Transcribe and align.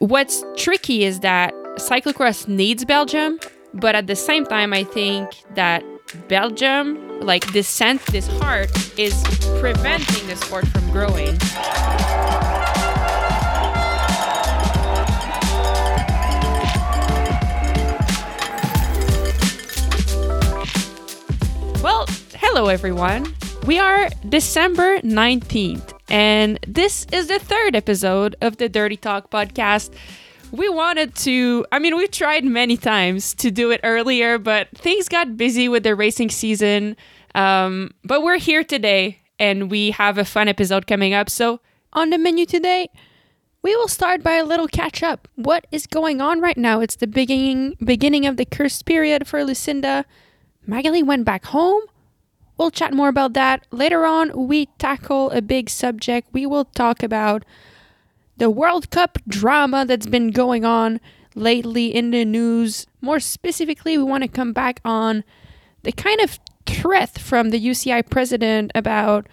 What's 0.00 0.42
tricky 0.56 1.04
is 1.04 1.20
that 1.20 1.52
cyclocross 1.76 2.48
needs 2.48 2.86
Belgium, 2.86 3.38
but 3.74 3.94
at 3.94 4.06
the 4.06 4.16
same 4.16 4.46
time, 4.46 4.72
I 4.72 4.82
think 4.82 5.28
that 5.56 5.84
Belgium, 6.26 7.20
like 7.20 7.52
this 7.52 7.68
sense, 7.68 8.02
this 8.06 8.26
heart, 8.38 8.70
is 8.98 9.22
preventing 9.60 10.26
the 10.26 10.36
sport 10.36 10.66
from 10.68 10.90
growing. 10.90 11.36
Well, 21.82 22.06
hello 22.38 22.68
everyone. 22.68 23.34
We 23.66 23.78
are 23.78 24.08
December 24.30 25.00
19th, 25.00 25.89
and 26.10 26.58
this 26.66 27.06
is 27.12 27.28
the 27.28 27.38
third 27.38 27.76
episode 27.76 28.36
of 28.40 28.56
the 28.56 28.68
Dirty 28.68 28.96
Talk 28.96 29.30
podcast. 29.30 29.92
We 30.50 30.68
wanted 30.68 31.14
to, 31.16 31.64
I 31.70 31.78
mean, 31.78 31.96
we 31.96 32.08
tried 32.08 32.44
many 32.44 32.76
times 32.76 33.34
to 33.34 33.50
do 33.50 33.70
it 33.70 33.80
earlier, 33.84 34.38
but 34.38 34.68
things 34.76 35.08
got 35.08 35.36
busy 35.36 35.68
with 35.68 35.84
the 35.84 35.94
racing 35.94 36.30
season. 36.30 36.96
Um, 37.36 37.92
but 38.04 38.22
we're 38.22 38.38
here 38.38 38.64
today, 38.64 39.20
and 39.38 39.70
we 39.70 39.92
have 39.92 40.18
a 40.18 40.24
fun 40.24 40.48
episode 40.48 40.88
coming 40.88 41.14
up. 41.14 41.30
So, 41.30 41.60
on 41.92 42.10
the 42.10 42.18
menu 42.18 42.46
today, 42.46 42.88
we 43.62 43.76
will 43.76 43.88
start 43.88 44.22
by 44.22 44.34
a 44.34 44.44
little 44.44 44.66
catch 44.66 45.02
up. 45.02 45.28
What 45.36 45.66
is 45.70 45.86
going 45.86 46.20
on 46.20 46.40
right 46.40 46.58
now? 46.58 46.80
It's 46.80 46.96
the 46.96 47.06
beginning 47.06 47.76
beginning 47.84 48.26
of 48.26 48.36
the 48.36 48.44
Kerst 48.44 48.84
period 48.84 49.28
for 49.28 49.44
Lucinda. 49.44 50.04
Maghalie 50.68 51.04
went 51.04 51.24
back 51.24 51.46
home. 51.46 51.82
We'll 52.60 52.70
chat 52.70 52.92
more 52.92 53.08
about 53.08 53.32
that. 53.32 53.66
Later 53.70 54.04
on, 54.04 54.46
we 54.46 54.66
tackle 54.76 55.30
a 55.30 55.40
big 55.40 55.70
subject. 55.70 56.28
We 56.30 56.44
will 56.44 56.66
talk 56.66 57.02
about 57.02 57.42
the 58.36 58.50
World 58.50 58.90
Cup 58.90 59.16
drama 59.26 59.86
that's 59.86 60.04
been 60.04 60.30
going 60.30 60.66
on 60.66 61.00
lately 61.34 61.86
in 61.86 62.10
the 62.10 62.26
news. 62.26 62.86
More 63.00 63.18
specifically, 63.18 63.96
we 63.96 64.04
want 64.04 64.24
to 64.24 64.28
come 64.28 64.52
back 64.52 64.82
on 64.84 65.24
the 65.84 65.92
kind 65.92 66.20
of 66.20 66.38
threat 66.66 67.18
from 67.18 67.48
the 67.48 67.58
UCI 67.58 68.06
president 68.10 68.72
about 68.74 69.26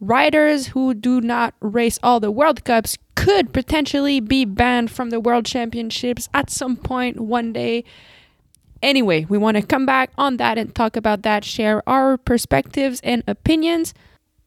riders 0.00 0.68
who 0.68 0.94
do 0.94 1.20
not 1.20 1.52
race 1.60 1.98
all 2.02 2.18
the 2.18 2.30
World 2.30 2.64
Cups 2.64 2.96
could 3.14 3.52
potentially 3.52 4.20
be 4.20 4.46
banned 4.46 4.90
from 4.90 5.10
the 5.10 5.20
World 5.20 5.44
Championships 5.44 6.30
at 6.32 6.48
some 6.48 6.76
point 6.76 7.20
one 7.20 7.52
day. 7.52 7.84
Anyway, 8.84 9.24
we 9.30 9.38
want 9.38 9.56
to 9.56 9.62
come 9.62 9.86
back 9.86 10.10
on 10.18 10.36
that 10.36 10.58
and 10.58 10.74
talk 10.74 10.94
about 10.94 11.22
that, 11.22 11.42
share 11.42 11.82
our 11.88 12.18
perspectives 12.18 13.00
and 13.02 13.24
opinions. 13.26 13.94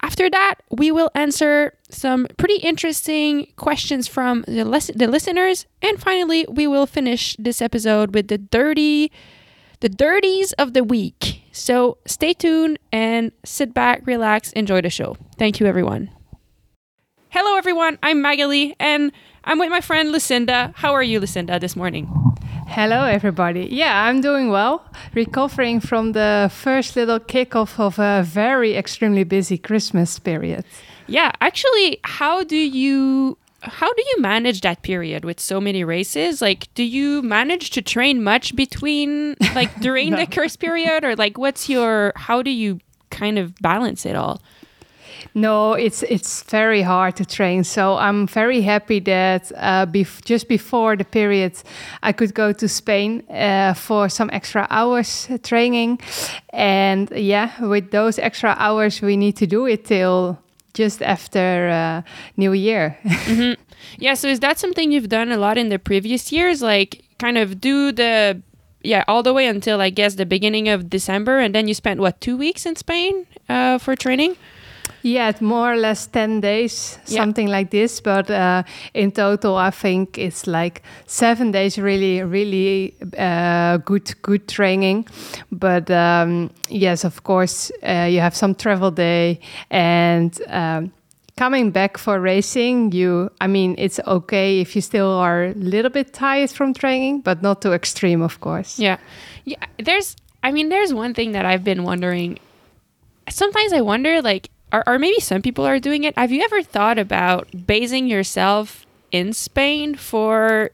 After 0.03 0.29
that, 0.29 0.61
we 0.69 0.91
will 0.91 1.09
answer 1.15 1.73
some 1.89 2.27
pretty 2.37 2.57
interesting 2.57 3.47
questions 3.55 4.07
from 4.07 4.45
the, 4.47 4.63
lis- 4.63 4.91
the 4.93 5.07
listeners. 5.07 5.65
And 5.81 5.99
finally, 5.99 6.45
we 6.47 6.67
will 6.67 6.85
finish 6.85 7.35
this 7.39 7.63
episode 7.63 8.13
with 8.13 8.27
the 8.27 8.37
dirty 8.37 9.11
the 9.79 9.89
dirties 9.89 10.53
of 10.53 10.73
the 10.73 10.83
week. 10.83 11.43
So 11.51 11.97
stay 12.05 12.33
tuned 12.33 12.79
and 12.91 13.31
sit 13.43 13.73
back, 13.73 14.01
relax, 14.05 14.51
enjoy 14.53 14.81
the 14.81 14.89
show. 14.89 15.17
Thank 15.37 15.59
you 15.59 15.65
everyone. 15.65 16.09
Hello 17.29 17.57
everyone, 17.57 17.99
I'm 18.01 18.23
Maghalie 18.23 18.75
and 18.79 19.11
I'm 19.43 19.59
with 19.59 19.69
my 19.69 19.81
friend 19.81 20.11
Lucinda. 20.11 20.73
How 20.75 20.93
are 20.93 21.03
you, 21.03 21.19
Lucinda, 21.19 21.59
this 21.59 21.75
morning? 21.75 22.11
Hello, 22.67 23.03
everybody. 23.05 23.67
Yeah, 23.71 24.03
I'm 24.05 24.21
doing 24.21 24.49
well. 24.49 24.83
Recovering 25.15 25.79
from 25.79 26.11
the 26.11 26.51
first 26.53 26.95
little 26.95 27.19
kickoff 27.19 27.79
of 27.79 27.97
a 27.97 28.23
very 28.23 28.75
extremely 28.75 29.23
busy 29.23 29.57
Christmas 29.57 30.19
period. 30.19 30.63
Yeah, 31.07 31.31
actually, 31.41 31.99
how 32.03 32.43
do 32.43 32.57
you 32.57 33.37
how 33.61 33.91
do 33.91 34.03
you 34.15 34.21
manage 34.21 34.61
that 34.61 34.83
period 34.83 35.25
with 35.25 35.39
so 35.39 35.59
many 35.59 35.83
races? 35.83 36.41
Like, 36.41 36.67
do 36.75 36.83
you 36.83 37.21
manage 37.23 37.71
to 37.71 37.81
train 37.81 38.23
much 38.23 38.55
between 38.55 39.35
like 39.55 39.73
during 39.79 40.09
No. 40.11 40.17
the 40.17 40.27
Kerst 40.27 40.59
period, 40.59 41.03
or 41.03 41.15
like 41.15 41.37
what's 41.37 41.69
your 41.69 42.13
how 42.15 42.41
do 42.43 42.51
you 42.51 42.79
kind 43.09 43.39
of 43.39 43.55
balance 43.61 44.05
it 44.05 44.15
all? 44.15 44.41
No, 45.37 45.73
it's 45.73 46.01
it's 46.01 46.41
very 46.49 46.81
hard 46.81 47.15
to 47.17 47.25
train. 47.25 47.63
So 47.63 47.95
I'm 47.95 48.25
very 48.25 48.61
happy 48.61 48.99
that 49.01 49.51
uh, 49.55 49.85
bef- 49.85 50.25
just 50.25 50.47
before 50.47 50.95
the 50.97 51.05
period, 51.05 51.53
I 52.01 52.11
could 52.11 52.33
go 52.33 52.53
to 52.53 52.67
Spain 52.67 53.21
uh, 53.29 53.75
for 53.75 54.09
some 54.09 54.31
extra 54.33 54.65
hours 54.71 55.29
training, 55.43 55.99
and 56.49 57.11
yeah, 57.11 57.51
with 57.63 57.91
those 57.91 58.17
extra 58.17 58.55
hours, 58.57 58.99
we 58.99 59.15
need 59.15 59.35
to 59.35 59.45
do 59.45 59.67
it 59.67 59.85
till 59.85 60.39
just 60.73 61.03
after 61.03 61.69
uh, 61.69 62.01
New 62.35 62.53
Year. 62.53 62.97
Yeah, 63.99 64.15
so 64.15 64.27
is 64.27 64.39
that 64.39 64.57
something 64.57 64.91
you've 64.91 65.07
done 65.07 65.31
a 65.31 65.37
lot 65.37 65.55
in 65.57 65.69
the 65.69 65.77
previous 65.77 66.31
years? 66.31 66.63
Like, 66.63 67.03
kind 67.19 67.37
of 67.37 67.61
do 67.61 67.91
the 67.91 68.41
yeah 68.81 69.03
all 69.07 69.21
the 69.21 69.33
way 69.33 69.45
until 69.45 69.81
I 69.81 69.91
guess 69.91 70.15
the 70.15 70.25
beginning 70.25 70.67
of 70.67 70.89
December, 70.89 71.37
and 71.37 71.53
then 71.53 71.67
you 71.67 71.75
spent 71.75 71.99
what 71.99 72.19
two 72.21 72.35
weeks 72.37 72.65
in 72.65 72.75
Spain 72.75 73.27
uh, 73.47 73.77
for 73.77 73.95
training? 73.95 74.35
Yeah, 75.07 75.31
more 75.39 75.71
or 75.73 75.77
less 75.77 76.07
10 76.07 76.41
days, 76.41 76.99
Yeah. 77.07 77.21
something 77.23 77.47
like 77.47 77.69
this. 77.69 78.01
But 78.01 78.29
uh, 78.29 78.63
in 78.93 79.11
total, 79.11 79.55
I 79.55 79.69
think 79.71 80.17
it's 80.17 80.45
like 80.47 80.81
seven 81.05 81.51
days 81.51 81.77
really, 81.77 82.21
really 82.23 82.93
uh, 83.17 83.77
good, 83.77 84.13
good 84.21 84.47
training. 84.47 85.07
But 85.49 85.89
um, 85.89 86.49
yes, 86.69 87.05
of 87.05 87.23
course, 87.23 87.71
uh, 87.83 88.07
you 88.11 88.19
have 88.19 88.35
some 88.35 88.53
travel 88.53 88.91
day 88.91 89.39
and 89.69 90.37
um, 90.49 90.91
coming 91.37 91.71
back 91.71 91.97
for 91.97 92.19
racing. 92.19 92.91
You, 92.91 93.29
I 93.39 93.47
mean, 93.47 93.75
it's 93.77 93.99
okay 94.05 94.59
if 94.59 94.75
you 94.75 94.81
still 94.81 95.11
are 95.11 95.45
a 95.45 95.53
little 95.53 95.91
bit 95.91 96.11
tired 96.11 96.49
from 96.51 96.73
training, 96.73 97.21
but 97.21 97.41
not 97.41 97.61
too 97.61 97.71
extreme, 97.73 98.21
of 98.21 98.41
course. 98.41 98.77
Yeah. 98.77 98.97
Yeah. 99.45 99.63
There's, 99.79 100.17
I 100.43 100.51
mean, 100.51 100.67
there's 100.67 100.93
one 100.93 101.13
thing 101.13 101.31
that 101.31 101.45
I've 101.45 101.63
been 101.63 101.83
wondering. 101.83 102.39
Sometimes 103.29 103.71
I 103.71 103.79
wonder, 103.81 104.21
like, 104.21 104.49
or, 104.71 104.87
or 104.87 104.99
maybe 104.99 105.19
some 105.19 105.41
people 105.41 105.65
are 105.65 105.79
doing 105.79 106.03
it. 106.03 106.17
Have 106.17 106.31
you 106.31 106.41
ever 106.43 106.61
thought 106.61 106.97
about 106.97 107.47
basing 107.65 108.07
yourself 108.07 108.85
in 109.11 109.33
Spain 109.33 109.95
for 109.95 110.71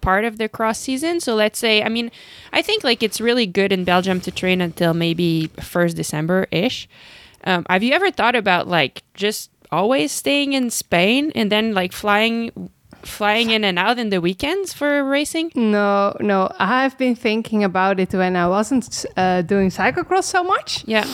part 0.00 0.24
of 0.24 0.38
the 0.38 0.48
cross 0.48 0.78
season? 0.78 1.20
So 1.20 1.34
let's 1.34 1.58
say, 1.58 1.82
I 1.82 1.88
mean, 1.88 2.10
I 2.52 2.62
think 2.62 2.84
like 2.84 3.02
it's 3.02 3.20
really 3.20 3.46
good 3.46 3.72
in 3.72 3.84
Belgium 3.84 4.20
to 4.22 4.30
train 4.30 4.60
until 4.60 4.94
maybe 4.94 5.50
1st 5.56 5.94
December 5.94 6.46
ish. 6.50 6.88
Um, 7.44 7.66
have 7.68 7.82
you 7.82 7.92
ever 7.92 8.10
thought 8.10 8.34
about 8.34 8.68
like 8.68 9.02
just 9.14 9.50
always 9.70 10.12
staying 10.12 10.52
in 10.52 10.70
Spain 10.70 11.32
and 11.34 11.50
then 11.50 11.74
like 11.74 11.92
flying 11.92 12.70
flying 13.06 13.50
in 13.50 13.64
and 13.64 13.78
out 13.78 13.98
in 13.98 14.10
the 14.10 14.20
weekends 14.20 14.72
for 14.72 15.04
racing? 15.04 15.52
No, 15.54 16.16
no. 16.20 16.50
I've 16.58 16.96
been 16.98 17.14
thinking 17.14 17.64
about 17.64 18.00
it 18.00 18.12
when 18.12 18.36
I 18.36 18.48
wasn't 18.48 19.06
uh, 19.16 19.42
doing 19.42 19.70
cyclocross 19.70 20.24
so 20.24 20.42
much. 20.42 20.84
Yeah. 20.86 21.06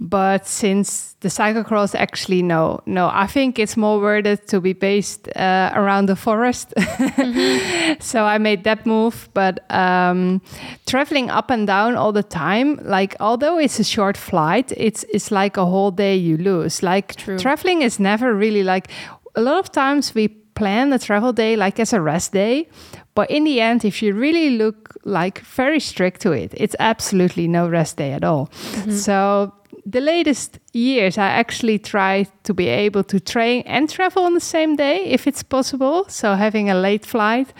But 0.00 0.46
since 0.46 1.16
the 1.20 1.28
cyclocross, 1.28 1.94
actually, 1.94 2.42
no, 2.42 2.80
no. 2.86 3.10
I 3.12 3.26
think 3.26 3.58
it's 3.58 3.76
more 3.76 3.98
worth 4.00 4.26
it 4.26 4.46
to 4.48 4.60
be 4.60 4.72
based 4.72 5.28
uh, 5.36 5.72
around 5.74 6.06
the 6.06 6.14
forest. 6.14 6.72
so 8.00 8.24
I 8.24 8.38
made 8.38 8.62
that 8.64 8.86
move. 8.86 9.28
But 9.34 9.64
um, 9.70 10.40
traveling 10.86 11.30
up 11.30 11.50
and 11.50 11.66
down 11.66 11.96
all 11.96 12.12
the 12.12 12.22
time, 12.22 12.78
like 12.82 13.16
although 13.18 13.58
it's 13.58 13.80
a 13.80 13.84
short 13.84 14.16
flight, 14.16 14.72
it's 14.76 15.04
it's 15.12 15.32
like 15.32 15.56
a 15.56 15.66
whole 15.66 15.90
day 15.90 16.14
you 16.14 16.36
lose. 16.36 16.82
Like 16.82 17.16
True. 17.16 17.38
traveling 17.38 17.82
is 17.82 17.98
never 17.98 18.32
really 18.34 18.62
like. 18.62 18.88
A 19.34 19.40
lot 19.40 19.58
of 19.58 19.72
times 19.72 20.14
we 20.14 20.28
plan 20.58 20.90
the 20.90 20.98
travel 20.98 21.32
day 21.32 21.56
like 21.56 21.80
as 21.80 21.92
a 21.92 22.00
rest 22.00 22.32
day. 22.32 22.68
But 23.14 23.30
in 23.30 23.44
the 23.44 23.60
end, 23.60 23.84
if 23.84 24.02
you 24.02 24.14
really 24.14 24.50
look 24.50 24.94
like 25.04 25.40
very 25.40 25.80
strict 25.80 26.20
to 26.20 26.32
it, 26.32 26.52
it's 26.56 26.76
absolutely 26.78 27.48
no 27.48 27.68
rest 27.68 27.96
day 27.96 28.12
at 28.12 28.24
all. 28.24 28.46
Mm-hmm. 28.46 28.92
So 28.92 29.52
the 29.86 30.00
latest 30.00 30.58
years, 30.72 31.18
I 31.18 31.28
actually 31.28 31.78
try 31.78 32.26
to 32.42 32.54
be 32.54 32.68
able 32.68 33.04
to 33.04 33.18
train 33.18 33.62
and 33.66 33.88
travel 33.88 34.24
on 34.24 34.34
the 34.34 34.40
same 34.40 34.76
day 34.76 35.04
if 35.04 35.26
it's 35.26 35.42
possible. 35.42 36.04
So 36.08 36.34
having 36.34 36.70
a 36.70 36.74
late 36.74 37.06
flight 37.06 37.52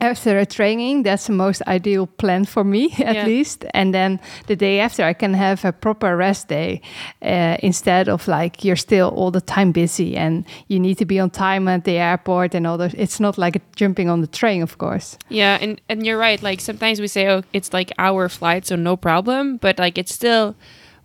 after 0.00 0.38
a 0.38 0.46
training, 0.46 1.02
that's 1.02 1.26
the 1.26 1.32
most 1.32 1.62
ideal 1.66 2.06
plan 2.06 2.44
for 2.44 2.64
me, 2.64 2.92
at 3.04 3.14
Yeah. 3.14 3.26
least. 3.26 3.64
And 3.74 3.92
then 3.92 4.20
the 4.46 4.56
day 4.56 4.80
after, 4.80 5.02
I 5.04 5.12
can 5.14 5.34
have 5.34 5.64
a 5.64 5.72
proper 5.72 6.16
rest 6.16 6.48
day 6.48 6.80
uh, 7.22 7.56
instead 7.62 8.08
of 8.08 8.28
like 8.28 8.64
you're 8.64 8.76
still 8.76 9.08
all 9.08 9.30
the 9.30 9.40
time 9.40 9.72
busy 9.72 10.16
and 10.16 10.44
you 10.68 10.78
need 10.80 10.98
to 10.98 11.04
be 11.04 11.18
on 11.20 11.30
time 11.30 11.68
at 11.68 11.84
the 11.84 11.98
airport 11.98 12.54
and 12.54 12.66
all 12.66 12.78
that. 12.78 12.94
It's 12.94 13.18
not 13.20 13.38
like 13.38 13.60
jumping 13.76 14.08
on 14.10 14.20
the 14.20 14.28
train, 14.28 14.62
of 14.62 14.78
course. 14.78 15.18
Yeah, 15.28 15.58
and 15.60 15.80
and 15.88 16.06
you're 16.06 16.18
right. 16.20 16.42
Like 16.42 16.60
sometimes 16.60 17.00
we 17.00 17.08
say, 17.08 17.26
oh, 17.28 17.42
it's 17.52 17.72
like 17.72 17.92
our 17.98 18.28
flight, 18.28 18.66
so 18.66 18.76
no 18.76 18.96
problem. 18.96 19.56
But 19.58 19.78
like 19.78 19.98
it's 19.98 20.14
still 20.14 20.54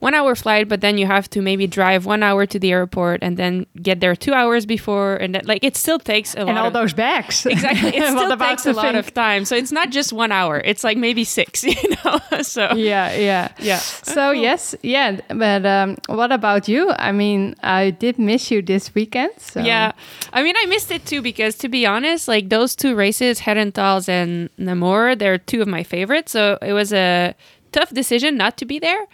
one 0.03 0.13
hour 0.13 0.35
flight, 0.35 0.67
but 0.67 0.81
then 0.81 0.97
you 0.97 1.07
have 1.07 1.29
to 1.29 1.41
maybe 1.41 1.65
drive 1.65 2.05
one 2.05 2.23
hour 2.23 2.45
to 2.45 2.59
the 2.59 2.71
airport 2.73 3.23
and 3.23 3.37
then 3.37 3.65
get 3.81 4.01
there 4.01 4.15
two 4.17 4.33
hours 4.33 4.65
before, 4.65 5.15
and 5.15 5.33
then, 5.33 5.43
like 5.45 5.63
it 5.63 5.77
still 5.77 5.97
takes 5.97 6.35
a 6.35 6.39
and 6.39 6.47
lot. 6.49 6.57
all 6.57 6.67
of, 6.67 6.73
those 6.73 6.91
bags. 6.91 7.45
exactly, 7.55 7.89
it 7.97 8.03
still 8.03 8.37
takes 8.37 8.65
a 8.65 8.73
lot 8.73 8.87
thing? 8.87 8.95
of 8.97 9.13
time. 9.13 9.45
So 9.45 9.55
it's 9.55 9.71
not 9.71 9.91
just 9.91 10.11
one 10.11 10.33
hour; 10.33 10.61
it's 10.65 10.83
like 10.83 10.97
maybe 10.97 11.23
six. 11.23 11.63
You 11.83 11.95
know, 12.05 12.19
so 12.41 12.73
yeah, 12.75 13.15
yeah, 13.15 13.47
Yeah. 13.59 13.77
So 13.77 14.31
yes, 14.31 14.75
yeah. 14.83 15.19
But 15.29 15.65
um, 15.65 15.97
what 16.07 16.31
about 16.31 16.67
you? 16.67 16.91
I 16.91 17.11
mean, 17.11 17.55
I 17.63 17.91
did 17.91 18.19
miss 18.19 18.51
you 18.51 18.61
this 18.61 18.93
weekend. 18.93 19.31
So. 19.37 19.61
Yeah. 19.61 19.93
I 20.33 20.43
mean, 20.43 20.55
I 20.57 20.65
missed 20.65 20.91
it 20.91 21.05
too 21.05 21.21
because, 21.21 21.55
to 21.63 21.69
be 21.69 21.85
honest, 21.85 22.27
like 22.27 22.49
those 22.49 22.75
two 22.75 22.95
races, 22.95 23.39
Herentals 23.39 24.07
and 24.07 24.49
Namur, 24.57 25.15
they're 25.15 25.37
two 25.37 25.61
of 25.61 25.67
my 25.67 25.83
favorites. 25.83 26.31
So 26.31 26.57
it 26.61 26.73
was 26.73 26.91
a 26.93 27.35
tough 27.71 27.91
decision 27.91 28.37
not 28.37 28.57
to 28.57 28.65
be 28.65 28.79
there. 28.79 29.07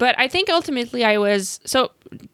But 0.00 0.18
I 0.18 0.28
think 0.28 0.48
ultimately 0.48 1.04
I 1.04 1.18
was. 1.18 1.60
So 1.66 1.90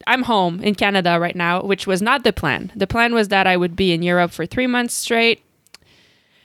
I'm 0.06 0.22
home 0.22 0.60
in 0.60 0.76
Canada 0.76 1.18
right 1.18 1.34
now, 1.34 1.62
which 1.62 1.84
was 1.84 2.00
not 2.00 2.22
the 2.22 2.32
plan. 2.32 2.70
The 2.76 2.86
plan 2.86 3.12
was 3.12 3.26
that 3.28 3.48
I 3.48 3.56
would 3.56 3.74
be 3.74 3.92
in 3.92 4.04
Europe 4.04 4.30
for 4.30 4.46
three 4.46 4.68
months 4.68 4.94
straight. 4.94 5.42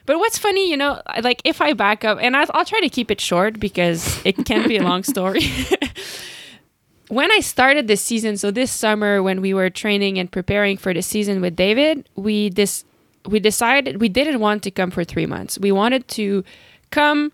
But 0.07 0.17
what's 0.17 0.39
funny, 0.39 0.67
you 0.67 0.75
know, 0.75 0.99
like 1.21 1.39
if 1.45 1.61
I 1.61 1.73
back 1.73 2.03
up, 2.03 2.17
and 2.19 2.35
I'll, 2.35 2.47
I'll 2.55 2.65
try 2.65 2.81
to 2.81 2.89
keep 2.89 3.11
it 3.11 3.21
short 3.21 3.59
because 3.59 4.19
it 4.25 4.45
can 4.45 4.67
be 4.67 4.77
a 4.77 4.83
long 4.83 5.03
story. 5.03 5.43
when 7.09 7.31
I 7.31 7.39
started 7.39 7.87
this 7.87 8.01
season, 8.01 8.35
so 8.35 8.49
this 8.49 8.71
summer 8.71 9.21
when 9.21 9.41
we 9.41 9.53
were 9.53 9.69
training 9.69 10.17
and 10.17 10.31
preparing 10.31 10.75
for 10.75 10.91
the 10.91 11.03
season 11.03 11.39
with 11.39 11.55
David, 11.55 12.09
we 12.15 12.49
this 12.49 12.83
we 13.27 13.39
decided 13.39 14.01
we 14.01 14.09
didn't 14.09 14.39
want 14.39 14.63
to 14.63 14.71
come 14.71 14.89
for 14.89 15.03
three 15.03 15.27
months. 15.27 15.59
We 15.59 15.71
wanted 15.71 16.07
to 16.17 16.43
come 16.89 17.31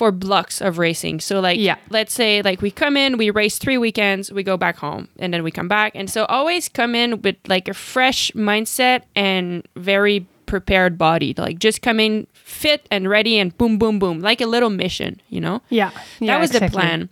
for 0.00 0.10
blocks 0.10 0.62
of 0.62 0.78
racing. 0.78 1.20
So 1.20 1.40
like 1.40 1.60
Yeah. 1.60 1.76
let's 1.90 2.14
say 2.14 2.40
like 2.40 2.62
we 2.62 2.70
come 2.70 2.96
in, 2.96 3.18
we 3.18 3.28
race 3.28 3.58
three 3.58 3.76
weekends, 3.76 4.32
we 4.32 4.42
go 4.42 4.56
back 4.56 4.78
home, 4.78 5.08
and 5.18 5.28
then 5.34 5.42
we 5.42 5.50
come 5.50 5.68
back. 5.68 5.92
And 5.94 6.08
so 6.08 6.24
always 6.24 6.70
come 6.70 6.94
in 6.94 7.20
with 7.20 7.36
like 7.48 7.68
a 7.68 7.74
fresh 7.74 8.30
mindset 8.32 9.02
and 9.14 9.62
very 9.76 10.24
prepared 10.46 10.96
body. 10.96 11.34
Like 11.36 11.58
just 11.58 11.82
come 11.82 12.00
in 12.00 12.26
fit 12.32 12.86
and 12.90 13.10
ready 13.10 13.38
and 13.38 13.52
boom 13.58 13.76
boom 13.76 13.98
boom. 13.98 14.20
Like 14.20 14.40
a 14.40 14.46
little 14.46 14.70
mission, 14.70 15.20
you 15.28 15.38
know? 15.42 15.60
yeah, 15.68 15.90
yeah. 16.18 16.32
that 16.32 16.40
was 16.40 16.50
the 16.50 16.66
plan. 16.70 17.10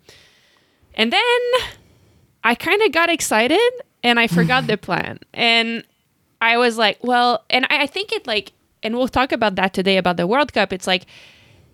And 0.95 1.13
then 1.13 1.41
I 2.43 2.55
kind 2.55 2.81
of 2.81 2.91
got 2.93 3.11
excited 3.11 3.71
and 4.03 4.19
I 4.19 4.29
forgot 4.29 4.67
the 4.67 4.79
plan. 4.89 5.19
And 5.35 5.85
I 6.41 6.57
was 6.57 6.79
like, 6.79 6.97
well, 7.05 7.45
and 7.51 7.67
I, 7.69 7.83
I 7.83 7.87
think 7.87 8.13
it 8.13 8.27
like, 8.27 8.53
and 8.83 8.97
we'll 8.97 9.09
talk 9.09 9.31
about 9.31 9.57
that 9.57 9.75
today 9.75 9.99
about 9.99 10.17
the 10.17 10.27
World 10.27 10.55
Cup. 10.55 10.73
It's 10.73 10.87
like, 10.87 11.05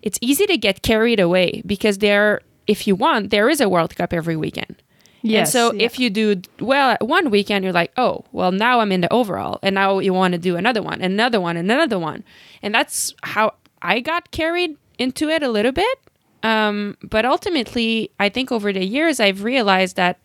it's 0.05 0.19
easy 0.21 0.45
to 0.45 0.57
get 0.57 0.83
carried 0.83 1.19
away 1.19 1.61
because 1.65 1.97
there, 1.97 2.41
if 2.67 2.87
you 2.87 2.95
want, 2.95 3.31
there 3.31 3.49
is 3.49 3.59
a 3.59 3.67
World 3.67 3.95
Cup 3.95 4.13
every 4.13 4.37
weekend. 4.37 4.81
Yes. 5.23 5.47
and 5.47 5.51
so 5.51 5.73
yeah. 5.73 5.85
if 5.85 5.97
you 5.97 6.11
do 6.11 6.41
well 6.59 6.91
at 6.91 7.05
one 7.05 7.31
weekend, 7.31 7.63
you're 7.63 7.73
like, 7.73 7.91
oh, 7.97 8.23
well, 8.31 8.51
now 8.51 8.79
I'm 8.79 8.91
in 8.91 9.01
the 9.01 9.11
overall. 9.11 9.57
And 9.63 9.73
now 9.73 9.97
you 9.97 10.13
want 10.13 10.33
to 10.33 10.37
do 10.37 10.55
another 10.55 10.83
one, 10.83 11.01
another 11.01 11.41
one, 11.41 11.57
and 11.57 11.69
another 11.71 11.97
one. 11.97 12.23
And 12.61 12.73
that's 12.75 13.15
how 13.23 13.55
I 13.81 14.01
got 14.01 14.29
carried 14.29 14.77
into 14.99 15.27
it 15.29 15.41
a 15.41 15.49
little 15.49 15.71
bit. 15.71 15.97
Um, 16.43 16.95
but 17.01 17.25
ultimately, 17.25 18.11
I 18.19 18.29
think 18.29 18.51
over 18.51 18.71
the 18.71 18.85
years, 18.85 19.19
I've 19.19 19.43
realized 19.43 19.95
that 19.95 20.19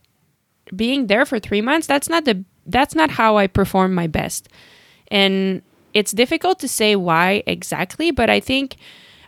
being 0.76 1.06
there 1.06 1.24
for 1.24 1.38
three 1.38 1.62
months, 1.62 1.86
that's 1.86 2.10
not 2.10 2.26
the 2.26 2.44
that's 2.66 2.94
not 2.94 3.10
how 3.10 3.38
I 3.38 3.46
perform 3.46 3.94
my 3.94 4.06
best. 4.06 4.50
And 5.08 5.62
it's 5.94 6.12
difficult 6.12 6.58
to 6.60 6.68
say 6.68 6.94
why 6.94 7.42
exactly, 7.46 8.10
but 8.10 8.28
I 8.28 8.38
think 8.38 8.76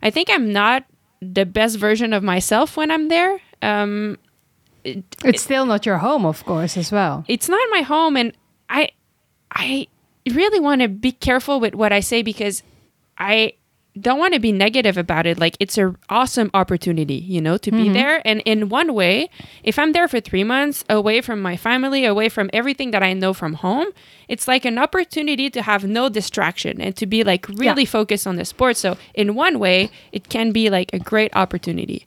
I 0.02 0.10
think 0.10 0.28
I'm 0.30 0.52
not 0.52 0.84
the 1.20 1.46
best 1.46 1.78
version 1.78 2.12
of 2.12 2.22
myself 2.22 2.76
when 2.76 2.90
I'm 2.90 3.08
there. 3.08 3.38
Um, 3.62 4.18
it's 4.84 5.42
still 5.42 5.64
not 5.66 5.86
your 5.86 5.98
home, 5.98 6.26
of 6.26 6.44
course, 6.44 6.76
as 6.76 6.90
well. 6.90 7.24
it's 7.28 7.48
not 7.48 7.60
my 7.70 7.82
home 7.82 8.16
and 8.16 8.32
i 8.68 8.88
i 9.52 9.86
really 10.26 10.58
want 10.58 10.80
to 10.82 10.88
be 10.88 11.12
careful 11.12 11.60
with 11.60 11.74
what 11.74 11.92
i 11.92 12.00
say 12.00 12.22
because 12.22 12.62
i 13.18 13.52
don't 14.00 14.18
want 14.18 14.32
to 14.32 14.40
be 14.40 14.52
negative 14.52 14.96
about 14.96 15.26
it 15.26 15.38
like 15.38 15.56
it's 15.60 15.76
an 15.76 15.96
awesome 16.08 16.50
opportunity 16.54 17.14
you 17.14 17.40
know 17.40 17.58
to 17.58 17.70
be 17.70 17.84
mm-hmm. 17.84 17.92
there. 17.92 18.26
And 18.26 18.40
in 18.46 18.68
one 18.68 18.94
way 18.94 19.28
if 19.62 19.78
i'm 19.78 19.92
there 19.92 20.08
for 20.08 20.20
three 20.20 20.44
months 20.44 20.84
away 20.88 21.20
from 21.20 21.42
my 21.42 21.56
family 21.56 22.04
away 22.04 22.28
from 22.28 22.48
everything 22.52 22.90
that 22.92 23.02
i 23.02 23.12
know 23.12 23.34
from 23.34 23.54
home 23.54 23.88
it's 24.32 24.48
like 24.48 24.64
an 24.64 24.78
opportunity 24.78 25.50
to 25.50 25.60
have 25.60 25.84
no 25.84 26.08
distraction 26.08 26.80
and 26.80 26.96
to 26.96 27.06
be 27.06 27.22
like 27.22 27.46
really 27.50 27.84
focused 27.84 28.26
on 28.26 28.36
the 28.36 28.46
sport. 28.46 28.78
So 28.78 28.96
in 29.14 29.34
one 29.34 29.58
way 29.58 29.90
it 30.10 30.30
can 30.30 30.52
be 30.52 30.70
like 30.70 30.90
a 30.94 30.98
great 30.98 31.36
opportunity. 31.36 32.06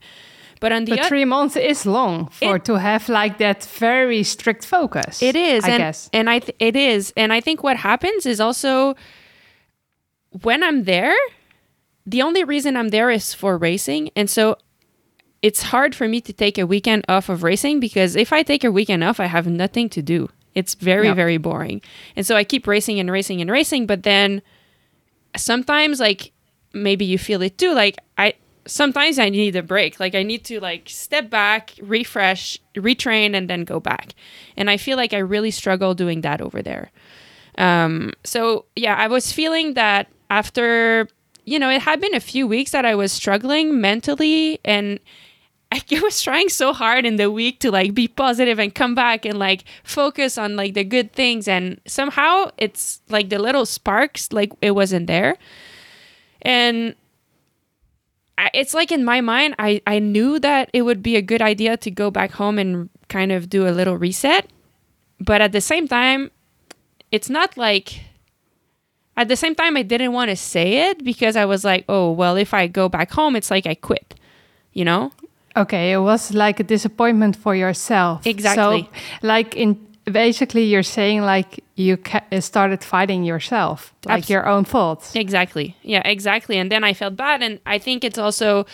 But 0.60 0.72
on 0.72 0.86
the 0.86 0.94
But 0.94 1.00
other 1.02 1.10
three 1.10 1.26
months 1.26 1.56
is 1.56 1.86
long 1.86 2.30
for 2.30 2.56
It- 2.56 2.66
to 2.66 2.80
have 2.80 3.10
like 3.10 3.38
that 3.38 3.64
very 3.64 4.24
strict 4.24 4.66
focus. 4.66 5.22
It 5.22 5.36
is, 5.36 5.66
I 5.66 5.70
and, 5.70 5.78
guess. 5.78 6.10
and 6.14 6.30
I 6.30 6.40
th- 6.40 6.56
it 6.60 6.76
is, 6.76 7.14
and 7.16 7.32
I 7.32 7.42
think 7.42 7.62
what 7.62 7.78
happens 7.78 8.26
is 8.26 8.40
also 8.40 8.96
when 10.42 10.64
I'm 10.64 10.86
there, 10.86 11.16
the 12.06 12.22
only 12.22 12.44
reason 12.44 12.78
I'm 12.78 12.90
there 12.90 13.10
is 13.10 13.34
for 13.34 13.58
racing, 13.58 14.10
and 14.16 14.30
so 14.30 14.58
it's 15.42 15.64
hard 15.64 15.94
for 15.96 16.08
me 16.08 16.22
to 16.22 16.34
take 16.34 16.58
a 16.58 16.66
weekend 16.66 17.06
off 17.08 17.30
of 17.30 17.44
racing 17.44 17.80
because 17.80 18.16
if 18.16 18.34
I 18.34 18.42
take 18.44 18.64
a 18.64 18.72
weekend 18.72 19.04
off, 19.04 19.20
I 19.20 19.26
have 19.26 19.48
nothing 19.48 19.90
to 19.90 20.02
do. 20.02 20.30
It's 20.54 20.74
very 20.76 21.08
Yep. 21.08 21.16
very 21.16 21.38
boring, 21.38 21.82
and 22.16 22.26
so 22.26 22.36
I 22.36 22.44
keep 22.44 22.66
racing 22.68 23.00
and 23.00 23.12
racing 23.12 23.42
and 23.42 23.52
racing. 23.52 23.86
But 23.88 24.04
then 24.04 24.42
sometimes, 25.36 26.00
like 26.00 26.32
maybe 26.74 27.06
you 27.06 27.18
feel 27.18 27.42
it 27.42 27.58
too, 27.58 27.74
like 27.74 27.98
I 28.18 28.34
sometimes 28.66 29.20
I 29.20 29.30
need 29.30 29.56
a 29.56 29.64
break. 29.64 30.00
Like 30.00 30.16
I 30.16 30.24
need 30.24 30.44
to 30.46 30.60
like 30.60 30.90
step 30.90 31.30
back, 31.30 31.72
refresh, 31.82 32.58
retrain, 32.76 33.36
and 33.36 33.50
then 33.50 33.64
go 33.64 33.80
back. 33.80 34.14
And 34.58 34.70
I 34.70 34.78
feel 34.78 34.98
like 34.98 35.14
I 35.14 35.20
really 35.20 35.52
struggle 35.52 35.94
doing 35.94 36.22
that 36.22 36.42
over 36.42 36.62
there. 36.62 36.92
Um, 37.58 38.14
so 38.24 38.66
yeah, 38.76 38.96
I 38.96 39.08
was 39.08 39.32
feeling 39.32 39.74
that 39.76 40.08
after 40.30 41.08
you 41.46 41.60
know 41.60 41.70
it 41.70 41.82
had 41.82 42.02
been 42.02 42.16
a 42.16 42.20
few 42.20 42.48
weeks 42.48 42.72
that 42.72 42.86
I 42.86 42.96
was 42.96 43.12
struggling 43.12 43.80
mentally 43.82 44.60
and. 44.66 45.00
I 45.72 45.82
was 46.04 46.22
trying 46.22 46.50
so 46.50 46.74
hard 46.74 47.06
in 47.06 47.16
the 47.16 47.30
week 47.32 47.60
to 47.62 47.72
like 47.72 47.94
be 47.94 48.08
positive 48.08 48.60
and 48.60 48.74
come 48.74 48.94
back 48.96 49.26
and 49.26 49.38
like 49.38 49.66
focus 49.84 50.38
on 50.38 50.56
like 50.56 50.74
the 50.74 50.84
good 50.84 51.12
things 51.12 51.48
and 51.48 51.82
somehow 51.86 52.52
it's 52.58 53.02
like 53.10 53.30
the 53.30 53.40
little 53.40 53.66
sparks 53.66 54.32
like 54.32 54.54
it 54.62 54.72
wasn't 54.72 55.08
there 55.08 55.38
and 56.44 56.96
I, 58.38 58.52
it's 58.54 58.74
like 58.74 58.92
in 58.92 59.04
my 59.04 59.22
mind 59.22 59.56
I, 59.58 59.82
I 59.88 60.00
knew 60.00 60.40
that 60.40 60.70
it 60.72 60.84
would 60.84 61.02
be 61.02 61.16
a 61.16 61.22
good 61.22 61.42
idea 61.42 61.78
to 61.78 61.92
go 61.92 62.12
back 62.12 62.32
home 62.32 62.60
and 62.60 62.90
kind 63.10 63.32
of 63.32 63.50
do 63.50 63.68
a 63.68 63.74
little 63.74 63.98
reset 63.98 64.48
but 65.20 65.42
at 65.42 65.52
the 65.52 65.62
same 65.62 65.88
time 65.88 66.32
it's 67.12 67.30
not 67.30 67.58
like 67.58 68.02
at 69.18 69.28
the 69.28 69.36
same 69.36 69.56
time 69.56 69.78
i 69.78 69.82
didn't 69.84 70.14
want 70.14 70.30
to 70.30 70.36
say 70.36 70.90
it 70.90 71.04
because 71.04 71.36
i 71.36 71.46
was 71.46 71.64
like 71.64 71.86
oh 71.90 72.12
well 72.12 72.36
if 72.36 72.54
i 72.54 72.68
go 72.68 72.90
back 72.90 73.12
home 73.12 73.36
it's 73.36 73.52
like 73.52 73.66
i 73.66 73.76
quit 73.76 74.16
you 74.74 74.86
know 74.86 75.12
Okay, 75.58 75.94
it 75.94 76.00
was 76.00 76.34
like 76.34 76.60
a 76.60 76.64
disappointment 76.64 77.36
for 77.38 77.56
yourself. 77.56 78.28
Exactly. 78.28 78.90
So, 78.92 79.00
like 79.22 79.56
in 79.56 79.76
basically, 80.04 80.66
you're 80.66 80.84
saying 80.84 81.22
like 81.22 81.64
you 81.76 81.98
ca- 81.98 82.26
uh, 82.32 82.42
started 82.42 82.84
fighting 82.84 83.24
yourself, 83.24 83.94
like 84.06 84.30
your 84.30 84.48
own 84.48 84.66
faults. 84.66 85.16
Exactly. 85.16 85.78
Yeah, 85.82 86.02
exactly. 86.04 86.58
And 86.58 86.70
then 86.70 86.84
I 86.84 86.94
felt 86.94 87.16
bad. 87.16 87.42
And 87.42 87.60
I 87.66 87.78
think 87.80 88.04
it's 88.04 88.18
also, 88.18 88.66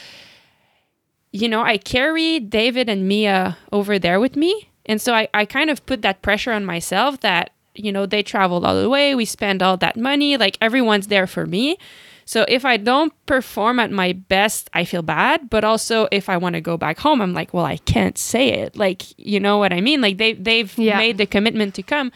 you 1.32 1.48
know, 1.48 1.62
I 1.62 1.78
carry 1.78 2.40
David 2.40 2.90
and 2.90 3.08
Mia 3.08 3.58
over 3.72 4.00
there 4.00 4.20
with 4.20 4.36
me. 4.36 4.70
And 4.88 5.00
so 5.00 5.14
I, 5.14 5.28
I 5.36 5.46
kind 5.46 5.70
of 5.70 5.86
put 5.86 6.02
that 6.02 6.24
pressure 6.24 6.52
on 6.52 6.66
myself 6.66 7.20
that, 7.20 7.52
you 7.76 7.92
know, 7.92 8.06
they 8.06 8.24
traveled 8.24 8.66
all 8.66 8.80
the 8.82 8.90
way. 8.90 9.16
We 9.16 9.26
spend 9.26 9.62
all 9.64 9.78
that 9.78 9.96
money. 9.98 10.38
Like 10.38 10.58
everyone's 10.62 11.08
there 11.08 11.28
for 11.28 11.46
me. 11.46 11.78
So 12.26 12.46
if 12.48 12.64
I 12.66 12.78
don't 12.78 13.12
perform 13.26 13.80
at 13.80 13.92
my 13.92 14.14
best, 14.14 14.70
I 14.74 14.86
feel 14.86 15.02
bad. 15.02 15.50
But 15.50 15.64
also 15.64 16.08
if 16.12 16.30
I 16.30 16.38
want 16.38 16.54
to 16.56 16.62
go 16.62 16.78
back 16.78 17.00
home, 17.00 17.22
I'm 17.22 17.34
like, 17.34 17.54
well, 17.54 17.66
I 17.66 17.78
can't 17.78 18.18
say 18.18 18.50
it. 18.50 18.76
Like, 18.78 19.04
you 19.18 19.40
know 19.40 19.58
what 19.58 19.74
I 19.74 19.82
mean? 19.82 20.02
Like 20.02 20.18
they, 20.18 20.34
they've 20.34 20.76
Yeah. 20.78 20.98
made 20.98 21.18
the 21.18 21.26
commitment 21.26 21.74
to 21.76 21.84
come. 21.84 22.12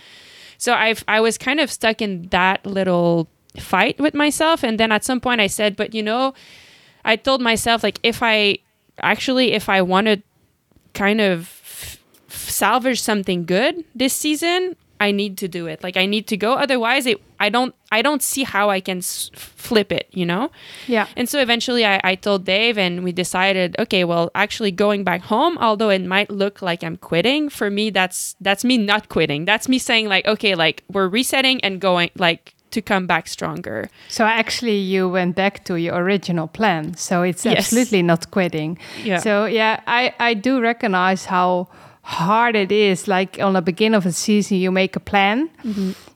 So 0.58 0.74
I've 0.74 1.04
I 1.08 1.20
was 1.20 1.38
kind 1.38 1.60
of 1.60 1.70
stuck 1.72 2.02
in 2.02 2.28
that 2.30 2.66
little 2.66 3.28
fight 3.60 4.00
with 4.00 4.14
myself 4.14 4.64
and 4.64 4.80
then 4.80 4.92
at 4.92 5.04
some 5.04 5.20
point 5.20 5.42
I 5.42 5.48
said, 5.48 5.76
but 5.76 5.94
you 5.94 6.04
know, 6.04 6.34
I 7.04 7.16
told 7.18 7.42
myself 7.42 7.84
like 7.84 8.00
if 8.04 8.22
I 8.24 8.60
actually 9.02 9.52
if 9.54 9.68
I 9.70 9.82
want 9.82 10.08
to 10.08 10.22
kind 10.94 11.20
of 11.20 11.40
f- 11.64 12.00
salvage 12.30 13.02
something 13.02 13.46
good 13.46 13.84
this 13.94 14.14
season, 14.14 14.76
I 15.00 15.12
need 15.12 15.38
to 15.40 15.48
do 15.48 15.68
it. 15.68 15.84
Like 15.84 15.98
I 15.98 16.06
need 16.06 16.26
to 16.28 16.38
go 16.38 16.54
otherwise 16.54 17.06
it 17.06 17.22
I 17.40 17.50
don't 17.50 17.76
I 17.92 18.02
don't 18.02 18.24
see 18.24 18.44
how 18.44 18.70
I 18.70 18.80
can 18.80 19.00
s- 19.00 19.30
flip 19.36 19.92
it, 19.92 20.08
you 20.12 20.26
know? 20.26 20.52
Yeah. 20.88 21.08
And 21.18 21.28
so 21.28 21.40
eventually 21.40 21.86
I, 21.86 22.00
I 22.04 22.16
told 22.16 22.46
Dave 22.46 22.78
and 22.78 23.04
we 23.04 23.12
decided, 23.12 23.76
okay, 23.78 24.04
well 24.06 24.32
actually 24.36 24.72
going 24.72 25.04
back 25.04 25.22
home, 25.22 25.58
although 25.60 25.90
it 25.90 26.04
might 26.06 26.30
look 26.32 26.62
like 26.62 26.82
I'm 26.84 26.96
quitting, 26.98 27.50
for 27.50 27.70
me 27.70 27.90
that's 27.90 28.36
that's 28.40 28.64
me 28.64 28.78
not 28.78 29.10
quitting. 29.10 29.46
That's 29.46 29.68
me 29.68 29.80
saying 29.80 30.08
like, 30.08 30.26
okay, 30.28 30.56
like 30.56 30.84
we're 30.90 31.10
resetting 31.10 31.60
and 31.62 31.82
going 31.82 32.10
like 32.18 32.54
to 32.72 32.82
come 32.82 33.06
back 33.08 33.28
stronger. 33.28 33.90
So 34.10 34.26
actually, 34.26 34.78
you 34.78 35.08
went 35.08 35.36
back 35.36 35.64
to 35.66 35.76
your 35.80 35.96
original 35.96 36.48
plan. 36.48 36.96
So 36.98 37.22
it's 37.22 37.46
Yes. 37.46 37.58
absolutely 37.58 38.02
not 38.02 38.32
quitting. 38.32 38.78
Yeah. 39.04 39.20
So 39.20 39.46
yeah, 39.46 39.80
I 39.88 40.14
I 40.20 40.34
do 40.36 40.60
recognize 40.62 41.26
how 41.26 41.68
hard 42.06 42.56
it 42.56 42.72
is. 42.72 43.08
Like 43.08 43.40
on 43.42 43.54
the 43.54 43.62
beginning 43.62 43.98
of 43.98 44.06
a 44.06 44.12
season, 44.12 44.58
you 44.58 44.72
make 44.72 44.96
a 44.96 45.00
plan, 45.00 45.50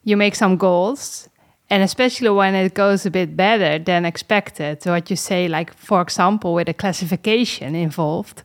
you 0.04 0.18
make 0.18 0.36
some 0.36 0.56
goals, 0.58 1.28
and 1.72 1.84
especially 1.84 2.30
when 2.30 2.56
it 2.56 2.74
goes 2.74 3.06
a 3.06 3.12
bit 3.12 3.36
better 3.36 3.84
than 3.84 4.06
expected, 4.06 4.86
what 4.86 5.10
you 5.10 5.16
say, 5.16 5.48
like 5.48 5.74
for 5.76 6.02
example, 6.02 6.54
with 6.54 6.70
a 6.70 6.74
classification 6.74 7.76
involved, 7.76 8.44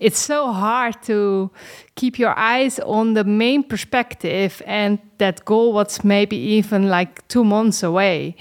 it's 0.00 0.18
so 0.18 0.52
hard 0.52 1.00
to 1.02 1.50
keep 1.94 2.18
your 2.18 2.34
eyes 2.36 2.78
on 2.80 3.14
the 3.14 3.24
main 3.24 3.62
perspective 3.62 4.62
and 4.66 4.98
that 5.18 5.44
goal, 5.44 5.72
what's 5.72 6.04
maybe 6.04 6.36
even 6.36 6.88
like 6.88 7.26
two 7.28 7.44
months 7.44 7.82
away, 7.82 8.34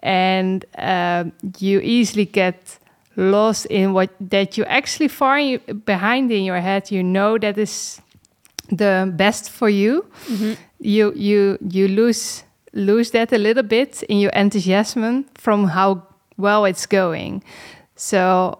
and 0.00 0.64
uh, 0.78 1.24
you 1.58 1.80
easily 1.80 2.26
get 2.26 2.78
lost 3.16 3.66
in 3.66 3.92
what 3.92 4.10
that 4.20 4.56
you 4.58 4.64
actually 4.64 5.08
far 5.08 5.38
behind 5.84 6.30
in 6.30 6.44
your 6.44 6.60
head 6.60 6.90
you 6.90 7.02
know 7.02 7.38
that 7.38 7.56
is 7.58 8.00
the 8.70 9.12
best 9.16 9.50
for 9.50 9.68
you 9.68 10.04
you 10.80 11.12
you 11.14 11.58
you 11.70 11.88
lose 11.88 12.44
lose 12.72 13.10
that 13.12 13.32
a 13.32 13.38
little 13.38 13.62
bit 13.62 14.02
in 14.04 14.18
your 14.18 14.32
enthusiasm 14.32 15.24
from 15.34 15.68
how 15.68 16.02
well 16.36 16.64
it's 16.64 16.86
going 16.86 17.42
so 17.96 18.58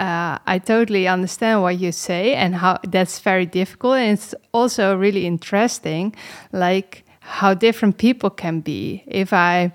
uh, 0.00 0.38
I 0.46 0.58
totally 0.58 1.06
understand 1.06 1.60
what 1.60 1.78
you 1.78 1.92
say 1.92 2.34
and 2.34 2.54
how 2.54 2.78
that's 2.88 3.18
very 3.18 3.44
difficult. 3.44 3.96
And 3.96 4.12
it's 4.12 4.34
also 4.52 4.96
really 4.96 5.26
interesting, 5.26 6.14
like 6.52 7.04
how 7.20 7.52
different 7.52 7.98
people 7.98 8.30
can 8.30 8.60
be. 8.60 9.04
If 9.06 9.34
I 9.34 9.72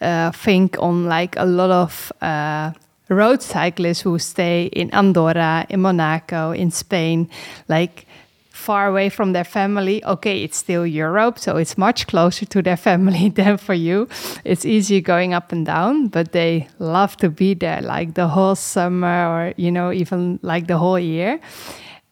uh, 0.00 0.32
think 0.32 0.76
on 0.80 1.06
like 1.06 1.36
a 1.36 1.44
lot 1.44 1.70
of 1.70 2.12
uh, 2.20 2.72
road 3.14 3.42
cyclists 3.42 4.00
who 4.00 4.18
stay 4.18 4.66
in 4.66 4.90
Andorra, 4.94 5.66
in 5.68 5.80
Monaco, 5.80 6.52
in 6.52 6.70
Spain, 6.70 7.28
like 7.68 8.06
far 8.50 8.86
away 8.86 9.08
from 9.08 9.32
their 9.32 9.44
family. 9.44 10.04
Okay, 10.04 10.44
it's 10.44 10.56
still 10.56 10.86
Europe, 10.86 11.38
so 11.38 11.56
it's 11.56 11.76
much 11.76 12.06
closer 12.06 12.46
to 12.46 12.62
their 12.62 12.76
family 12.76 13.28
than 13.38 13.58
for 13.58 13.74
you. 13.74 14.08
It's 14.44 14.64
easy 14.64 15.00
going 15.00 15.34
up 15.34 15.52
and 15.52 15.66
down, 15.66 16.08
but 16.08 16.32
they 16.32 16.68
love 16.78 17.16
to 17.18 17.28
be 17.28 17.54
there 17.54 17.80
like 17.82 18.14
the 18.14 18.28
whole 18.28 18.54
summer 18.54 19.26
or, 19.28 19.54
you 19.56 19.72
know, 19.72 19.92
even 19.92 20.38
like 20.42 20.66
the 20.66 20.78
whole 20.78 20.98
year. 20.98 21.40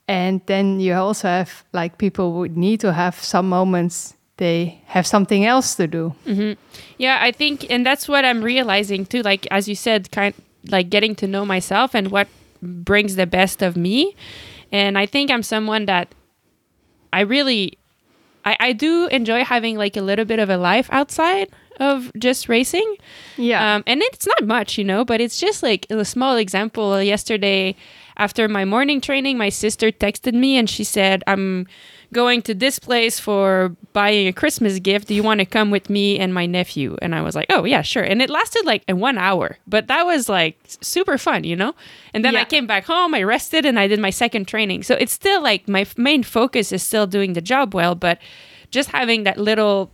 And 0.09 0.41
then 0.47 0.81
you 0.81 0.95
also 0.95 1.29
have 1.29 1.65
like 1.73 1.99
people 1.99 2.33
would 2.33 2.57
need 2.57 2.81
to 2.81 2.93
have 2.93 3.15
some 3.15 3.49
moments 3.49 4.15
they 4.41 4.81
have 4.87 5.07
something 5.07 5.45
else 5.45 5.75
to 5.75 5.87
do. 5.87 6.15
Mm-hmm. 6.27 6.59
Yeah, 6.97 7.19
I 7.21 7.31
think, 7.31 7.71
and 7.71 7.85
that's 7.85 8.09
what 8.09 8.25
I'm 8.25 8.43
realizing 8.43 9.05
too. 9.05 9.21
Like 9.21 9.47
as 9.51 9.69
you 9.69 9.75
said, 9.75 10.11
kind 10.11 10.35
like 10.69 10.91
getting 10.91 11.15
to 11.17 11.27
know 11.27 11.45
myself 11.45 11.95
and 11.95 12.11
what 12.11 12.29
brings 12.63 13.17
the 13.17 13.27
best 13.27 13.63
of 13.63 13.77
me. 13.77 14.15
And 14.73 14.99
I 14.99 15.07
think 15.07 15.31
I'm 15.31 15.43
someone 15.43 15.87
that 15.87 16.15
I 17.13 17.21
really, 17.21 17.79
I, 18.45 18.57
I 18.61 18.73
do 18.73 19.07
enjoy 19.09 19.45
having 19.45 19.77
like 19.77 19.97
a 19.97 20.03
little 20.03 20.25
bit 20.25 20.39
of 20.39 20.51
a 20.51 20.57
life 20.57 20.89
outside 20.93 21.49
of 21.81 22.13
just 22.19 22.49
racing. 22.49 22.97
Yeah. 23.37 23.77
Um, 23.77 23.83
and 23.87 24.03
it's 24.03 24.27
not 24.27 24.47
much, 24.47 24.79
you 24.79 24.85
know, 24.85 25.05
but 25.05 25.21
it's 25.21 25.41
just 25.41 25.63
like 25.63 25.87
a 25.91 26.05
small 26.05 26.37
example. 26.37 27.03
Yesterday, 27.03 27.75
after 28.17 28.49
my 28.49 28.65
morning 28.65 29.01
training, 29.01 29.39
my 29.39 29.49
sister 29.49 29.91
texted 29.91 30.35
me 30.35 30.57
and 30.57 30.69
she 30.69 30.85
said, 30.85 31.25
I'm 31.27 31.67
going 32.13 32.43
to 32.43 32.55
this 32.55 32.79
place 32.79 33.21
for 33.21 33.75
buying 33.93 34.27
a 34.27 34.33
Christmas 34.33 34.79
gift. 34.79 35.09
Do 35.09 35.15
you 35.15 35.23
want 35.23 35.41
to 35.41 35.47
come 35.47 35.71
with 35.71 35.89
me 35.89 36.19
and 36.19 36.35
my 36.35 36.47
nephew? 36.47 36.97
And 37.01 37.15
I 37.15 37.23
was 37.23 37.35
like, 37.37 37.47
oh, 37.51 37.65
yeah, 37.65 37.83
sure. 37.83 38.03
And 38.03 38.21
it 38.21 38.31
lasted 38.31 38.67
like 38.67 38.83
one 38.89 39.19
hour, 39.19 39.59
but 39.67 39.87
that 39.87 40.05
was 40.05 40.29
like 40.29 40.59
super 40.81 41.19
fun, 41.19 41.45
you 41.45 41.57
know? 41.57 41.75
And 42.13 42.25
then 42.25 42.35
I 42.37 42.45
came 42.45 42.67
back 42.67 42.85
home, 42.85 43.15
I 43.15 43.23
rested, 43.23 43.65
and 43.65 43.79
I 43.79 43.87
did 43.87 44.01
my 44.01 44.11
second 44.11 44.49
training. 44.49 44.83
So 44.83 44.95
it's 44.95 45.13
still 45.13 45.43
like 45.43 45.69
my 45.69 45.83
f- 45.83 45.97
main 45.97 46.23
focus 46.23 46.73
is 46.73 46.83
still 46.83 47.07
doing 47.07 47.35
the 47.35 47.41
job 47.41 47.75
well, 47.75 47.95
but 47.95 48.19
just 48.71 48.91
having 48.91 49.25
that 49.25 49.39
little 49.39 49.91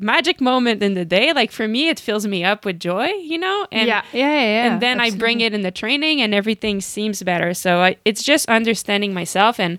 magic 0.00 0.40
moment 0.40 0.82
in 0.82 0.94
the 0.94 1.04
day 1.04 1.32
like 1.32 1.52
for 1.52 1.68
me 1.68 1.88
it 1.88 2.00
fills 2.00 2.26
me 2.26 2.42
up 2.42 2.64
with 2.64 2.80
joy 2.80 3.06
you 3.06 3.38
know 3.38 3.66
and 3.70 3.86
yeah, 3.86 4.02
yeah, 4.12 4.32
yeah, 4.32 4.40
yeah. 4.40 4.72
and 4.72 4.82
then 4.82 5.00
I 5.00 5.10
bring 5.10 5.40
it 5.40 5.52
in 5.54 5.62
the 5.62 5.70
training 5.70 6.20
and 6.22 6.34
everything 6.34 6.80
seems 6.80 7.22
better. 7.22 7.54
So 7.54 7.80
I, 7.80 7.96
it's 8.04 8.22
just 8.22 8.48
understanding 8.48 9.14
myself. 9.14 9.58
And 9.60 9.78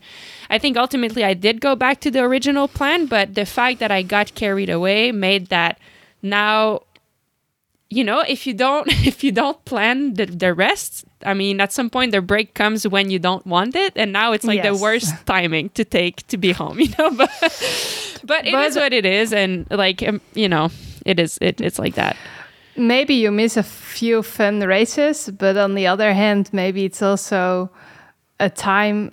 I 0.50 0.58
think 0.58 0.78
ultimately 0.78 1.24
I 1.24 1.34
did 1.34 1.62
go 1.62 1.76
back 1.76 2.00
to 2.02 2.12
the 2.12 2.22
original 2.22 2.68
plan, 2.68 3.06
but 3.06 3.36
the 3.36 3.46
fact 3.46 3.80
that 3.80 3.92
I 3.92 4.02
got 4.02 4.36
carried 4.36 4.70
away 4.70 5.12
made 5.12 5.48
that 5.48 5.80
now, 6.22 6.84
you 7.90 8.04
know, 8.04 8.22
if 8.22 8.48
you 8.48 8.54
don't, 8.54 8.88
if 9.06 9.24
you 9.24 9.32
don't 9.32 9.64
plan 9.66 10.14
the, 10.14 10.26
the 10.26 10.54
rest, 10.54 11.06
I 11.26 11.34
mean, 11.34 11.60
at 11.62 11.74
some 11.74 11.90
point 11.90 12.12
the 12.12 12.22
break 12.22 12.54
comes 12.54 12.88
when 12.88 13.10
you 13.10 13.20
don't 13.20 13.46
want 13.46 13.76
it. 13.76 13.94
And 13.96 14.12
now 14.14 14.32
it's 14.32 14.46
like 14.46 14.64
the 14.64 14.76
worst 14.76 15.14
timing 15.26 15.70
to 15.70 15.84
take 15.86 16.26
to 16.28 16.38
be 16.38 16.52
home, 16.52 16.80
you 16.84 16.90
know, 16.98 17.12
but, 17.12 17.30
but 18.24 18.46
it 18.48 18.54
is 18.54 18.76
But- 18.76 18.82
what 18.84 18.94
it 18.94 19.06
is. 19.06 19.34
And 19.34 19.66
like, 19.70 20.02
um, 20.08 20.22
you 20.34 20.48
know, 20.50 20.70
it 21.06 21.20
is, 21.20 21.38
it, 21.42 21.62
it's 21.62 21.80
like 21.80 21.96
that. 21.96 22.16
maybe 22.76 23.14
you 23.16 23.32
miss 23.32 23.58
a 23.58 23.64
few 23.64 24.24
fun 24.24 24.62
races, 24.62 25.30
but 25.38 25.58
on 25.58 25.76
the 25.76 25.88
other 25.88 26.14
hand, 26.14 26.50
maybe 26.54 26.86
it's 26.86 27.02
also 27.02 27.70
a 28.40 28.50
time 28.50 29.12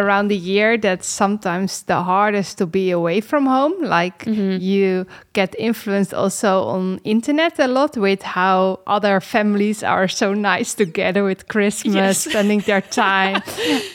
around 0.00 0.28
the 0.28 0.36
year 0.36 0.76
that's 0.78 1.06
sometimes 1.06 1.82
the 1.84 2.02
hardest 2.02 2.58
to 2.58 2.66
be 2.66 2.90
away 2.90 3.20
from 3.20 3.46
home 3.46 3.74
like 3.82 4.24
mm-hmm. 4.24 4.60
you 4.60 5.06
get 5.32 5.54
influenced 5.58 6.12
also 6.14 6.52
on 6.64 6.98
internet 7.04 7.58
a 7.58 7.68
lot 7.68 7.96
with 7.96 8.22
how 8.22 8.80
other 8.86 9.20
families 9.20 9.82
are 9.82 10.08
so 10.08 10.32
nice 10.34 10.74
together 10.74 11.22
with 11.24 11.40
christmas 11.48 11.94
Yes. 11.94 12.18
spending 12.30 12.60
their 12.60 12.80
time 13.02 13.42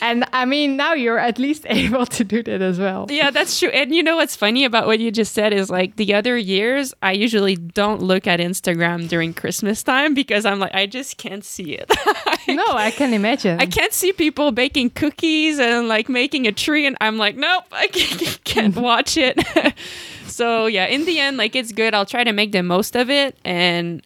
and 0.00 0.24
i 0.32 0.44
mean 0.44 0.76
now 0.76 0.92
you're 0.94 1.18
at 1.30 1.38
least 1.38 1.64
able 1.82 2.06
to 2.06 2.22
do 2.24 2.42
that 2.48 2.62
as 2.62 2.78
well 2.78 3.06
Yeah, 3.10 3.30
that's 3.30 3.58
true. 3.58 3.70
And 3.70 3.94
you 3.94 4.02
know 4.02 4.16
what's 4.20 4.36
funny 4.36 4.64
about 4.64 4.86
what 4.86 4.98
you 5.00 5.10
just 5.10 5.32
said 5.32 5.52
is 5.52 5.70
like 5.70 5.96
the 5.96 6.12
other 6.18 6.36
years, 6.36 6.92
I 7.02 7.12
usually 7.12 7.56
don't 7.56 8.00
look 8.02 8.26
at 8.26 8.40
Instagram 8.40 9.08
during 9.08 9.32
Christmas 9.34 9.82
time 9.82 10.12
because 10.14 10.44
I'm 10.44 10.58
like, 10.64 10.74
I 10.74 10.86
just 10.86 11.16
can't 11.16 11.44
see 11.44 11.70
it. 11.80 11.88
no 12.48 12.66
i 12.88 12.90
can 12.98 13.10
imagine 13.12 13.58
I 13.58 13.66
can't 13.66 13.92
see 13.92 14.12
people 14.12 14.52
baking 14.52 14.90
cookies 14.90 15.58
and 15.58 15.88
like 15.88 15.95
making 16.08 16.46
a 16.46 16.52
tree, 16.52 16.86
and 16.86 16.96
I'm 17.00 17.16
like, 17.18 17.36
nope, 17.36 17.64
I 17.72 17.86
can't, 17.92 18.44
can't 18.44 18.76
watch 18.76 19.16
it. 19.16 19.38
so 20.26 20.66
yeah, 20.66 20.86
in 20.86 21.04
the 21.04 21.18
end, 21.18 21.36
like 21.36 21.56
it's 21.56 21.72
good. 21.72 21.94
I'll 21.94 22.06
try 22.06 22.24
to 22.24 22.32
make 22.32 22.52
the 22.52 22.62
most 22.62 22.96
of 22.96 23.08
it, 23.10 23.36
and 23.44 24.02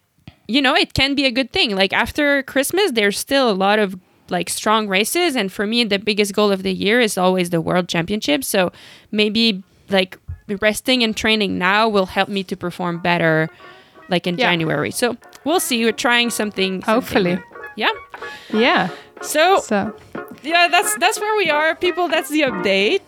you 0.47 0.61
know, 0.61 0.75
it 0.75 0.93
can 0.93 1.15
be 1.15 1.25
a 1.25 1.31
good 1.31 1.51
thing. 1.51 1.75
Like 1.75 1.93
after 1.93 2.43
Christmas, 2.43 2.91
there's 2.91 3.17
still 3.19 3.49
a 3.49 3.53
lot 3.53 3.79
of 3.79 3.95
like 4.29 4.49
strong 4.49 4.87
races, 4.87 5.35
and 5.35 5.51
for 5.51 5.65
me, 5.67 5.83
the 5.83 5.99
biggest 5.99 6.33
goal 6.33 6.51
of 6.51 6.63
the 6.63 6.73
year 6.73 6.99
is 7.01 7.17
always 7.17 7.49
the 7.49 7.61
World 7.61 7.87
Championship. 7.89 8.43
So 8.43 8.71
maybe 9.11 9.63
like 9.89 10.17
resting 10.61 11.03
and 11.03 11.15
training 11.15 11.57
now 11.57 11.87
will 11.89 12.05
help 12.07 12.29
me 12.29 12.43
to 12.45 12.55
perform 12.55 12.99
better, 12.99 13.49
like 14.09 14.27
in 14.27 14.37
Yeah. 14.37 14.49
January. 14.49 14.91
So 14.91 15.17
we'll 15.43 15.59
see. 15.59 15.83
We're 15.83 15.91
trying 15.91 16.29
something. 16.29 16.81
something 16.81 16.93
Hopefully. 16.93 17.35
new. 17.35 17.43
Yeah. 17.77 17.91
yeah 18.53 18.89
So 19.21 19.59
so 19.59 19.95
yeah, 20.43 20.67
that's 20.67 20.95
that's 20.97 21.19
where 21.19 21.35
we 21.37 21.49
are, 21.49 21.75
people. 21.75 22.07
That's 22.07 22.29
the 22.29 22.41
update. 22.41 23.01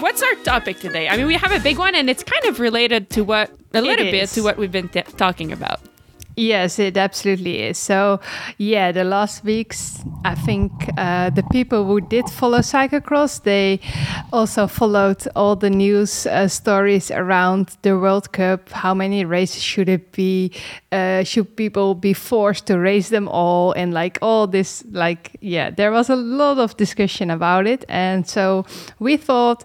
What's 0.00 0.22
our 0.22 0.34
topic 0.42 0.80
today? 0.80 1.08
I 1.08 1.16
mean, 1.16 1.26
we 1.26 1.34
have 1.34 1.52
a 1.52 1.60
big 1.60 1.78
one, 1.78 1.94
and 1.94 2.10
it's 2.10 2.24
kind 2.24 2.44
of 2.46 2.58
related 2.58 3.08
to 3.10 3.22
what 3.22 3.50
a 3.72 3.80
little 3.80 4.04
bit 4.06 4.28
to 4.30 4.42
what 4.42 4.56
we've 4.58 4.72
been 4.72 4.88
t- 4.88 5.02
talking 5.16 5.52
about. 5.52 5.80
Yes, 6.42 6.80
it 6.80 6.96
absolutely 6.96 7.62
is. 7.62 7.78
So, 7.78 8.18
yeah, 8.58 8.90
the 8.90 9.04
last 9.04 9.44
weeks, 9.44 10.02
I 10.24 10.34
think 10.34 10.72
uh, 10.98 11.30
the 11.30 11.44
people 11.52 11.84
who 11.84 12.00
did 12.00 12.28
follow 12.28 12.58
cyclocross, 12.58 13.44
they 13.44 13.78
also 14.32 14.66
followed 14.66 15.24
all 15.36 15.54
the 15.54 15.70
news 15.70 16.26
uh, 16.26 16.48
stories 16.48 17.12
around 17.12 17.76
the 17.82 17.96
World 17.96 18.32
Cup. 18.32 18.70
How 18.70 18.92
many 18.92 19.24
races 19.24 19.62
should 19.62 19.88
it 19.88 20.10
be? 20.10 20.50
Uh, 20.90 21.22
should 21.22 21.54
people 21.54 21.94
be 21.94 22.12
forced 22.12 22.66
to 22.66 22.76
race 22.76 23.10
them 23.10 23.28
all? 23.28 23.70
And 23.74 23.94
like 23.94 24.18
all 24.20 24.48
this, 24.48 24.82
like, 24.90 25.36
yeah, 25.40 25.70
there 25.70 25.92
was 25.92 26.10
a 26.10 26.16
lot 26.16 26.58
of 26.58 26.76
discussion 26.76 27.30
about 27.30 27.68
it. 27.68 27.84
And 27.88 28.28
so 28.28 28.66
we 28.98 29.16
thought 29.16 29.62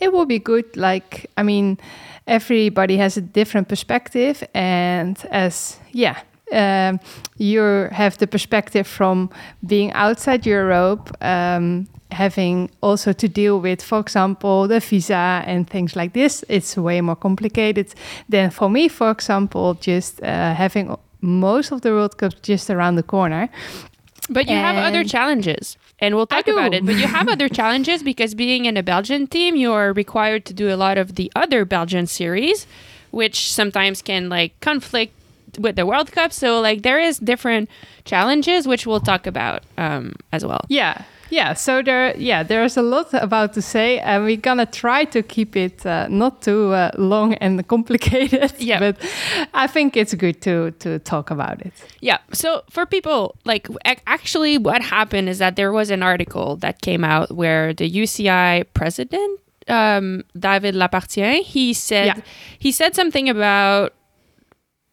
it 0.00 0.12
would 0.12 0.26
be 0.26 0.40
good, 0.40 0.76
like, 0.76 1.30
I 1.36 1.44
mean, 1.44 1.78
everybody 2.28 2.96
has 2.96 3.16
a 3.16 3.20
different 3.20 3.68
perspective 3.68 4.44
and 4.54 5.26
as 5.30 5.78
yeah 5.92 6.20
um, 6.52 7.00
you 7.36 7.60
have 7.92 8.16
the 8.18 8.26
perspective 8.26 8.86
from 8.86 9.30
being 9.66 9.92
outside 9.92 10.46
europe 10.46 11.10
um, 11.20 11.88
having 12.10 12.70
also 12.80 13.12
to 13.12 13.28
deal 13.28 13.60
with 13.60 13.82
for 13.82 13.98
example 13.98 14.68
the 14.68 14.80
visa 14.80 15.42
and 15.46 15.68
things 15.68 15.96
like 15.96 16.12
this 16.12 16.44
it's 16.48 16.76
way 16.76 17.00
more 17.00 17.16
complicated 17.16 17.94
than 18.28 18.50
for 18.50 18.70
me 18.70 18.88
for 18.88 19.10
example 19.10 19.74
just 19.74 20.22
uh, 20.22 20.54
having 20.54 20.94
most 21.20 21.72
of 21.72 21.80
the 21.80 21.90
world 21.90 22.16
cup 22.18 22.32
just 22.42 22.70
around 22.70 22.96
the 22.96 23.02
corner 23.02 23.48
But 24.28 24.48
you 24.48 24.56
have 24.56 24.76
other 24.76 25.04
challenges, 25.04 25.76
and 25.98 26.14
we'll 26.14 26.26
talk 26.26 26.48
about 26.48 26.74
it. 26.74 26.84
But 26.84 26.96
you 26.96 27.06
have 27.06 27.28
other 27.28 27.48
challenges 27.48 28.02
because 28.02 28.34
being 28.34 28.66
in 28.66 28.76
a 28.76 28.82
Belgian 28.82 29.26
team, 29.26 29.56
you 29.56 29.72
are 29.72 29.92
required 29.92 30.44
to 30.46 30.52
do 30.52 30.72
a 30.72 30.76
lot 30.76 30.98
of 30.98 31.14
the 31.14 31.32
other 31.34 31.64
Belgian 31.64 32.06
series, 32.06 32.66
which 33.10 33.52
sometimes 33.52 34.02
can 34.02 34.28
like 34.28 34.58
conflict 34.60 35.14
with 35.58 35.76
the 35.76 35.86
World 35.86 36.12
Cup. 36.12 36.32
So 36.32 36.60
like 36.60 36.82
there 36.82 37.00
is 37.00 37.18
different 37.18 37.70
challenges 38.04 38.66
which 38.66 38.86
we'll 38.86 39.00
talk 39.00 39.26
about 39.26 39.62
um, 39.76 40.14
as 40.32 40.44
well. 40.44 40.64
Yeah. 40.68 41.04
Yeah, 41.30 41.52
so 41.54 41.82
there, 41.82 42.16
yeah, 42.16 42.42
there's 42.42 42.76
a 42.76 42.82
lot 42.82 43.12
about 43.12 43.52
to 43.54 43.62
say, 43.62 43.98
and 43.98 44.24
we're 44.24 44.36
gonna 44.40 44.64
try 44.66 45.04
to 45.06 45.22
keep 45.22 45.56
it 45.56 45.84
uh, 45.84 46.06
not 46.08 46.40
too 46.42 46.72
uh, 46.72 46.90
long 46.96 47.34
and 47.34 47.66
complicated. 47.74 48.52
Yeah. 48.58 48.78
but 48.80 48.96
I 49.54 49.66
think 49.66 49.96
it's 49.96 50.14
good 50.14 50.40
to 50.42 50.70
to 50.80 50.98
talk 51.00 51.30
about 51.30 51.60
it. 51.60 51.72
Yeah. 52.00 52.18
So 52.32 52.62
for 52.70 52.86
people, 52.86 53.36
like 53.44 53.68
actually, 54.06 54.58
what 54.58 54.80
happened 54.82 55.28
is 55.28 55.38
that 55.38 55.56
there 55.56 55.72
was 55.72 55.90
an 55.90 56.02
article 56.02 56.56
that 56.56 56.80
came 56.80 57.04
out 57.04 57.30
where 57.30 57.74
the 57.74 57.88
UCI 57.90 58.64
president, 58.72 59.40
um, 59.68 60.24
David 60.38 60.74
Lappartient, 60.74 61.44
he 61.44 61.74
said 61.74 62.06
Yeah. 62.06 62.20
he 62.58 62.72
said 62.72 62.94
something 62.94 63.28
about 63.28 63.92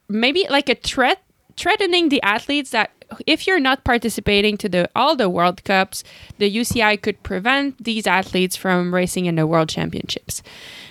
maybe 0.09 0.45
like 0.49 0.69
a 0.69 0.75
threat 0.75 1.21
threatening 1.57 2.09
the 2.09 2.21
athletes 2.21 2.71
that 2.71 2.91
if 3.27 3.47
you're 3.47 3.59
not 3.59 3.83
participating 3.83 4.57
to 4.57 4.69
the 4.69 4.89
all 4.95 5.15
the 5.15 5.29
World 5.29 5.63
Cups, 5.63 6.03
the 6.37 6.53
UCI 6.53 7.01
could 7.01 7.21
prevent 7.23 7.83
these 7.83 8.07
athletes 8.07 8.55
from 8.55 8.93
racing 8.93 9.25
in 9.25 9.35
the 9.35 9.47
World 9.47 9.69
Championships. 9.69 10.41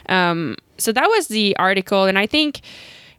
Um, 0.09 0.57
so 0.79 0.93
that 0.93 1.09
was 1.09 1.29
the 1.29 1.57
article, 1.57 2.05
and 2.05 2.19
I 2.19 2.27
think 2.27 2.61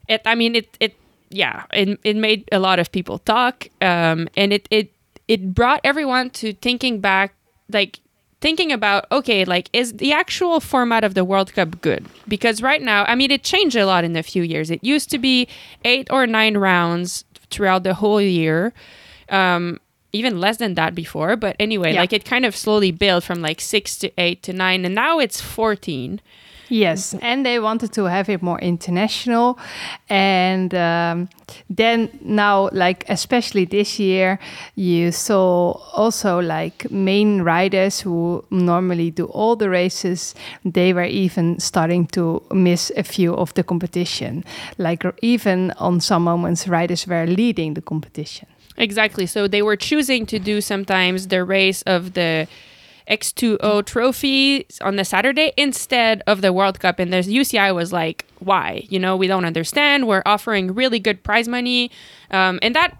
it. 0.08 0.22
I 0.25 0.36
mean, 0.36 0.56
it. 0.56 0.78
It 0.80 0.96
yeah, 1.30 1.66
it, 1.74 2.00
it 2.04 2.16
made 2.16 2.48
a 2.52 2.60
lot 2.60 2.80
of 2.80 2.92
people 2.92 3.18
talk, 3.20 3.68
um, 3.82 4.30
and 4.38 4.54
it 4.54 4.68
it 4.72 4.92
it 5.28 5.54
brought 5.54 5.82
everyone 5.84 6.30
to 6.32 6.54
thinking 6.54 7.02
back, 7.02 7.34
like 7.72 8.00
thinking 8.42 8.72
about 8.72 9.06
okay 9.12 9.44
like 9.46 9.70
is 9.74 9.94
the 9.94 10.12
actual 10.12 10.60
format 10.60 11.04
of 11.04 11.16
the 11.16 11.25
world 11.25 11.52
cup 11.54 11.82
good 11.82 12.06
because 12.28 12.62
right 12.62 12.82
now 12.82 13.04
i 13.06 13.16
mean 13.16 13.32
it 13.32 13.44
changed 13.44 13.75
a 13.75 13.86
lot 13.88 14.04
in 14.04 14.16
a 14.16 14.22
few 14.22 14.44
years 14.44 14.70
it 14.70 14.84
used 14.84 15.10
to 15.10 15.18
be 15.18 15.48
eight 15.84 16.06
or 16.12 16.28
nine 16.28 16.56
rounds 16.56 17.24
throughout 17.52 17.84
the 17.84 17.94
whole 17.96 18.22
year 18.22 18.74
um 19.30 19.80
even 20.14 20.40
less 20.40 20.58
than 20.58 20.75
that 20.75 20.96
before 20.96 21.36
but 21.36 21.56
anyway 21.60 21.94
Yeah. 21.94 22.00
like 22.02 22.14
it 22.14 22.25
kind 22.25 22.46
of 22.46 22.56
slowly 22.56 22.92
built 22.92 23.24
from 23.24 23.42
like 23.42 23.60
six 23.60 23.98
to 24.00 24.12
eight 24.18 24.42
to 24.44 24.54
nine 24.54 24.86
and 24.86 24.96
now 24.96 25.20
it's 25.20 25.42
14 25.42 26.22
Yes, 26.69 27.13
and 27.22 27.45
they 27.45 27.60
wanted 27.60 27.93
to 27.93 28.05
have 28.05 28.27
it 28.29 28.41
more 28.41 28.60
international, 28.60 29.60
and 30.10 30.74
um, 30.74 31.29
then 31.69 32.10
now, 32.22 32.69
like 32.72 33.05
especially 33.07 33.65
this 33.65 34.00
year, 34.00 34.39
you 34.75 35.12
saw 35.12 35.74
also 35.93 36.39
like 36.39 36.89
main 36.89 37.41
riders 37.41 38.00
who 38.01 38.43
normally 38.50 39.12
do 39.12 39.25
all 39.25 39.55
the 39.55 39.69
races. 39.69 40.34
They 40.63 40.93
were 40.93 41.05
even 41.05 41.60
starting 41.60 42.07
to 42.07 42.41
miss 42.51 42.91
a 42.98 43.03
few 43.03 43.36
of 43.36 43.53
the 43.53 43.63
competition. 43.63 44.43
Like 44.77 45.03
even 45.22 45.72
on 45.77 46.01
some 46.01 46.24
moments, 46.24 46.67
riders 46.67 47.05
were 47.07 47.27
leading 47.27 47.75
the 47.75 47.81
competition. 47.81 48.48
Exactly. 48.77 49.25
So 49.25 49.48
they 49.48 49.62
were 49.62 49.77
choosing 49.77 50.25
to 50.25 50.39
do 50.39 50.62
sometimes 50.62 51.27
the 51.27 51.43
race 51.43 51.81
of 51.84 52.13
the 52.13 52.48
X2O 53.09 53.85
trophy 53.85 54.65
on 54.81 54.95
the 54.95 55.05
Saturday 55.05 55.53
instead 55.57 56.24
of 56.27 56.41
the 56.41 56.51
World 56.51 56.79
Cup. 56.79 57.00
And 57.00 57.12
the 57.13 57.17
UCI 57.17 57.74
was 57.74 57.93
like, 57.93 58.25
why? 58.39 58.85
You 58.89 59.00
know, 59.00 59.15
we 59.15 59.27
don't 59.27 59.45
understand. 59.45 60.07
We're 60.07 60.24
offering 60.25 60.74
really 60.74 61.00
good 61.00 61.24
prize 61.24 61.47
money. 61.47 61.91
Um, 62.31 62.59
and 62.62 62.75
that, 62.75 62.95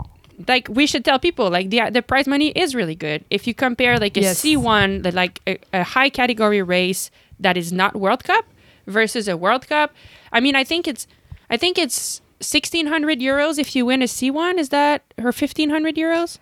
like, 0.48 0.68
we 0.70 0.86
should 0.86 1.04
tell 1.06 1.20
people, 1.20 1.50
like, 1.50 1.70
the, 1.70 1.90
the 1.92 2.02
prize 2.02 2.28
money 2.28 2.50
is 2.50 2.76
really 2.76 2.96
good. 2.96 3.24
If 3.30 3.48
you 3.48 3.54
compare, 3.54 3.98
like, 3.98 4.18
a 4.18 4.22
Yes. 4.22 4.42
C1, 4.42 5.04
the, 5.04 5.12
like, 5.12 5.42
a, 5.48 5.58
a 5.74 5.84
high 5.84 6.10
category 6.10 6.62
race 6.62 7.10
that 7.40 7.58
is 7.58 7.72
not 7.74 7.96
World 7.96 8.24
Cup 8.24 8.46
versus 8.88 9.28
a 9.28 9.36
World 9.36 9.68
Cup, 9.68 9.94
I 10.32 10.40
mean, 10.40 10.56
I 10.56 10.64
think 10.64 10.88
it's, 10.88 11.08
I 11.50 11.58
think 11.58 11.78
it's 11.78 12.22
1600 12.40 13.20
euros 13.20 13.58
if 13.58 13.76
you 13.76 13.86
win 13.86 14.02
a 14.02 14.06
C1. 14.06 14.58
Is 14.60 14.70
that 14.70 15.04
her 15.18 15.26
1500 15.32 15.96
euros? 15.96 16.38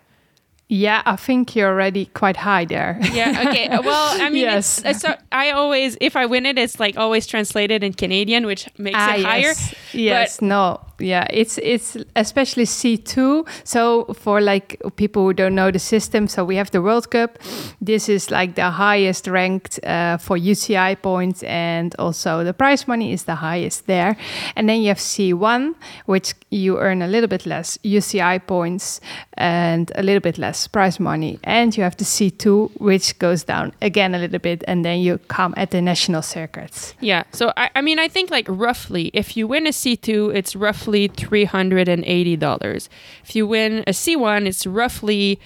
Yeah, 0.68 1.02
I 1.04 1.16
think 1.16 1.54
you're 1.54 1.68
already 1.68 2.06
quite 2.06 2.36
high 2.38 2.64
there. 2.64 2.98
Yeah. 3.12 3.44
Okay. 3.48 3.68
Well, 3.84 4.22
I 4.22 4.30
mean, 4.30 4.42
Yes. 4.42 4.80
it's, 4.84 5.00
so 5.00 5.14
I 5.30 5.50
always, 5.50 5.96
if 6.00 6.16
I 6.16 6.24
win 6.26 6.46
it, 6.46 6.56
it's 6.58 6.80
like 6.80 6.96
always 6.96 7.26
translated 7.26 7.82
in 7.84 7.92
Canadian, 7.92 8.46
which 8.46 8.66
makes 8.78 8.96
Ah, 8.98 9.14
it 9.14 9.24
higher. 9.24 9.40
Yes, 9.40 9.74
yes 9.92 10.40
no, 10.40 10.80
yeah, 10.98 11.26
it's 11.30 11.58
it's 11.58 11.96
especially 12.16 12.64
C 12.64 12.96
two. 12.96 13.44
So 13.64 14.04
for 14.14 14.40
like 14.40 14.80
people 14.96 15.22
who 15.24 15.32
don't 15.34 15.54
know 15.54 15.70
the 15.70 15.78
system, 15.78 16.28
so 16.28 16.44
we 16.44 16.56
have 16.56 16.70
the 16.70 16.80
World 16.80 17.10
Cup. 17.10 17.38
This 17.80 18.08
is 18.08 18.30
like 18.30 18.54
the 18.54 18.70
highest 18.70 19.26
ranked 19.26 19.80
uh, 19.84 20.16
for 20.18 20.38
UCI 20.38 20.96
points, 21.02 21.42
and 21.42 21.94
also 21.98 22.42
the 22.44 22.54
prize 22.54 22.88
money 22.88 23.12
is 23.12 23.24
the 23.24 23.34
highest 23.34 23.86
there. 23.86 24.16
And 24.56 24.68
then 24.68 24.80
you 24.80 24.88
have 24.88 25.00
C 25.00 25.34
one, 25.34 25.74
which 26.06 26.34
you 26.50 26.78
earn 26.78 27.02
a 27.02 27.06
little 27.08 27.28
bit 27.28 27.44
less 27.44 27.78
UCI 27.84 28.38
points 28.46 29.00
and 29.36 29.90
a 29.94 30.02
little 30.02 30.20
bit 30.20 30.38
less 30.38 30.66
prize 30.66 31.00
money, 31.00 31.38
and 31.44 31.76
you 31.76 31.82
have 31.82 31.96
the 31.96 32.04
C 32.04 32.30
two, 32.30 32.70
which 32.78 33.18
goes 33.18 33.44
down 33.44 33.72
again 33.82 34.14
a 34.14 34.18
little 34.18 34.38
bit, 34.38 34.64
and 34.66 34.84
then 34.84 35.00
you 35.00 35.18
come 35.28 35.54
at 35.56 35.70
the 35.70 35.80
national 35.82 36.22
circuits. 36.22 36.94
Yeah. 37.00 37.24
So 37.32 37.52
I, 37.56 37.70
I 37.74 37.80
mean, 37.80 37.98
I 37.98 38.08
think 38.08 38.30
like 38.30 38.46
roughly, 38.48 39.10
if 39.12 39.36
you 39.36 39.46
win 39.46 39.66
a 39.66 39.70
C2, 39.70 40.34
it's 40.34 40.54
roughly 40.56 41.08
$380. 41.08 42.88
If 43.24 43.36
you 43.36 43.46
win 43.46 43.84
a 43.86 43.92
C1, 43.92 44.46
it's 44.46 44.66
roughly 44.66 45.40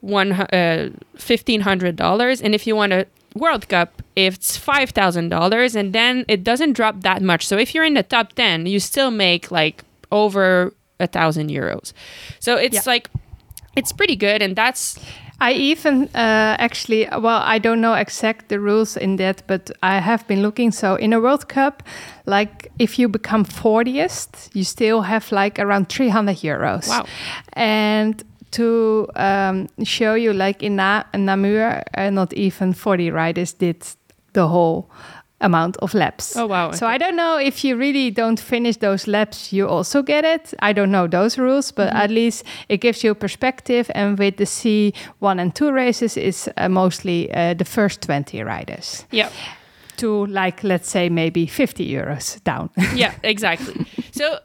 one 0.00 0.32
uh, 0.32 0.90
$1,500. 1.16 2.40
And 2.42 2.54
if 2.54 2.66
you 2.66 2.76
want 2.76 2.92
a 2.92 3.06
World 3.34 3.68
Cup, 3.68 4.02
it's 4.14 4.58
$5,000. 4.58 5.76
And 5.76 5.92
then 5.92 6.24
it 6.28 6.44
doesn't 6.44 6.72
drop 6.72 7.00
that 7.02 7.22
much. 7.22 7.46
So 7.46 7.58
if 7.58 7.74
you're 7.74 7.84
in 7.84 7.94
the 7.94 8.02
top 8.02 8.32
10, 8.34 8.66
you 8.66 8.80
still 8.80 9.10
make 9.10 9.50
like 9.50 9.84
over 10.12 10.72
a 11.00 11.06
thousand 11.06 11.50
euros. 11.50 11.92
So 12.40 12.56
it's 12.56 12.74
Yeah. 12.86 12.92
like, 12.92 13.10
it's 13.76 13.92
pretty 13.92 14.16
good. 14.16 14.42
And 14.42 14.56
that's 14.56 14.98
I 15.38 15.52
even 15.52 16.04
uh, 16.14 16.56
actually, 16.58 17.06
well, 17.12 17.42
I 17.44 17.58
don't 17.58 17.80
know 17.82 17.92
exact 17.92 18.48
the 18.48 18.58
rules 18.58 18.96
in 18.96 19.16
that, 19.16 19.42
but 19.46 19.70
I 19.82 19.98
have 20.00 20.26
been 20.26 20.40
looking. 20.40 20.72
So 20.72 20.94
in 20.96 21.12
a 21.12 21.20
World 21.20 21.46
Cup, 21.48 21.82
like 22.24 22.72
if 22.78 22.98
you 22.98 23.06
become 23.08 23.44
40th, 23.44 24.48
you 24.54 24.64
still 24.64 25.02
have 25.02 25.30
like 25.32 25.58
around 25.58 25.88
300 25.90 26.36
euros. 26.36 26.88
Wow. 26.88 27.04
And 27.52 28.22
to 28.52 29.06
um, 29.16 29.66
show 29.84 30.14
you, 30.14 30.32
like 30.32 30.62
in 30.62 30.76
Na- 30.76 31.04
Namur, 31.12 31.82
uh, 31.98 32.08
not 32.10 32.32
even 32.32 32.72
40 32.72 33.10
riders 33.10 33.52
did 33.52 33.84
the 34.32 34.48
whole 34.48 34.88
amount 35.40 35.76
of 35.78 35.92
laps. 35.94 36.36
Oh, 36.36 36.46
wow. 36.46 36.70
So 36.72 36.86
I 36.86 36.96
don't 36.98 37.14
know 37.16 37.36
if 37.38 37.62
you 37.62 37.76
really 37.76 38.10
don't 38.10 38.40
finish 38.40 38.78
those 38.78 39.06
laps, 39.06 39.52
you 39.52 39.68
also 39.68 40.02
get 40.02 40.24
it. 40.24 40.54
I 40.60 40.72
don't 40.72 40.90
know 40.90 41.06
those 41.06 41.36
rules, 41.38 41.72
but 41.72 41.88
Mm-hmm. 41.88 41.96
at 41.96 42.10
least 42.10 42.44
it 42.68 42.78
gives 42.78 43.04
you 43.04 43.14
perspective. 43.14 43.90
And 43.94 44.18
with 44.18 44.36
the 44.38 44.44
C1 44.44 45.40
and 45.40 45.54
2 45.54 45.70
races, 45.72 46.16
is 46.16 46.48
uh, 46.56 46.68
mostly 46.68 47.30
uh, 47.32 47.54
the 47.54 47.64
first 47.64 48.00
20 48.02 48.42
riders 48.42 49.04
yeah. 49.10 49.28
to 49.98 50.26
like, 50.26 50.64
let's 50.64 50.88
say, 50.90 51.08
maybe 51.10 51.46
50 51.46 51.86
euros 51.86 52.42
down. 52.44 52.70
yeah, 52.94 53.12
exactly. 53.22 53.86
So 54.12 54.38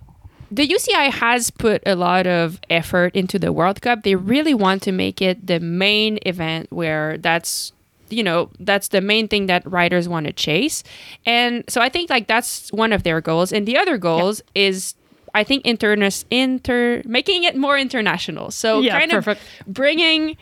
the 0.51 0.67
UCI 0.67 1.10
has 1.12 1.49
put 1.51 1.82
a 1.86 1.95
lot 1.95 2.27
of 2.27 2.60
effort 2.69 3.15
into 3.15 3.39
the 3.39 3.54
World 3.54 3.82
Cup. 3.82 4.04
They 4.04 4.15
really 4.15 4.54
want 4.54 4.82
to 4.84 4.91
make 4.91 5.21
it 5.21 5.47
the 5.47 5.62
main 5.62 6.19
event 6.25 6.67
where 6.69 7.17
that's 7.17 7.71
you 8.12 8.24
know 8.24 8.50
that's 8.60 8.89
the 8.89 9.02
main 9.02 9.28
thing 9.28 9.47
that 9.47 9.69
riders 9.69 10.08
want 10.08 10.26
to 10.28 10.34
chase. 10.34 10.84
And 11.26 11.63
so 11.69 11.82
i 11.82 11.89
think 11.89 12.10
like 12.10 12.28
that's 12.28 12.69
one 12.71 12.91
of 12.93 13.04
their 13.04 13.21
goals. 13.21 13.52
And 13.52 13.67
the 13.67 13.78
other 13.78 13.97
goals 13.97 14.41
is 14.56 14.95
i 15.34 15.43
think 15.43 15.65
internet 15.65 16.24
inter 16.30 17.02
making 17.06 17.43
it 17.43 17.56
more 17.56 17.78
international. 17.78 18.52
So 18.52 18.82
Yeah, 18.82 19.00
kind 19.00 19.12
perfect. 19.12 19.41
of 19.41 19.74
bringing 19.74 20.38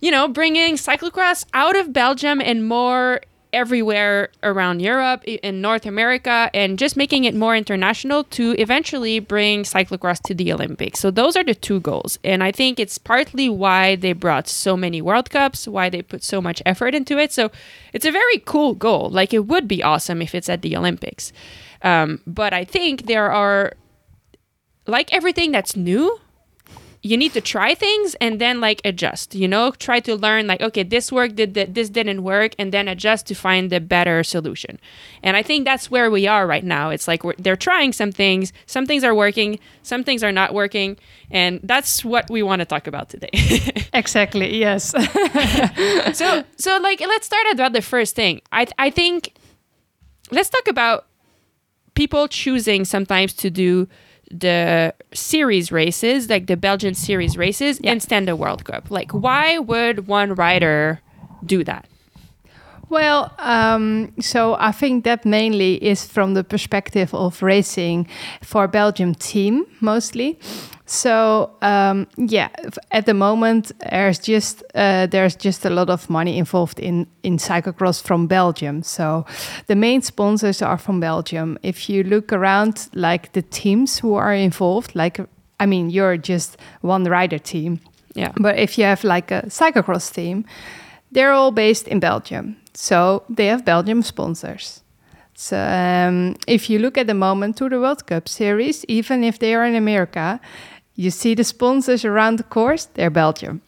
you 0.00 0.12
know, 0.12 0.28
bringing 0.28 0.76
cyclocross 0.76 1.44
out 1.54 1.74
of 1.76 1.92
Belgium 1.92 2.40
and 2.40 2.68
more 2.68 3.20
everywhere 3.52 4.30
around 4.42 4.80
Europe, 4.80 5.24
in 5.24 5.60
North 5.60 5.86
America, 5.86 6.50
and 6.52 6.78
just 6.78 6.96
making 6.96 7.24
it 7.24 7.34
more 7.34 7.56
international 7.56 8.24
to 8.24 8.52
eventually 8.58 9.20
bring 9.20 9.62
cyclocross 9.62 10.20
to 10.22 10.34
the 10.34 10.52
Olympics. 10.52 11.00
So 11.00 11.10
those 11.10 11.36
are 11.36 11.44
the 11.44 11.54
two 11.54 11.80
goals. 11.80 12.18
And 12.22 12.44
I 12.44 12.52
think 12.52 12.78
it's 12.78 12.98
partly 12.98 13.48
why 13.48 13.96
they 13.96 14.12
brought 14.12 14.48
so 14.48 14.76
many 14.76 15.00
World 15.00 15.30
Cups, 15.30 15.66
why 15.66 15.88
they 15.88 16.02
put 16.02 16.22
so 16.22 16.40
much 16.40 16.62
effort 16.66 16.94
into 16.94 17.18
it. 17.18 17.32
So 17.32 17.50
it's 17.92 18.06
a 18.06 18.12
very 18.12 18.38
cool 18.38 18.74
goal. 18.74 19.08
Like 19.10 19.32
it 19.32 19.46
would 19.46 19.66
be 19.66 19.82
awesome 19.82 20.20
if 20.20 20.34
it's 20.34 20.48
at 20.48 20.62
the 20.62 20.76
Olympics. 20.76 21.32
Um, 21.82 22.20
but 22.26 22.52
I 22.52 22.64
think 22.64 23.06
there 23.06 23.30
are, 23.30 23.72
like 24.86 25.12
everything 25.12 25.52
that's 25.52 25.76
new, 25.76 26.18
you 27.02 27.16
need 27.16 27.32
to 27.32 27.40
try 27.40 27.74
things 27.74 28.14
and 28.20 28.40
then 28.40 28.60
like 28.60 28.80
adjust 28.84 29.34
you 29.34 29.48
know? 29.48 29.70
Try 29.72 30.00
to 30.00 30.16
learn 30.16 30.46
like 30.46 30.60
okay 30.60 30.82
this 30.82 31.12
worked 31.12 31.36
did 31.36 31.54
th- 31.54 31.70
this 31.72 31.88
didn't 31.90 32.22
work 32.22 32.54
and 32.58 32.72
then 32.72 32.88
adjust 32.88 33.26
to 33.26 33.34
find 33.34 33.70
the 33.70 33.80
better 33.80 34.22
solution. 34.24 34.78
And 35.22 35.36
i 35.36 35.42
think 35.42 35.64
that's 35.64 35.90
where 35.90 36.10
we 36.10 36.26
are 36.26 36.46
right 36.46 36.64
now. 36.64 36.90
It's 36.90 37.06
like 37.08 37.24
we're, 37.24 37.34
they're 37.38 37.56
trying 37.56 37.92
some 37.92 38.12
things. 38.12 38.52
Some 38.66 38.86
things 38.86 39.04
are 39.04 39.14
working 39.14 39.58
some 39.82 40.04
things 40.04 40.22
are 40.22 40.32
not 40.32 40.54
working 40.54 40.96
and 41.30 41.60
that's 41.62 42.04
what 42.04 42.28
we 42.30 42.42
want 42.42 42.60
to 42.60 42.66
talk 42.66 42.86
about 42.86 43.08
today. 43.08 43.30
Exactly, 43.94 44.56
yes. 44.56 44.90
so 46.12 46.44
so 46.56 46.78
like 46.78 47.00
let's 47.00 47.26
start 47.26 47.46
about 47.52 47.72
the 47.72 47.82
first 47.82 48.14
thing. 48.14 48.40
I 48.52 48.66
i 48.78 48.90
think 48.90 49.34
let's 50.30 50.48
talk 50.48 50.68
about 50.68 51.06
people 51.94 52.28
choosing 52.28 52.84
sometimes 52.84 53.32
to 53.34 53.50
do 53.50 53.88
the 54.30 54.94
series 55.12 55.72
races, 55.72 56.28
like 56.28 56.46
the 56.46 56.56
Belgian 56.56 56.94
series 56.94 57.36
races, 57.36 57.80
Yeah. 57.82 57.96
stand 57.98 58.28
the 58.28 58.36
World 58.36 58.64
Cup. 58.64 58.90
Like, 58.90 59.10
why 59.12 59.58
would 59.58 60.06
one 60.06 60.34
rider 60.34 61.00
do 61.44 61.64
that? 61.64 61.86
Well, 62.90 63.32
um, 63.38 64.12
so 64.20 64.56
I 64.58 64.72
think 64.72 65.04
that 65.04 65.26
mainly 65.26 65.74
is 65.74 66.06
from 66.06 66.34
the 66.34 66.42
perspective 66.42 67.14
of 67.14 67.42
racing 67.42 68.08
for 68.42 68.66
Belgium 68.66 69.14
team 69.14 69.66
mostly. 69.80 70.38
So 70.86 71.50
um, 71.60 72.06
yeah, 72.16 72.48
at 72.90 73.04
the 73.04 73.12
moment 73.12 73.72
there's 73.90 74.18
just 74.18 74.62
uh, 74.74 75.06
there's 75.06 75.36
just 75.36 75.66
a 75.66 75.70
lot 75.70 75.90
of 75.90 76.08
money 76.08 76.38
involved 76.38 76.80
in 76.80 77.06
in 77.22 77.36
cyclocross 77.36 78.02
from 78.02 78.26
Belgium. 78.26 78.82
So 78.82 79.26
the 79.66 79.76
main 79.76 80.00
sponsors 80.00 80.62
are 80.62 80.78
from 80.78 81.00
Belgium. 81.00 81.58
If 81.62 81.90
you 81.90 82.02
look 82.04 82.32
around, 82.32 82.88
like 82.94 83.32
the 83.32 83.42
teams 83.42 83.98
who 83.98 84.14
are 84.14 84.32
involved, 84.32 84.94
like 84.94 85.20
I 85.60 85.66
mean, 85.66 85.90
you're 85.90 86.16
just 86.16 86.56
one 86.80 87.04
rider 87.04 87.38
team. 87.38 87.80
Yeah. 88.14 88.32
But 88.40 88.58
if 88.58 88.78
you 88.78 88.84
have 88.84 89.04
like 89.04 89.30
a 89.30 89.42
cyclocross 89.48 90.10
team, 90.14 90.44
they're 91.12 91.32
all 91.32 91.50
based 91.52 91.88
in 91.88 92.00
Belgium. 92.00 92.56
So 92.74 93.24
they 93.28 93.46
have 93.46 93.64
Belgium 93.64 94.02
sponsors. 94.02 94.82
So 95.34 95.56
um, 95.56 96.36
if 96.46 96.68
you 96.68 96.78
look 96.80 96.98
at 96.98 97.06
the 97.06 97.14
moment 97.14 97.56
to 97.58 97.68
the 97.68 97.78
World 97.80 98.06
Cup 98.06 98.28
series, 98.28 98.84
even 98.88 99.22
if 99.22 99.38
they 99.38 99.54
are 99.54 99.64
in 99.64 99.76
America, 99.76 100.40
you 100.96 101.10
see 101.10 101.34
the 101.36 101.44
sponsors 101.44 102.04
around 102.04 102.38
the 102.38 102.42
course, 102.44 102.86
they're 102.94 103.10
Belgium. 103.10 103.62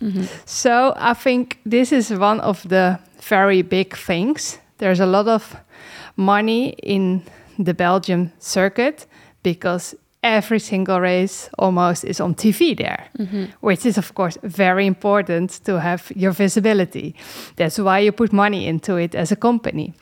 So 0.47 0.95
I 0.97 1.15
think 1.15 1.61
this 1.65 1.93
is 1.93 2.11
one 2.11 2.41
of 2.41 2.69
the 2.69 2.99
very 3.23 3.63
big 3.63 3.97
things. 3.97 4.59
There's 4.79 4.99
a 5.01 5.07
lot 5.07 5.29
of 5.29 5.57
money 6.17 6.71
in 6.83 7.23
the 7.57 7.75
Belgium 7.75 8.33
circuit 8.41 9.07
because 9.45 9.95
every 10.23 10.59
single 10.59 11.01
race 11.01 11.49
almost 11.59 12.05
is 12.05 12.21
on 12.21 12.35
TV 12.35 12.77
there, 12.77 13.07
which 13.61 13.87
is, 13.87 13.99
of 13.99 14.15
course, 14.15 14.39
very 14.43 14.87
important 14.87 15.65
to 15.65 15.81
have 15.81 16.13
your 16.15 16.33
visibility. 16.33 17.15
That's 17.57 17.79
why 17.79 18.01
you 18.01 18.13
put 18.13 18.33
money 18.33 18.67
into 18.67 18.97
it 18.97 19.15
as 19.15 19.33
a 19.33 19.37
company. 19.37 19.95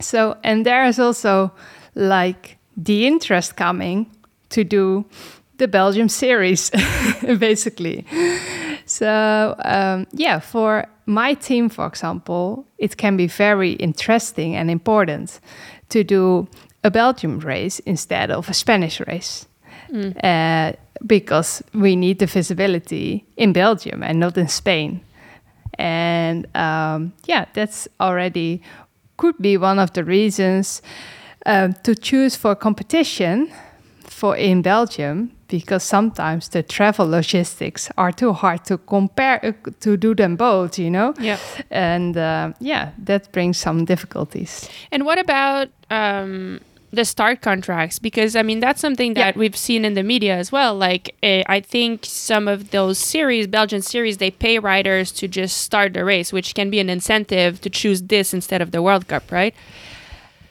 So, 0.00 0.36
and 0.44 0.64
there 0.64 0.84
is 0.86 0.98
also 0.98 1.52
like 1.94 2.58
the 2.76 3.06
interest 3.06 3.56
coming 3.56 4.06
to 4.50 4.64
do 4.64 5.04
the 5.58 5.68
Belgium 5.68 6.08
series, 6.08 6.70
basically. 7.38 8.04
So, 8.86 9.54
um, 9.64 10.06
yeah, 10.12 10.40
for 10.40 10.86
my 11.06 11.34
team, 11.34 11.68
for 11.68 11.86
example, 11.86 12.66
it 12.78 12.96
can 12.96 13.16
be 13.16 13.26
very 13.26 13.72
interesting 13.72 14.56
and 14.56 14.70
important 14.70 15.40
to 15.90 16.02
do 16.02 16.48
a 16.82 16.90
Belgium 16.90 17.40
race 17.40 17.78
instead 17.80 18.30
of 18.30 18.48
a 18.48 18.54
Spanish 18.54 19.00
race. 19.00 19.46
Uh, 20.22 20.72
because 21.06 21.62
we 21.74 21.96
need 21.96 22.18
the 22.18 22.26
visibility 22.26 23.24
in 23.36 23.52
Belgium 23.52 24.02
and 24.02 24.20
not 24.20 24.36
in 24.36 24.48
Spain. 24.48 25.00
And 25.78 26.46
um, 26.56 27.12
yeah, 27.24 27.46
that's 27.54 27.88
already 27.98 28.62
could 29.16 29.36
be 29.40 29.56
one 29.56 29.78
of 29.78 29.92
the 29.92 30.04
reasons 30.04 30.82
um, 31.46 31.74
to 31.82 31.94
choose 31.94 32.36
for 32.36 32.54
competition 32.54 33.50
for 34.04 34.36
in 34.36 34.62
Belgium 34.62 35.30
because 35.48 35.82
sometimes 35.82 36.48
the 36.48 36.62
travel 36.62 37.08
logistics 37.08 37.90
are 37.96 38.12
too 38.12 38.32
hard 38.32 38.64
to 38.64 38.78
compare 38.78 39.40
uh, 39.44 39.70
to 39.80 39.96
do 39.96 40.14
them 40.14 40.36
both, 40.36 40.78
you 40.78 40.90
know. 40.90 41.14
Yeah. 41.18 41.38
And 41.70 42.16
uh, 42.16 42.52
yeah, 42.60 42.90
that 43.04 43.32
brings 43.32 43.58
some 43.58 43.84
difficulties. 43.84 44.68
And 44.92 45.04
what 45.04 45.18
about 45.18 45.68
um, 45.90 46.60
the 46.92 47.04
start 47.04 47.40
contracts? 47.40 47.98
Because 47.98 48.34
I 48.36 48.42
mean, 48.42 48.60
that's 48.60 48.80
something 48.80 49.14
that 49.14 49.34
Yeah. 49.34 49.38
we've 49.40 49.56
seen 49.56 49.84
in 49.84 49.94
the 49.94 50.02
media 50.02 50.36
as 50.36 50.50
well. 50.52 50.74
Like, 50.74 51.14
uh, 51.22 51.42
I 51.46 51.60
think 51.60 52.04
some 52.04 52.48
of 52.48 52.70
those 52.70 52.98
series, 52.98 53.46
Belgian 53.46 53.82
series, 53.82 54.16
they 54.18 54.30
pay 54.30 54.58
riders 54.58 55.12
to 55.12 55.28
just 55.28 55.58
start 55.58 55.94
the 55.94 56.04
race, 56.04 56.32
which 56.32 56.54
can 56.54 56.70
be 56.70 56.80
an 56.80 56.90
incentive 56.90 57.60
to 57.60 57.70
choose 57.70 58.02
this 58.02 58.34
instead 58.34 58.60
of 58.62 58.70
the 58.70 58.82
World 58.82 59.06
Cup, 59.08 59.30
right? 59.30 59.54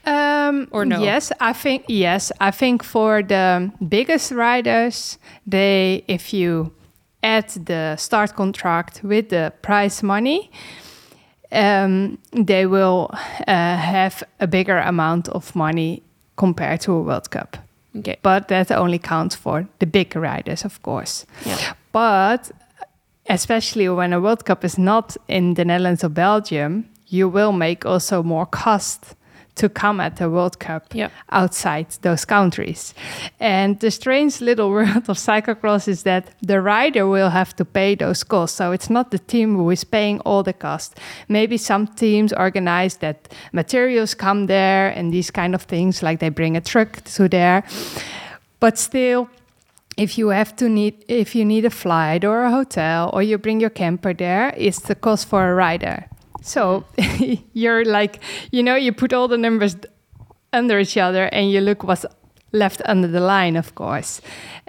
Um, 0.06 0.68
Or 0.72 0.86
no? 0.86 1.02
Yes, 1.04 1.32
I 1.40 1.54
think 1.54 1.84
yes. 1.88 2.32
I 2.40 2.52
think 2.52 2.84
for 2.84 3.22
the 3.22 3.72
biggest 3.88 4.32
riders, 4.32 5.18
they 5.46 6.04
if 6.08 6.34
you 6.34 6.72
add 7.22 7.50
the 7.66 7.96
start 7.98 8.34
contract 8.36 9.02
with 9.04 9.28
the 9.30 9.52
prize 9.62 10.02
money, 10.02 10.50
um, 11.52 12.18
they 12.32 12.66
will 12.66 13.10
uh, 13.48 13.76
have 13.78 14.24
a 14.40 14.48
bigger 14.48 14.78
amount 14.78 15.28
of 15.30 15.54
money 15.56 16.02
compared 16.40 16.80
to 16.80 16.94
a 16.94 17.02
World 17.02 17.30
Cup. 17.30 17.58
Okay. 17.98 18.18
But 18.22 18.48
that 18.48 18.72
only 18.72 18.98
counts 18.98 19.36
for 19.36 19.68
the 19.80 19.86
big 19.86 20.16
riders, 20.16 20.66
of 20.66 20.82
course. 20.82 21.26
Yeah. 21.46 21.74
But 21.92 22.52
especially 23.28 23.90
when 23.90 24.14
a 24.14 24.22
World 24.22 24.46
Cup 24.46 24.64
is 24.64 24.78
not 24.78 25.18
in 25.28 25.56
the 25.56 25.66
Netherlands 25.66 26.04
or 26.04 26.10
Belgium, 26.10 26.86
you 27.08 27.28
will 27.28 27.52
make 27.52 27.86
also 27.86 28.24
more 28.24 28.46
cost 28.46 29.16
to 29.60 29.70
come 29.70 30.00
at 30.04 30.16
the 30.16 30.30
World 30.30 30.58
Cup 30.60 30.84
Yeah. 30.94 31.10
outside 31.32 31.88
those 32.02 32.26
countries. 32.26 32.94
And 33.40 33.80
the 33.80 33.92
strange 33.92 34.42
little 34.42 34.70
world 34.76 35.10
of 35.10 35.18
cyclocross 35.18 35.88
is 35.88 36.04
that 36.04 36.24
the 36.42 36.60
rider 36.62 37.06
will 37.08 37.30
have 37.30 37.56
to 37.56 37.66
pay 37.66 37.96
those 37.96 38.24
costs. 38.24 38.58
So 38.58 38.72
it's 38.72 38.90
not 38.90 39.12
the 39.12 39.20
team 39.20 39.56
who 39.56 39.70
is 39.72 39.84
paying 39.84 40.20
all 40.26 40.44
the 40.44 40.54
cost. 40.54 40.98
Maybe 41.28 41.58
some 41.58 41.88
teams 41.88 42.34
organize 42.34 42.98
that 42.98 43.18
materials 43.54 44.16
come 44.16 44.48
there 44.48 44.90
and 44.98 45.14
these 45.14 45.32
kind 45.32 45.54
of 45.56 45.62
things, 45.64 46.02
like 46.02 46.20
they 46.20 46.30
bring 46.30 46.58
a 46.58 46.62
truck 46.62 47.04
to 47.16 47.28
there. 47.30 47.64
But 48.60 48.78
still, 48.78 49.28
if 49.98 50.18
you 50.18 50.30
have 50.30 50.56
to 50.56 50.70
need 50.70 50.94
if 51.08 51.36
you 51.36 51.44
need 51.46 51.66
a 51.66 51.70
flight 51.70 52.24
or 52.24 52.44
a 52.46 52.50
hotel 52.52 53.10
or 53.14 53.22
you 53.22 53.38
bring 53.38 53.60
your 53.60 53.70
camper 53.72 54.14
there 54.14 54.54
it's 54.56 54.80
the 54.88 54.96
cost 54.96 55.28
for 55.28 55.50
a 55.50 55.54
rider 55.54 56.06
so 56.50 56.84
you're 57.54 57.86
like 57.86 58.20
you 58.52 58.64
know 58.64 58.76
you 58.76 58.92
put 58.92 59.14
all 59.14 59.28
the 59.28 59.38
numbers 59.38 59.76
under 60.54 60.80
each 60.80 60.98
other 60.98 61.26
and 61.26 61.52
you 61.52 61.62
look 61.62 61.84
what's 61.84 62.06
left 62.52 62.82
under 62.86 63.08
the 63.08 63.20
line 63.20 63.56
of 63.56 63.76
course 63.76 64.22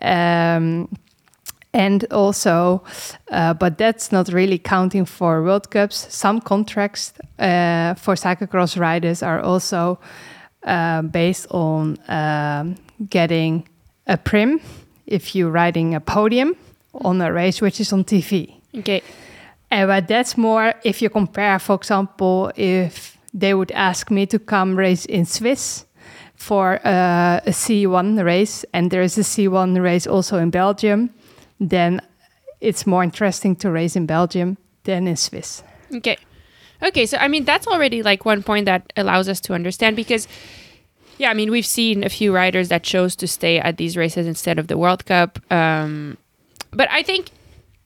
um, 0.03 0.89
and 1.73 2.05
also 2.13 2.83
uh, 3.31 3.55
but 3.55 3.79
that's 3.79 4.13
not 4.13 4.29
really 4.29 4.59
counting 4.59 5.05
for 5.05 5.43
world 5.43 5.71
cups 5.71 6.07
some 6.15 6.41
contracts 6.41 7.13
uh, 7.39 7.95
for 7.95 8.15
cyclocross 8.15 8.79
riders 8.79 9.23
are 9.23 9.41
also 9.41 9.99
uh, 10.65 11.03
based 11.03 11.47
on 11.51 11.97
um, 12.09 12.77
getting 13.09 13.67
a 14.07 14.17
prim 14.17 14.61
if 15.07 15.35
you're 15.35 15.51
riding 15.51 15.95
a 15.95 16.01
podium 16.01 16.55
on 16.95 17.21
a 17.21 17.33
race 17.33 17.61
which 17.61 17.81
is 17.81 17.93
on 17.93 18.05
TV. 18.05 18.55
Okay. 18.77 19.03
And 19.71 19.89
but 19.89 20.09
that's 20.09 20.37
more 20.37 20.75
if 20.85 21.01
you 21.01 21.11
compare, 21.11 21.59
for 21.59 21.77
example, 21.77 22.51
if 22.57 23.17
they 23.33 23.55
would 23.55 23.71
ask 23.73 24.11
me 24.11 24.27
to 24.27 24.39
come 24.39 24.77
race 24.77 25.05
in 25.05 25.25
Swiss 25.25 25.87
for 26.35 26.81
a 26.85 27.43
C1 27.47 28.25
race, 28.25 28.65
and 28.73 28.91
there 28.91 29.03
is 29.03 29.19
a 29.19 29.23
C1 29.23 29.81
race 29.81 30.07
also 30.07 30.39
in 30.39 30.51
Belgium, 30.51 31.11
then 31.61 32.01
it's 32.61 32.87
more 32.87 33.05
interesting 33.05 33.55
to 33.57 33.71
race 33.71 33.95
in 33.95 34.07
Belgium 34.07 34.57
than 34.85 35.07
in 35.07 35.17
Swiss. 35.17 35.63
Okay. 35.95 36.17
Okay, 36.83 37.07
so 37.07 37.19
I 37.19 37.29
mean 37.29 37.45
that's 37.45 37.67
already 37.67 38.03
like 38.03 38.25
one 38.25 38.43
point 38.43 38.67
that 38.67 38.93
allows 38.97 39.29
us 39.29 39.41
to 39.43 39.55
understand 39.55 39.97
because 39.97 40.27
yeah, 41.19 41.31
I 41.31 41.35
mean 41.35 41.51
we've 41.51 41.67
seen 41.67 42.05
a 42.05 42.09
few 42.09 42.35
riders 42.35 42.69
that 42.71 42.83
chose 42.83 43.15
to 43.17 43.27
stay 43.27 43.59
at 43.59 43.77
these 43.77 43.97
races 43.97 44.27
instead 44.27 44.59
of 44.59 44.69
the 44.69 44.79
World 44.79 45.05
Cup. 45.05 45.39
Um 45.53 46.17
but 46.73 46.89
I 46.91 47.03
think 47.03 47.31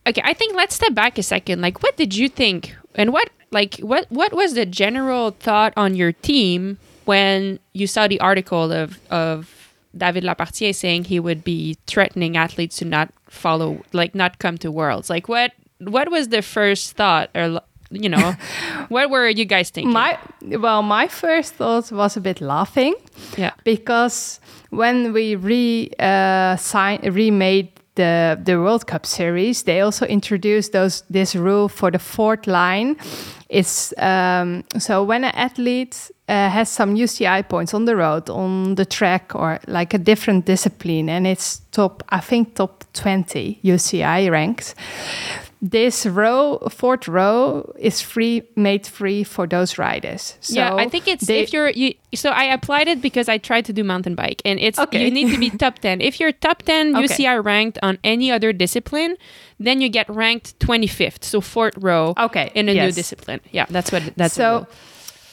okay, 0.07 0.23
I 0.25 0.35
think 0.35 0.55
let's 0.57 0.75
step 0.75 0.95
back 0.95 1.19
a 1.19 1.23
second. 1.23 1.61
Like 1.61 1.83
what 1.83 1.97
did 1.97 2.15
you 2.15 2.29
think 2.29 2.75
and 2.95 3.13
what 3.13 3.31
like 3.51 3.77
what 3.79 4.07
what 4.11 4.33
was 4.33 4.55
the 4.55 4.67
general 4.67 5.31
thought 5.33 5.73
on 5.77 5.95
your 5.95 6.13
team 6.13 6.79
when 7.05 7.59
you 7.73 7.87
saw 7.87 8.09
the 8.09 8.21
article 8.21 8.73
of 8.73 8.99
of 9.11 9.71
David 9.97 10.25
Lappartient 10.25 10.75
saying 10.75 11.05
he 11.05 11.21
would 11.21 11.45
be 11.45 11.77
threatening 11.87 12.37
athletes 12.37 12.77
to 12.79 12.85
not 12.85 13.13
follow 13.29 13.83
like 13.93 14.15
not 14.15 14.39
come 14.39 14.59
to 14.59 14.71
worlds. 14.71 15.09
Like 15.11 15.29
what 15.29 15.53
what 15.79 16.11
was 16.11 16.29
the 16.29 16.43
first 16.43 16.97
thought 16.97 17.31
or 17.35 17.61
you 17.91 18.09
know 18.09 18.35
what 18.89 19.11
were 19.11 19.29
you 19.29 19.45
guys 19.45 19.71
thinking 19.71 19.93
My 19.93 20.19
well, 20.43 20.83
my 20.83 21.07
first 21.07 21.55
thought 21.55 21.93
was 21.93 22.17
a 22.17 22.21
bit 22.21 22.41
laughing. 22.41 22.95
yeah 23.37 23.53
because 23.63 24.41
when 24.71 25.13
we 25.13 25.37
re 25.37 25.91
uh, 26.01 26.57
sign, 26.57 27.01
remade 27.13 27.69
the 27.95 28.39
the 28.43 28.61
World 28.61 28.87
Cup 28.87 29.07
series, 29.07 29.63
they 29.63 29.81
also 29.81 30.07
introduced 30.07 30.73
those 30.73 31.03
this 31.11 31.35
rule 31.35 31.69
for 31.69 31.91
the 31.91 31.99
fourth 31.99 32.47
line. 32.47 32.97
It's 33.49 33.95
um, 33.99 34.65
so 34.79 35.05
when 35.05 35.25
an 35.25 35.35
athlete 35.35 36.11
uh, 36.29 36.49
has 36.49 36.69
some 36.69 36.97
UCI 36.97 37.49
points 37.49 37.75
on 37.75 37.85
the 37.85 37.95
road, 37.95 38.29
on 38.31 38.75
the 38.75 38.85
track, 38.85 39.35
or 39.35 39.61
like 39.69 39.95
a 39.95 39.99
different 39.99 40.47
discipline, 40.47 41.09
and 41.09 41.27
it's 41.27 41.61
top, 41.71 42.03
I 42.09 42.21
think 42.21 42.55
top 42.55 42.85
twenty 42.95 43.61
UCI 43.63 44.31
ranked. 44.31 44.75
This 45.71 46.05
row, 46.05 46.59
fourth 46.71 47.09
row, 47.09 47.73
is 47.79 48.03
free, 48.03 48.43
made 48.55 48.87
free 48.87 49.25
for 49.25 49.47
those 49.47 49.79
riders. 49.79 50.37
So 50.41 50.57
yeah, 50.57 50.75
I 50.75 50.89
think 50.91 51.09
it's 51.09 51.27
they- 51.27 51.41
if 51.41 51.53
you're 51.55 51.71
you. 51.71 51.95
So 52.15 52.29
I 52.31 52.45
applied 52.53 52.87
it 52.87 53.01
because 53.01 53.29
I 53.31 53.39
tried 53.39 53.65
to 53.65 53.73
do 53.73 53.83
mountain 53.83 54.15
bike, 54.15 54.43
and 54.45 54.61
it's 54.61 54.79
Okay. 54.79 55.03
you 55.05 55.11
need 55.11 55.33
to 55.33 55.39
be 55.39 55.49
top 55.51 55.79
ten. 55.79 56.01
If 56.03 56.21
you're 56.21 56.33
top 56.33 56.63
ten 56.63 56.95
Okay. 56.95 57.07
UCI 57.07 57.37
ranked 57.43 57.79
on 57.83 57.97
any 58.05 58.31
other 58.31 58.53
discipline, 58.53 59.17
then 59.59 59.81
you 59.81 59.89
get 59.89 60.07
ranked 60.11 60.59
twenty 60.61 60.87
fifth, 60.87 61.25
so 61.25 61.41
fourth 61.41 61.75
row. 61.79 62.13
Okay, 62.19 62.51
in 62.55 62.69
a 62.69 62.75
new 62.75 62.93
discipline. 62.93 63.41
Yeah, 63.51 63.65
that's 63.71 63.91
what 63.91 64.03
that's 64.17 64.35
so. 64.35 64.67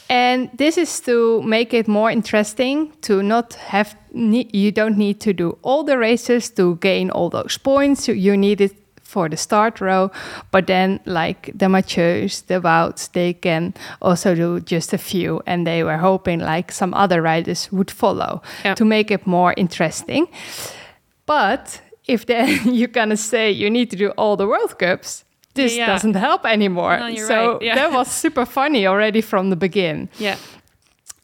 And 0.09 0.49
this 0.57 0.77
is 0.77 0.99
to 1.01 1.41
make 1.43 1.73
it 1.73 1.87
more 1.87 2.11
interesting 2.11 2.91
to 3.03 3.23
not 3.23 3.53
have, 3.71 3.95
ne- 4.13 4.49
you 4.51 4.69
don't 4.71 4.97
need 4.97 5.21
to 5.21 5.31
do 5.33 5.57
all 5.61 5.83
the 5.85 5.97
races 5.97 6.49
to 6.51 6.75
gain 6.81 7.09
all 7.11 7.29
those 7.29 7.57
points. 7.57 8.07
You 8.09 8.35
need 8.35 8.59
it 8.59 8.73
for 9.11 9.29
the 9.29 9.37
start 9.37 9.81
row, 9.81 10.09
but 10.51 10.65
then, 10.67 10.99
like 11.05 11.51
the 11.59 11.67
Mathieus, 11.67 12.41
the 12.47 12.59
Wouts, 12.61 13.09
they 13.09 13.33
can 13.33 13.73
also 14.01 14.35
do 14.35 14.59
just 14.61 14.93
a 14.93 14.97
few. 14.97 15.41
And 15.45 15.65
they 15.67 15.83
were 15.83 15.97
hoping, 15.97 16.39
like, 16.39 16.71
some 16.71 16.93
other 17.03 17.21
riders 17.21 17.69
would 17.71 17.91
follow 17.91 18.41
Yeah. 18.65 18.75
to 18.75 18.85
make 18.85 19.11
it 19.13 19.25
more 19.27 19.53
interesting. 19.57 20.27
But 21.25 21.81
if 22.07 22.25
then 22.25 22.59
you're 22.73 22.87
gonna 22.93 23.17
say 23.17 23.51
you 23.51 23.69
need 23.69 23.89
to 23.91 23.95
do 23.97 24.09
all 24.17 24.37
the 24.37 24.47
World 24.47 24.77
Cups, 24.79 25.25
this 25.53 25.75
Yeah. 25.75 25.87
doesn't 25.87 26.15
help 26.15 26.45
anymore. 26.45 26.97
No, 26.99 27.15
so 27.27 27.35
right. 27.53 27.61
Yeah. 27.61 27.75
that 27.75 27.91
was 27.91 28.07
super 28.21 28.45
funny 28.45 28.87
already 28.87 29.21
from 29.21 29.49
the 29.49 29.55
begin. 29.55 30.09
Yeah, 30.19 30.35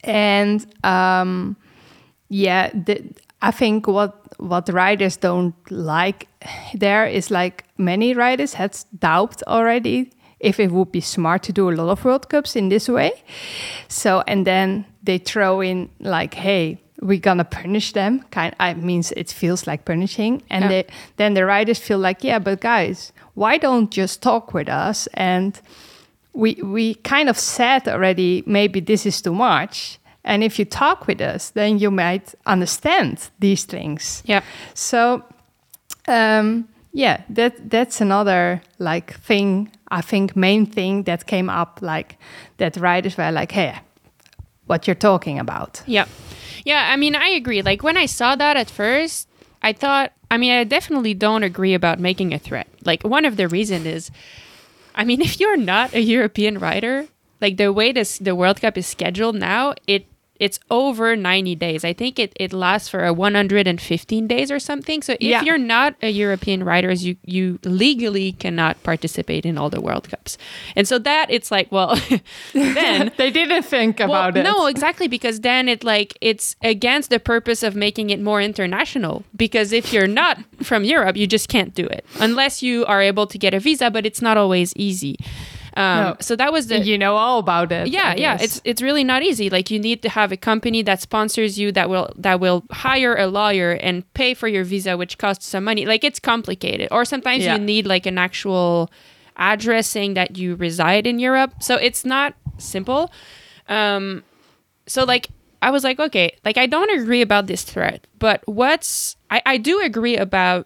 And 0.04 0.65
um, 0.84 1.56
yeah, 2.30 2.69
the, 2.86 3.02
I 3.41 3.52
think 3.52 3.88
what 3.88 4.13
what 4.38 4.69
riders 4.69 5.17
don't 5.17 5.56
like 5.71 6.28
there 6.73 7.06
is 7.06 7.32
like 7.32 7.63
many 7.78 8.13
riders 8.13 8.54
had 8.54 8.78
doubt 9.00 9.41
already 9.47 10.12
if 10.39 10.60
it 10.60 10.71
would 10.71 10.91
be 10.91 11.02
smart 11.02 11.41
to 11.43 11.52
do 11.54 11.69
a 11.69 11.71
lot 11.73 11.89
of 11.89 12.06
World 12.06 12.30
Cups 12.30 12.56
in 12.56 12.69
this 12.69 12.88
way. 12.88 13.12
So 13.88 14.23
and 14.28 14.45
then 14.45 14.86
they 15.04 15.17
throw 15.17 15.62
in 15.62 15.89
like, 16.00 16.36
hey, 16.36 16.78
we're 17.02 17.19
gonna 17.19 17.43
punish 17.45 17.93
them. 17.93 18.23
Kind, 18.32 18.56
I 18.60 18.73
means 18.76 19.12
it 19.13 19.32
feels 19.32 19.65
like 19.67 19.86
punishing, 19.86 20.43
and 20.50 20.63
Yeah. 20.63 20.69
they, 20.69 20.86
then 21.15 21.34
the 21.34 21.45
riders 21.45 21.80
feel 21.80 21.97
like, 22.00 22.23
yeah, 22.23 22.39
but 22.39 22.62
guys, 22.62 23.12
why 23.34 23.58
don't 23.58 23.89
just 23.91 24.21
talk 24.21 24.54
with 24.54 24.69
us 24.69 25.08
and 25.13 25.60
we 26.34 26.54
we 26.63 26.93
kind 26.95 27.30
of 27.30 27.38
said 27.39 27.88
already 27.88 28.43
maybe 28.45 28.80
this 28.80 29.06
is 29.08 29.21
too 29.21 29.34
much 29.34 29.97
and 30.28 30.44
if 30.44 30.60
you 30.60 30.66
talk 30.66 31.08
with 31.08 31.22
us 31.22 31.50
then 31.52 31.80
you 31.80 31.90
might 31.90 32.36
understand 32.46 33.30
these 33.40 33.66
things 33.66 34.22
yeah, 34.26 34.42
so 34.76 35.24
um 36.08 36.68
yeah 36.94 37.22
that 37.30 37.70
that's 37.70 38.02
another 38.02 38.62
like 38.78 39.13
thing 39.22 39.72
i 39.90 40.02
think 40.02 40.36
main 40.36 40.66
thing 40.66 41.04
that 41.04 41.26
came 41.26 41.50
up 41.50 41.80
like 41.82 42.18
that 42.58 42.78
riders 42.78 43.18
were 43.18 43.32
like 43.32 43.52
hey 43.52 43.74
what 44.68 44.86
you're 44.86 44.96
talking 44.96 45.40
about 45.40 45.82
yeah, 45.86 46.06
yeah. 46.68 46.90
I 46.92 46.98
mean, 46.98 47.16
I 47.16 47.30
agree. 47.30 47.62
Like 47.62 47.82
when 47.82 47.96
I 47.96 48.06
saw 48.06 48.36
that 48.36 48.58
at 48.58 48.70
first, 48.70 49.30
I 49.62 49.74
thought. 49.74 50.12
I 50.30 50.38
mean, 50.38 50.52
I 50.52 50.66
definitely 50.66 51.13
don't 51.13 51.44
agree 51.44 51.74
about 51.74 52.00
making 52.00 52.34
a 52.34 52.40
threat. 52.40 52.68
Like 52.84 53.04
one 53.04 53.24
of 53.24 53.38
the 53.38 53.48
reason 53.48 53.86
is, 53.86 54.12
I 54.94 55.06
mean, 55.06 55.22
if 55.28 55.40
you're 55.40 55.58
not 55.58 55.94
a 55.94 56.02
European 56.02 56.60
rider, 56.60 57.08
like 57.40 57.56
the 57.56 57.72
way 57.72 57.94
this 57.94 58.18
the 58.20 58.36
World 58.36 58.60
Cup 58.60 58.78
is 58.78 58.86
scheduled 58.86 59.36
now, 59.36 59.74
it 59.88 60.06
it's 60.39 60.60
over 60.69 61.15
90 61.15 61.56
days. 61.56 61.84
I 61.84 61.93
think 61.93 62.19
it, 62.19 62.34
it 62.39 62.54
lasts 62.54 62.89
for 62.89 63.06
a 63.06 63.13
115 63.13 64.28
days 64.28 64.52
or 64.52 64.60
something. 64.60 65.02
So 65.02 65.13
if 65.13 65.21
Yeah. 65.21 65.43
you're 65.43 65.58
not 65.58 65.95
a 66.02 66.10
European 66.10 66.63
rider, 66.63 66.91
you 66.91 67.15
you 67.26 67.60
legally 67.63 68.34
cannot 68.34 68.82
participate 68.84 69.45
in 69.45 69.58
all 69.58 69.69
the 69.69 69.82
World 69.82 70.10
Cups. 70.10 70.38
And 70.76 70.88
so 70.88 71.00
that 71.00 71.28
it's 71.30 71.52
like, 71.52 71.71
well, 71.71 72.00
then 72.54 73.12
they 73.17 73.32
didn't 73.32 73.63
think 73.63 74.00
about 74.00 74.34
well, 74.34 74.38
it 74.38 74.43
No, 74.43 74.65
exactly, 74.67 75.08
because 75.08 75.41
then 75.41 75.67
it 75.69 75.84
like 75.84 76.17
it's 76.21 76.56
against 76.63 77.10
the 77.10 77.19
purpose 77.19 77.63
of 77.63 77.76
making 77.76 78.10
it 78.10 78.19
more 78.21 78.41
international. 78.41 79.23
Because 79.36 79.71
if 79.73 79.91
you're 79.93 80.08
not 80.08 80.38
from 80.63 80.84
Europe, 80.84 81.15
you 81.17 81.28
just 81.28 81.50
can't 81.50 81.73
do 81.73 81.86
it 81.86 82.06
unless 82.19 82.62
you 82.63 82.86
are 82.86 83.02
able 83.02 83.28
to 83.28 83.38
get 83.38 83.54
a 83.54 83.60
visa, 83.60 83.89
but 83.91 84.06
it's 84.06 84.21
not 84.21 84.38
always 84.38 84.73
easy. 84.76 85.15
Um, 85.78 85.98
No. 86.04 86.16
So 86.20 86.36
that 86.36 86.52
was 86.52 86.68
the 86.68 86.80
you 86.80 86.98
know 86.98 87.16
all 87.16 87.38
about 87.40 87.72
it 87.72 87.88
yeah 87.88 88.16
yeah 88.18 88.36
it's 88.42 88.60
it's 88.63 88.82
really 88.82 89.04
not 89.04 89.22
easy. 89.22 89.48
Like 89.50 89.70
you 89.74 89.80
need 89.80 90.02
to 90.02 90.10
have 90.10 90.32
a 90.32 90.38
company 90.38 90.82
that 90.90 91.02
sponsors 91.02 91.60
you 91.62 91.72
that 91.78 91.88
will 91.90 92.08
that 92.18 92.40
will 92.40 92.60
hire 92.72 93.16
a 93.16 93.28
lawyer 93.28 93.72
and 93.88 93.96
pay 94.13 94.34
for 94.34 94.48
your 94.48 94.63
visa 94.63 94.98
which 94.98 95.18
costs 95.18 95.46
some 95.46 95.63
money. 95.63 95.86
Like 95.86 96.04
it's 96.04 96.20
complicated. 96.20 96.88
Or 96.92 97.06
sometimes 97.06 97.44
Yeah. 97.46 97.54
you 97.56 97.60
need 97.62 97.86
like 97.86 98.06
an 98.08 98.18
actual 98.18 98.90
address 99.38 99.86
saying 99.88 100.16
that 100.16 100.36
you 100.38 100.56
reside 100.56 101.06
in 101.06 101.20
europe. 101.20 101.52
So 101.62 101.76
it's 101.76 102.04
not 102.04 102.34
simple. 102.58 103.12
Um 103.70 104.24
so 104.88 105.04
like 105.04 105.28
i 105.62 105.70
was 105.70 105.84
like 105.84 106.00
okay 106.00 106.32
like 106.46 106.58
i 106.58 106.66
don't 106.66 106.92
agree 107.02 107.22
about 107.22 107.46
this 107.48 107.63
threat 107.63 108.08
but 108.20 108.42
what's 108.48 109.18
i, 109.30 109.42
I 109.46 109.58
do 109.58 109.82
agree 109.82 110.16
about 110.16 110.66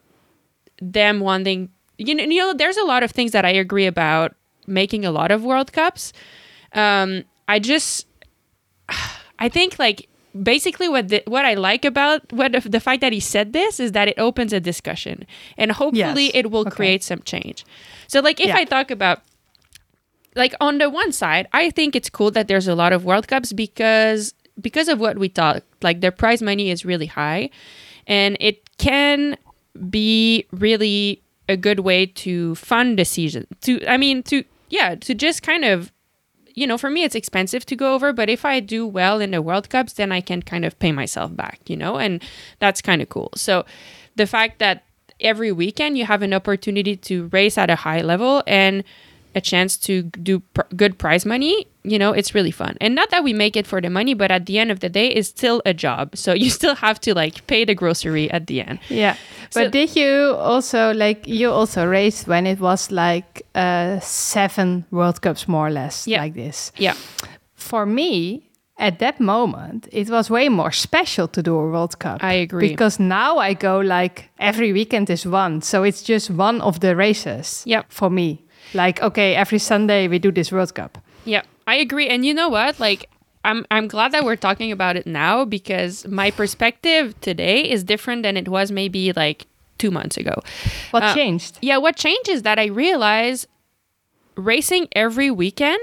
them 0.80 1.20
wanting 1.22 1.70
you 1.98 2.14
know, 2.16 2.24
you 2.24 2.40
know 2.40 2.54
there's 2.54 2.78
a 2.78 2.84
lot 2.84 3.02
of 3.04 3.10
things 3.12 3.32
that 3.32 3.46
i 3.46 3.50
agree 3.50 3.88
about 3.88 4.36
making 4.72 5.06
a 5.06 5.12
lot 5.12 5.30
of 5.32 5.44
world 5.44 5.72
cups 5.74 6.14
um 6.74 7.24
i 7.48 7.60
just 7.60 8.08
i 9.40 9.50
think 9.50 9.78
like 9.80 10.08
basically 10.44 10.88
what 10.88 11.10
the, 11.10 11.22
what 11.28 11.44
i 11.46 11.54
like 11.56 11.84
about 11.84 12.22
what 12.32 12.54
the 12.64 12.80
fact 12.80 13.02
that 13.02 13.12
he 13.12 13.20
said 13.20 13.52
this 13.54 13.80
is 13.80 13.92
that 13.92 14.08
it 14.08 14.18
opens 14.18 14.54
a 14.54 14.60
discussion 14.60 15.26
and 15.58 15.72
hopefully 15.74 16.26
Yes. 16.26 16.32
it 16.36 16.52
will 16.52 16.62
Okay. 16.62 16.72
create 16.78 17.04
some 17.04 17.22
change 17.24 17.66
so 18.08 18.22
like 18.22 18.40
if 18.40 18.48
Yeah. 18.48 18.58
i 18.58 18.64
talk 18.64 18.92
about 18.92 19.22
like 20.36 20.54
on 20.62 20.78
the 20.78 20.90
one 20.90 21.12
side 21.12 21.48
i 21.52 21.70
think 21.70 21.96
it's 21.96 22.10
cool 22.10 22.32
that 22.32 22.48
there's 22.48 22.68
a 22.68 22.76
lot 22.76 22.94
of 22.94 23.04
world 23.04 23.28
cups 23.28 23.52
because 23.54 24.34
because 24.60 24.90
of 24.90 25.00
what 25.00 25.18
we 25.18 25.28
talked, 25.30 25.66
like 25.82 26.02
the 26.02 26.12
prize 26.12 26.42
money 26.42 26.70
is 26.70 26.86
really 26.86 27.08
high 27.08 27.50
and 28.06 28.38
it 28.40 28.62
can 28.78 29.36
be 29.90 30.46
really 30.52 31.22
a 31.50 31.58
good 31.58 31.80
way 31.80 32.06
to 32.06 32.54
fund 32.56 32.98
the 33.00 33.06
season 33.06 33.48
to 33.62 33.84
i 33.88 33.98
mean 33.98 34.22
to 34.24 34.44
yeah 34.72 34.96
to 34.96 35.14
just 35.14 35.44
kind 35.44 35.64
of 35.64 35.92
you 36.54 36.66
know 36.66 36.78
for 36.78 36.90
me 36.90 37.04
it's 37.04 37.16
expensive 37.16 37.66
to 37.66 37.76
go 37.76 37.94
over 37.94 38.12
but 38.12 38.30
if 38.30 38.44
i 38.44 38.60
do 38.60 38.86
well 38.86 39.22
in 39.22 39.32
the 39.32 39.42
world 39.42 39.70
cups 39.70 39.94
then 39.94 40.12
i 40.12 40.20
can 40.20 40.42
kind 40.42 40.66
of 40.66 40.78
pay 40.80 40.92
myself 40.92 41.34
back 41.36 41.60
you 41.68 41.78
know 41.78 41.98
and 41.98 42.24
that's 42.60 42.82
kind 42.82 43.02
of 43.02 43.10
cool. 43.10 43.30
So 43.36 43.66
the 44.16 44.28
fact 44.28 44.60
that 44.60 44.84
every 45.20 45.52
weekend 45.52 45.98
you 45.98 46.06
have 46.06 46.22
an 46.22 46.34
opportunity 46.34 46.96
to 46.96 47.28
race 47.28 47.58
at 47.58 47.70
a 47.70 47.76
high 47.76 48.02
level 48.02 48.44
and 48.48 48.84
a 49.36 49.42
chance 49.42 49.78
to 49.78 50.04
do 50.04 50.40
pr- 50.54 50.62
good 50.76 50.98
prize 50.98 51.26
money 51.26 51.66
you 51.84 51.98
know 51.98 52.12
it's 52.12 52.36
really 52.36 52.52
fun 52.52 52.76
and 52.82 52.94
not 52.96 53.10
that 53.10 53.24
we 53.24 53.34
make 53.34 53.56
it 53.56 53.66
for 53.66 53.82
the 53.82 53.90
money 53.90 54.14
but 54.14 54.30
at 54.32 54.46
the 54.46 54.60
end 54.60 54.70
of 54.72 54.80
the 54.82 54.90
day 54.90 55.08
it's 55.08 55.30
still 55.30 55.62
a 55.66 55.74
job 55.74 56.16
so 56.16 56.34
you 56.44 56.50
still 56.50 56.76
have 56.76 57.00
to 57.00 57.14
like 57.14 57.46
pay 57.48 57.66
the 57.66 57.74
grocery 57.76 58.30
at 58.32 58.48
the 58.48 58.62
end 58.62 58.80
Yeah. 58.90 59.16
But 59.54 59.72
did 59.72 59.96
you 59.96 60.36
also 60.40 60.94
like 60.94 61.28
you 61.28 61.52
also 61.52 61.86
raced 61.86 62.28
when 62.28 62.46
it 62.48 62.60
was 62.60 62.92
like 62.92 63.42
uh 63.56 64.00
seven 64.00 64.86
World 64.92 65.22
Cups 65.22 65.48
more 65.48 65.68
or 65.68 65.72
less 65.72 66.08
Yeah. 66.08 66.22
like 66.24 66.34
this? 66.36 66.72
yeah 66.78 66.96
For 67.56 67.86
me, 67.86 68.50
at 68.78 68.98
that 69.00 69.20
moment, 69.20 69.88
it 69.92 70.10
was 70.10 70.30
way 70.30 70.50
more 70.50 70.72
special 70.72 71.28
to 71.28 71.42
do 71.44 71.56
a 71.56 71.70
World 71.70 72.00
Cup. 72.00 72.24
I 72.24 72.34
agree. 72.34 72.68
Because 72.70 73.00
now 73.00 73.38
I 73.38 73.54
go 73.54 73.80
like 73.80 74.30
every 74.40 74.74
weekend 74.74 75.10
is 75.10 75.26
one. 75.26 75.62
So 75.62 75.84
it's 75.84 76.02
just 76.02 76.32
one 76.32 76.62
of 76.62 76.80
the 76.80 76.96
races 76.96 77.64
Yep. 77.68 77.86
for 77.90 78.10
me. 78.10 78.44
Like, 78.74 79.02
okay, 79.02 79.36
every 79.36 79.60
Sunday 79.60 80.08
we 80.08 80.20
do 80.20 80.32
this 80.32 80.52
World 80.52 80.74
Cup. 80.74 80.98
Yeah, 81.26 81.42
I 81.68 81.76
agree. 81.76 82.08
And 82.08 82.26
you 82.26 82.34
know 82.34 82.50
what? 82.50 82.80
Like, 82.80 83.10
I'm 83.44 83.66
I'm 83.72 83.88
glad 83.88 84.12
that 84.14 84.24
we're 84.24 84.36
talking 84.38 84.72
about 84.72 84.96
it 84.96 85.06
now 85.08 85.46
because 85.46 86.08
my 86.08 86.32
perspective 86.32 87.20
today 87.22 87.70
is 87.70 87.84
different 87.84 88.24
than 88.24 88.38
it 88.38 88.48
was 88.48 88.72
maybe 88.72 89.12
like 89.14 89.46
two 89.78 89.92
months 89.92 90.16
ago. 90.18 90.36
What 90.92 91.04
Uh, 91.04 91.14
changed? 91.16 91.58
Yeah, 91.62 91.78
what 91.78 91.96
changed 91.96 92.30
is 92.30 92.44
that 92.44 92.60
I 92.60 92.66
realize 92.68 93.48
racing 94.36 94.88
every 94.96 95.30
weekend, 95.32 95.82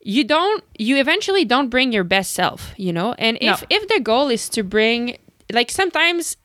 you 0.00 0.24
don't 0.24 0.64
you 0.78 0.96
eventually 0.98 1.44
don't 1.44 1.68
bring 1.68 1.92
your 1.92 2.04
best 2.04 2.32
self, 2.32 2.74
you 2.76 2.92
know? 2.92 3.14
And 3.18 3.36
if 3.40 3.62
No. 3.62 3.66
if 3.70 3.88
the 3.88 4.00
goal 4.00 4.28
is 4.28 4.48
to 4.50 4.62
bring 4.62 5.16
like 5.52 5.70
sometimes 5.70 6.36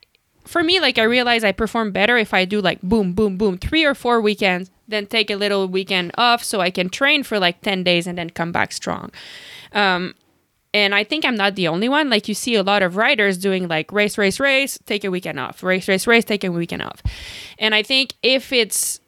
for 0.46 0.64
me, 0.64 0.80
like 0.80 0.98
I 0.98 1.04
realize 1.04 1.44
I 1.44 1.52
perform 1.52 1.92
better 1.92 2.18
if 2.18 2.34
I 2.34 2.46
do 2.46 2.62
like 2.62 2.82
boom, 2.82 3.14
boom, 3.14 3.38
boom, 3.38 3.58
three 3.58 3.86
or 3.86 3.96
four 3.96 4.22
weekends, 4.22 4.70
then 4.94 5.08
take 5.08 5.30
a 5.30 5.36
little 5.36 5.68
weekend 5.68 6.12
off 6.18 6.44
so 6.44 6.62
I 6.62 6.70
can 6.70 6.90
train 6.90 7.24
for 7.24 7.40
like 7.40 7.62
10 7.62 7.84
days 7.84 8.08
and 8.08 8.18
then 8.18 8.30
come 8.30 8.52
back 8.52 8.72
strong. 8.72 9.12
Um, 9.72 10.16
and 10.74 10.96
I 10.96 11.04
think 11.04 11.24
I'm 11.24 11.36
not 11.36 11.56
the 11.56 11.68
only 11.68 11.88
one. 11.88 12.10
Like 12.10 12.28
you 12.28 12.34
see 12.34 12.56
a 12.56 12.64
lot 12.64 12.82
of 12.82 12.96
riders 12.96 13.38
doing 13.38 13.68
like 13.68 13.92
race, 13.92 14.18
race, 14.18 14.40
race, 14.40 14.80
take 14.86 15.04
a 15.04 15.12
weekend 15.12 15.40
off, 15.40 15.62
race, 15.62 15.88
race, 15.88 16.08
race, 16.08 16.26
take 16.26 16.44
a 16.44 16.52
weekend 16.52 16.82
off. 16.82 17.04
And 17.60 17.76
I 17.76 17.84
think 17.84 18.14
if 18.24 18.52
it's, 18.52 19.00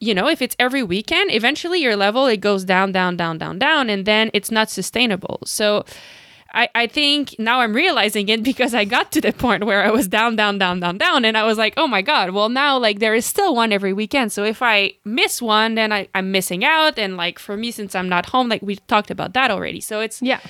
you 0.00 0.14
know, 0.14 0.28
if 0.28 0.42
it's 0.42 0.56
every 0.58 0.82
weekend, 0.82 1.30
eventually 1.30 1.80
your 1.80 1.94
level 1.94 2.26
it 2.26 2.38
goes 2.38 2.64
down, 2.64 2.90
down, 2.90 3.16
down, 3.16 3.38
down, 3.38 3.58
down, 3.58 3.88
and 3.88 4.04
then 4.04 4.30
it's 4.34 4.50
not 4.50 4.68
sustainable. 4.68 5.40
So 5.44 5.84
I, 6.54 6.68
I 6.74 6.86
think 6.86 7.36
now 7.38 7.60
I'm 7.60 7.72
realizing 7.74 8.28
it 8.28 8.42
because 8.50 8.74
I 8.74 8.84
got 8.84 9.12
to 9.12 9.20
the 9.20 9.32
point 9.32 9.64
where 9.64 9.82
I 9.84 9.90
was 9.90 10.08
down, 10.08 10.36
down, 10.36 10.58
down, 10.58 10.80
down, 10.80 10.98
down. 10.98 11.24
And 11.24 11.36
I 11.36 11.44
was 11.44 11.58
like, 11.58 11.74
oh 11.76 11.86
my 11.86 12.02
God, 12.02 12.30
well, 12.30 12.48
now 12.48 12.78
like 12.78 12.98
there 12.98 13.14
is 13.14 13.26
still 13.26 13.54
one 13.54 13.72
every 13.72 13.92
weekend. 13.92 14.32
So 14.32 14.44
if 14.44 14.62
I 14.62 14.94
miss 15.04 15.40
one, 15.40 15.74
then 15.74 15.92
I, 15.92 16.08
I'm 16.14 16.32
missing 16.32 16.64
out. 16.64 16.98
And 16.98 17.16
like 17.16 17.38
for 17.38 17.56
me, 17.56 17.70
since 17.70 17.94
I'm 17.94 18.08
not 18.08 18.26
home, 18.26 18.48
like 18.48 18.62
we 18.62 18.76
talked 18.76 19.10
about 19.10 19.34
that 19.34 19.50
already. 19.50 19.80
So 19.80 20.00
it's, 20.00 20.20
Yeah. 20.22 20.40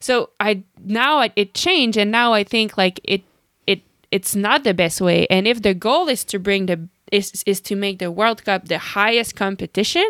so 0.00 0.30
I 0.40 0.62
now 0.84 1.20
it, 1.20 1.32
it 1.36 1.54
changed. 1.54 1.98
And 1.98 2.10
now 2.10 2.32
I 2.32 2.44
think 2.44 2.76
like 2.78 3.00
it, 3.04 3.22
it, 3.66 3.82
it's 4.10 4.34
not 4.34 4.64
the 4.64 4.74
best 4.74 5.00
way. 5.00 5.26
And 5.28 5.46
if 5.46 5.62
the 5.62 5.74
goal 5.74 6.08
is 6.08 6.24
to 6.24 6.38
bring 6.38 6.66
the, 6.66 6.88
is, 7.10 7.42
is 7.46 7.60
to 7.62 7.76
make 7.76 7.98
the 7.98 8.10
World 8.10 8.44
Cup 8.44 8.68
the 8.68 8.78
highest 8.78 9.36
competition, 9.36 10.08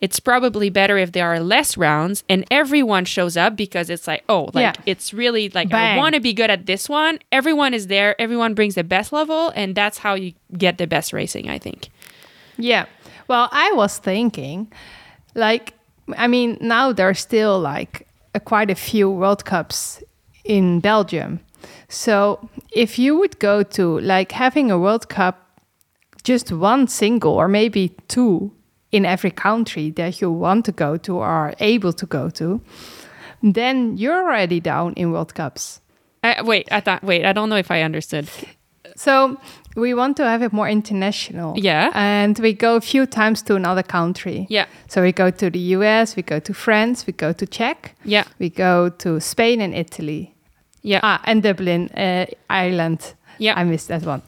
it's 0.00 0.18
probably 0.20 0.70
better 0.70 0.96
if 0.96 1.12
there 1.12 1.26
are 1.26 1.40
less 1.40 1.76
rounds 1.76 2.24
and 2.28 2.44
everyone 2.50 3.04
shows 3.04 3.36
up 3.36 3.54
because 3.56 3.90
it's 3.90 4.06
like, 4.06 4.24
oh, 4.28 4.44
like 4.54 4.62
Yeah. 4.62 4.72
it's 4.86 5.12
really 5.12 5.50
like 5.50 5.68
Bang. 5.68 5.94
I 5.94 5.96
want 5.98 6.14
to 6.14 6.20
be 6.20 6.32
good 6.32 6.50
at 6.50 6.66
this 6.66 6.88
one. 6.88 7.18
Everyone 7.32 7.74
is 7.74 7.88
there, 7.88 8.18
everyone 8.20 8.54
brings 8.54 8.74
the 8.76 8.84
best 8.84 9.12
level, 9.12 9.52
and 9.54 9.74
that's 9.74 9.98
how 9.98 10.14
you 10.14 10.32
get 10.56 10.78
the 10.78 10.86
best 10.86 11.12
racing, 11.12 11.50
I 11.50 11.58
think. 11.58 11.90
Yeah. 12.56 12.86
Well, 13.28 13.48
I 13.52 13.72
was 13.72 13.98
thinking, 13.98 14.72
like, 15.34 15.74
I 16.16 16.26
mean, 16.26 16.56
now 16.60 16.92
there's 16.92 17.20
still 17.20 17.60
like 17.60 18.06
a, 18.34 18.40
quite 18.40 18.70
a 18.70 18.74
few 18.74 19.10
World 19.10 19.44
Cups 19.44 20.02
in 20.44 20.80
Belgium. 20.80 21.40
So 21.88 22.48
if 22.72 22.98
you 22.98 23.18
would 23.18 23.38
go 23.38 23.62
to 23.62 24.00
like 24.00 24.32
having 24.32 24.70
a 24.70 24.78
World 24.78 25.08
Cup, 25.08 25.46
just 26.22 26.50
one 26.52 26.86
single 26.88 27.32
or 27.34 27.48
maybe 27.48 27.94
two 28.08 28.52
in 28.92 29.04
every 29.06 29.30
country 29.30 29.90
that 29.92 30.20
you 30.20 30.30
want 30.32 30.64
to 30.64 30.72
go 30.72 30.96
to 30.96 31.16
or 31.16 31.26
are 31.26 31.54
able 31.60 31.92
to 31.92 32.06
go 32.06 32.30
to, 32.30 32.60
then 33.42 33.96
you're 33.96 34.22
already 34.22 34.60
down 34.60 34.92
in 34.94 35.12
World 35.12 35.34
Cups. 35.34 35.80
I, 36.22 36.42
wait, 36.42 36.68
I 36.70 36.80
thought, 36.80 37.02
wait, 37.02 37.24
I 37.24 37.32
don't 37.32 37.48
know 37.48 37.56
if 37.56 37.70
I 37.70 37.82
understood. 37.82 38.28
So 38.96 39.38
we 39.76 39.94
want 39.94 40.16
to 40.18 40.24
have 40.24 40.42
it 40.42 40.52
more 40.52 40.68
international. 40.68 41.54
Yeah. 41.56 41.90
And 41.94 42.38
we 42.40 42.52
go 42.52 42.76
a 42.76 42.80
few 42.80 43.06
times 43.06 43.40
to 43.42 43.54
another 43.54 43.82
country. 43.82 44.46
Yeah, 44.50 44.66
So 44.88 45.00
we 45.02 45.12
go 45.12 45.30
to 45.30 45.48
the 45.50 45.58
US, 45.76 46.16
we 46.16 46.22
go 46.22 46.38
to 46.40 46.52
France, 46.52 47.06
we 47.06 47.12
go 47.12 47.32
to 47.32 47.46
Czech, 47.46 47.94
yeah, 48.04 48.24
we 48.38 48.50
go 48.50 48.90
to 48.90 49.20
Spain 49.20 49.60
and 49.60 49.74
Italy. 49.74 50.34
yeah, 50.82 51.00
Ah, 51.02 51.20
and 51.24 51.42
Dublin, 51.42 51.88
uh, 51.96 52.26
Ireland. 52.50 53.14
Yeah. 53.38 53.54
I 53.58 53.64
missed 53.64 53.88
that 53.88 54.02
one. 54.04 54.20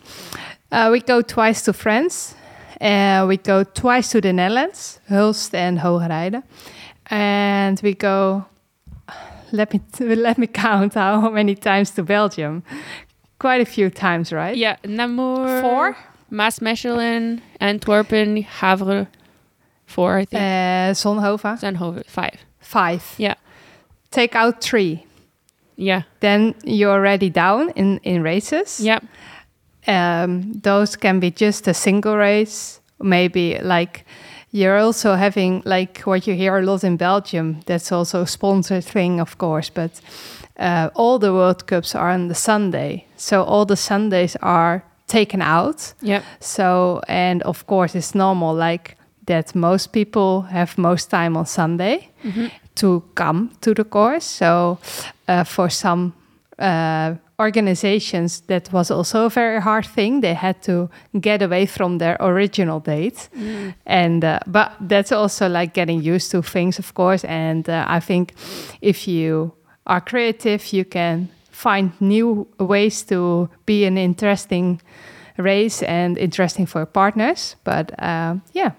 Uh, 0.70 0.88
we 0.92 1.01
go 1.01 1.20
twice 1.20 1.62
to 1.62 1.72
France. 1.75 2.35
Uh, 2.82 3.24
we 3.28 3.36
go 3.36 3.62
twice 3.64 4.10
to 4.10 4.20
the 4.20 4.32
Netherlands, 4.32 4.98
Hulst 5.08 5.54
and 5.54 5.78
Hoogerheide. 5.78 6.42
And 7.06 7.80
we 7.82 7.94
go, 7.94 8.44
let 9.52 9.72
me, 9.72 9.80
let 10.16 10.36
me 10.38 10.46
count 10.46 10.94
how 10.94 11.30
many 11.30 11.54
times 11.54 11.90
to 11.92 12.02
Belgium. 12.02 12.62
Quite 13.38 13.60
a 13.60 13.64
few 13.66 13.90
times, 13.90 14.32
right? 14.32 14.56
yeah. 14.56 14.76
Namur, 14.84 15.60
Four? 15.60 15.96
Maasmechelen, 16.30 17.40
Antwerpen, 17.60 18.42
Gavere, 18.44 19.06
four, 19.86 20.16
I 20.16 20.24
think. 20.24 20.40
Uh, 20.42 20.94
Zonhoven, 20.94 21.58
Zandhoven, 21.60 22.06
five. 22.06 22.38
five. 22.60 23.14
Yeah, 23.18 23.34
Take 24.10 24.34
out 24.34 24.62
three. 24.62 25.04
yeah, 25.76 26.02
Then 26.20 26.54
you're 26.64 26.92
already 26.92 27.28
down 27.30 27.70
in, 27.70 27.98
in 28.02 28.22
races. 28.22 28.80
yeah, 28.80 29.00
um, 29.86 30.52
those 30.62 30.96
can 30.96 31.20
be 31.20 31.30
just 31.30 31.68
a 31.68 31.74
single 31.74 32.16
race 32.16 32.80
maybe 33.00 33.58
like 33.62 34.04
you're 34.50 34.78
also 34.78 35.14
having 35.14 35.62
like 35.64 36.00
what 36.00 36.26
you 36.26 36.34
hear 36.34 36.58
a 36.58 36.62
lot 36.62 36.84
in 36.84 36.96
belgium 36.96 37.60
that's 37.66 37.90
also 37.92 38.22
a 38.22 38.26
sponsored 38.26 38.84
thing 38.84 39.20
of 39.20 39.38
course 39.38 39.70
but 39.70 40.00
uh, 40.58 40.90
all 40.94 41.18
the 41.18 41.32
world 41.32 41.66
cups 41.66 41.94
are 41.94 42.10
on 42.10 42.28
the 42.28 42.34
sunday. 42.34 43.04
So 43.16 43.42
all 43.42 43.64
the 43.66 43.76
sundays 43.76 44.36
are 44.42 44.82
taken 45.06 45.42
out. 45.42 45.94
Yeah, 46.00 46.22
so 46.40 47.00
and 47.08 47.42
of 47.42 47.66
course 47.66 47.94
it's 47.94 48.14
normal 48.14 48.54
like 48.54 48.96
that 49.26 49.54
most 49.54 49.92
people 49.92 50.42
have 50.42 50.78
most 50.78 51.10
time 51.10 51.36
on 51.36 51.46
sunday 51.46 52.08
to 52.74 53.02
come 53.14 53.50
to 53.60 53.74
the 53.74 53.84
course. 53.84 54.24
So 54.24 54.78
uh, 55.28 55.44
for 55.44 55.70
some 55.70 56.12
uh, 56.58 57.14
organizations 57.42 58.40
that 58.46 58.72
was 58.72 58.90
also 58.90 59.26
a 59.26 59.31
very 59.31 59.61
hard 59.61 59.87
thing. 59.87 60.20
They 60.20 60.35
had 60.35 60.62
to 60.62 60.88
get 61.20 61.42
away 61.42 61.66
from 61.66 61.98
their 61.98 62.16
original 62.20 62.81
date 62.81 63.28
and 63.87 64.24
uh, 64.24 64.38
but 64.46 64.72
that's 64.81 65.12
also 65.12 65.48
like 65.48 65.74
getting 65.74 66.02
used 66.02 66.31
to 66.31 66.42
things 66.42 66.78
of 66.78 66.94
course. 66.94 67.24
And 67.24 67.68
uh, 67.68 67.85
i 67.88 68.00
think 68.00 68.33
if 68.81 69.07
you 69.09 69.52
are 69.87 70.00
creative 70.00 70.72
you 70.72 70.85
can 70.85 71.28
find 71.50 71.92
new 72.00 72.46
ways 72.59 73.02
to 73.05 73.48
be 73.66 73.85
an 73.85 73.96
interesting 73.96 74.81
race 75.37 75.83
and 75.83 76.18
interesting 76.18 76.66
for 76.66 76.85
partners. 76.87 77.57
But 77.64 77.92
uh, 77.98 78.37
yeah. 78.52 78.72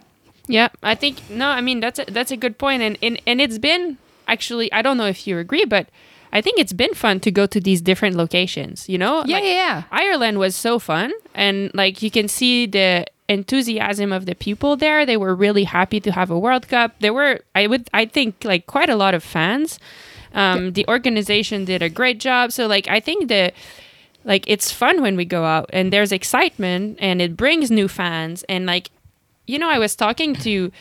Yeah, 0.48 0.68
I 0.84 0.96
think 0.96 1.18
no. 1.30 1.48
I 1.48 1.62
mean 1.62 1.80
that's 1.80 2.00
a, 2.00 2.06
that's 2.06 2.32
a 2.32 2.36
good 2.36 2.58
point, 2.58 2.82
and, 2.82 2.98
and 3.02 3.18
and 3.26 3.40
it's 3.40 3.58
been 3.58 3.98
actually. 4.28 4.70
I 4.74 4.82
don't 4.82 4.98
know 4.98 5.08
if 5.08 5.26
you 5.26 5.40
agree, 5.40 5.64
but 5.64 5.88
I 6.34 6.42
think 6.42 6.60
it's 6.60 6.74
been 6.74 6.94
fun 6.94 7.20
to 7.22 7.32
go 7.32 7.46
to 7.46 7.60
these 7.62 7.80
different 7.82 8.16
locations. 8.18 8.90
You 8.90 8.98
know, 8.98 9.24
yeah 9.26 9.36
Like, 9.36 9.44
yeah, 9.46 9.52
yeah 9.52 9.84
Ireland 9.92 10.40
was 10.40 10.56
so 10.56 10.80
fun, 10.80 11.14
and 11.34 11.72
like 11.74 12.02
you 12.02 12.12
can 12.12 12.28
see 12.28 12.66
the 12.66 13.06
enthusiasm 13.30 14.12
of 14.12 14.26
the 14.26 14.36
people 14.36 14.76
there. 14.76 15.06
They 15.06 15.16
were 15.18 15.36
really 15.36 15.64
happy 15.64 16.00
to 16.02 16.12
have 16.12 16.30
a 16.30 16.38
World 16.38 16.68
Cup. 16.68 16.92
There 17.00 17.14
were, 17.14 17.40
I 17.56 17.68
would, 17.68 17.88
I 17.94 18.06
think, 18.06 18.44
like 18.44 18.66
quite 18.68 18.90
a 18.90 18.96
lot 18.96 19.14
of 19.14 19.24
fans. 19.24 19.80
Um, 20.34 20.74
The 20.74 20.86
organization 20.88 21.64
did 21.66 21.82
a 21.82 21.90
great 21.90 22.20
job. 22.20 22.52
So 22.52 22.68
like 22.68 22.88
I 22.88 23.00
think 23.00 23.28
the 23.30 23.54
like 24.26 24.44
it's 24.48 24.72
fun 24.72 25.02
when 25.02 25.16
we 25.16 25.26
go 25.26 25.44
out 25.46 25.70
and 25.72 25.94
there's 25.94 26.12
excitement 26.12 26.98
and 27.00 27.22
it 27.22 27.38
brings 27.38 27.70
new 27.70 27.88
fans 27.88 28.44
and 28.50 28.66
like 28.66 28.90
you 29.46 29.60
know 29.60 29.70
I 29.70 29.78
was 29.78 29.96
talking 29.96 30.34
to 30.48 30.72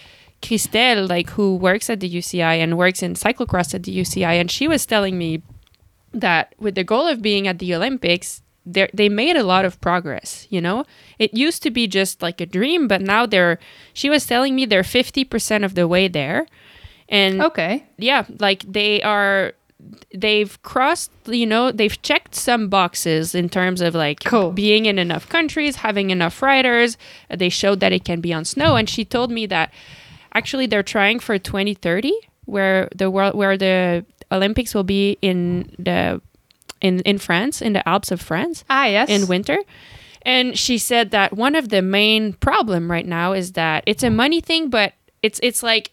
Christelle 0.42 1.09
like 1.09 1.31
who 1.31 1.57
works 1.57 1.88
at 1.88 2.00
the 2.00 2.11
UCI 2.11 2.57
and 2.62 2.76
works 2.76 3.02
in 3.02 3.14
cyclocross 3.14 3.74
at 3.74 3.85
the 3.85 3.96
UCI 3.96 4.40
and 4.40 4.50
she 4.50 4.68
was 4.68 4.85
telling 4.85 5.16
me 5.16 5.42
that 6.12 6.55
with 6.59 6.74
the 6.74 6.85
goal 6.85 7.07
of 7.07 7.22
being 7.22 7.48
at 7.48 7.59
the 7.59 7.74
Olympics 7.74 8.42
they 8.66 8.88
they 8.92 9.09
made 9.09 9.37
a 9.37 9.42
lot 9.42 9.64
of 9.64 9.81
progress 9.81 10.46
you 10.50 10.61
know? 10.61 10.85
It 11.18 11.35
used 11.35 11.62
to 11.62 11.70
be 11.70 11.87
just 11.87 12.22
like 12.22 12.40
a 12.40 12.46
dream 12.46 12.88
but 12.88 13.00
now 13.00 13.26
they're 13.26 13.59
she 13.94 14.11
was 14.11 14.26
telling 14.26 14.55
me 14.55 14.66
they're 14.66 14.83
50% 14.83 15.64
of 15.64 15.74
the 15.74 15.88
way 15.88 16.09
there. 16.09 16.46
And 17.09 17.42
okay. 17.42 17.85
yeah 17.96 18.24
like 18.38 18.61
they 18.70 19.02
are 19.02 19.55
they've 20.14 20.62
crossed 20.62 21.11
you 21.26 21.46
know 21.46 21.72
they've 21.72 22.00
checked 22.02 22.35
some 22.35 22.68
boxes 22.68 23.35
in 23.35 23.48
terms 23.48 23.81
of 23.81 23.94
like 23.94 24.20
Cool. 24.24 24.52
being 24.52 24.87
in 24.87 24.98
enough 24.98 25.28
countries 25.28 25.76
having 25.76 26.11
enough 26.11 26.40
riders. 26.42 26.96
They 27.28 27.48
showed 27.48 27.81
that 27.81 27.92
it 27.92 28.05
can 28.05 28.20
be 28.20 28.33
on 28.33 28.44
snow 28.44 28.76
and 28.76 28.88
she 28.88 29.05
told 29.05 29.31
me 29.31 29.46
that 29.46 29.72
actually 30.35 30.66
they're 30.66 30.83
trying 30.83 31.18
for 31.18 31.38
2030 31.38 32.12
where 32.45 32.88
the 32.95 33.11
world 33.11 33.35
where 33.35 33.57
the 33.57 34.05
olympics 34.31 34.75
will 34.75 34.85
be 34.85 35.18
in 35.23 35.75
the 35.79 36.21
in 36.81 37.01
in 37.01 37.18
france 37.18 37.62
in 37.62 37.73
the 37.73 37.88
alps 37.88 38.11
of 38.11 38.21
france 38.21 38.64
ah 38.71 38.87
yes 38.87 39.09
in 39.09 39.27
winter. 39.27 39.59
And 40.25 40.57
she 40.57 40.79
said 40.79 41.11
that 41.11 41.37
one 41.37 41.55
of 41.55 41.68
the 41.68 41.83
main 41.83 42.35
problem 42.35 42.90
right 42.90 43.07
now 43.07 43.33
is 43.33 43.53
that 43.53 43.83
it's 43.87 44.03
a 44.03 44.11
money 44.11 44.40
thing, 44.40 44.71
but 44.71 44.95
it's 45.23 45.40
it's 45.42 45.62
like 45.62 45.90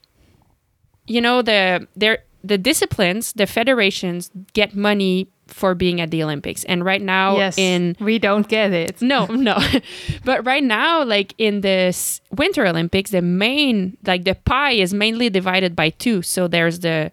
you 1.07 1.21
know 1.21 1.41
the 1.41 1.87
there 1.95 2.19
the 2.43 2.57
disciplines, 2.57 3.33
the 3.33 3.47
federations 3.47 4.31
get 4.53 4.75
money 4.75 5.27
for 5.49 5.75
being 5.75 5.99
at 6.01 6.11
the 6.11 6.23
Olympics. 6.23 6.63
And 6.65 6.85
right 6.85 7.01
now 7.01 7.37
yes 7.37 7.57
in 7.57 7.95
we 7.99 8.19
don't 8.19 8.47
get 8.47 8.71
it 8.71 9.01
no, 9.01 9.25
no. 9.49 9.57
but 10.25 10.45
right 10.45 10.63
now, 10.63 11.03
like 11.03 11.33
in 11.37 11.61
the 11.61 11.89
s- 11.89 12.21
Winter 12.31 12.65
Olympics, 12.65 13.11
the 13.11 13.21
main, 13.21 13.97
like 14.05 14.23
the 14.23 14.35
pie 14.35 14.71
is 14.73 14.93
mainly 14.93 15.29
divided 15.29 15.75
by 15.75 15.89
two. 15.89 16.21
So 16.21 16.47
there's 16.47 16.79
the 16.79 17.11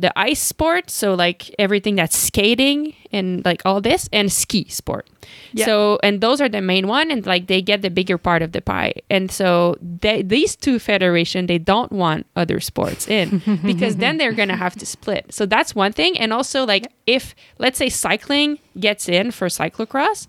the 0.00 0.18
ice 0.18 0.40
sport, 0.40 0.90
so 0.90 1.14
like 1.14 1.54
everything 1.58 1.94
that's 1.96 2.16
skating 2.16 2.94
and 3.12 3.44
like 3.44 3.62
all 3.64 3.80
this, 3.80 4.08
and 4.12 4.32
ski 4.32 4.66
sport. 4.68 5.08
Yeah. 5.52 5.66
So 5.66 5.98
and 6.02 6.20
those 6.20 6.40
are 6.40 6.48
the 6.48 6.60
main 6.60 6.88
one, 6.88 7.10
and 7.10 7.24
like 7.26 7.46
they 7.46 7.60
get 7.60 7.82
the 7.82 7.90
bigger 7.90 8.16
part 8.16 8.42
of 8.42 8.52
the 8.52 8.62
pie. 8.62 8.94
And 9.10 9.30
so 9.30 9.76
they, 9.80 10.22
these 10.22 10.56
two 10.56 10.78
federation, 10.78 11.46
they 11.46 11.58
don't 11.58 11.92
want 11.92 12.26
other 12.34 12.60
sports 12.60 13.08
in 13.08 13.42
because 13.64 13.96
then 13.96 14.16
they're 14.16 14.32
gonna 14.32 14.56
have 14.56 14.74
to 14.76 14.86
split. 14.86 15.32
So 15.32 15.44
that's 15.46 15.74
one 15.74 15.92
thing. 15.92 16.18
And 16.18 16.32
also 16.32 16.64
like 16.64 16.86
if 17.06 17.34
let's 17.58 17.78
say 17.78 17.88
cycling 17.88 18.58
gets 18.78 19.08
in 19.08 19.30
for 19.30 19.48
cyclocross, 19.48 20.26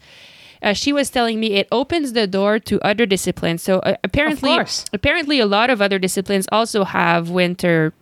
uh, 0.62 0.74
she 0.74 0.94
was 0.94 1.10
telling 1.10 1.40
me 1.40 1.54
it 1.54 1.68
opens 1.72 2.14
the 2.14 2.28
door 2.28 2.60
to 2.60 2.80
other 2.82 3.06
disciplines. 3.06 3.64
So 3.64 3.80
uh, 3.80 3.96
apparently, 4.04 4.52
apparently, 4.94 5.40
a 5.40 5.46
lot 5.46 5.70
of 5.70 5.82
other 5.82 5.98
disciplines 5.98 6.48
also 6.52 6.84
have 6.84 7.30
winter 7.30 7.94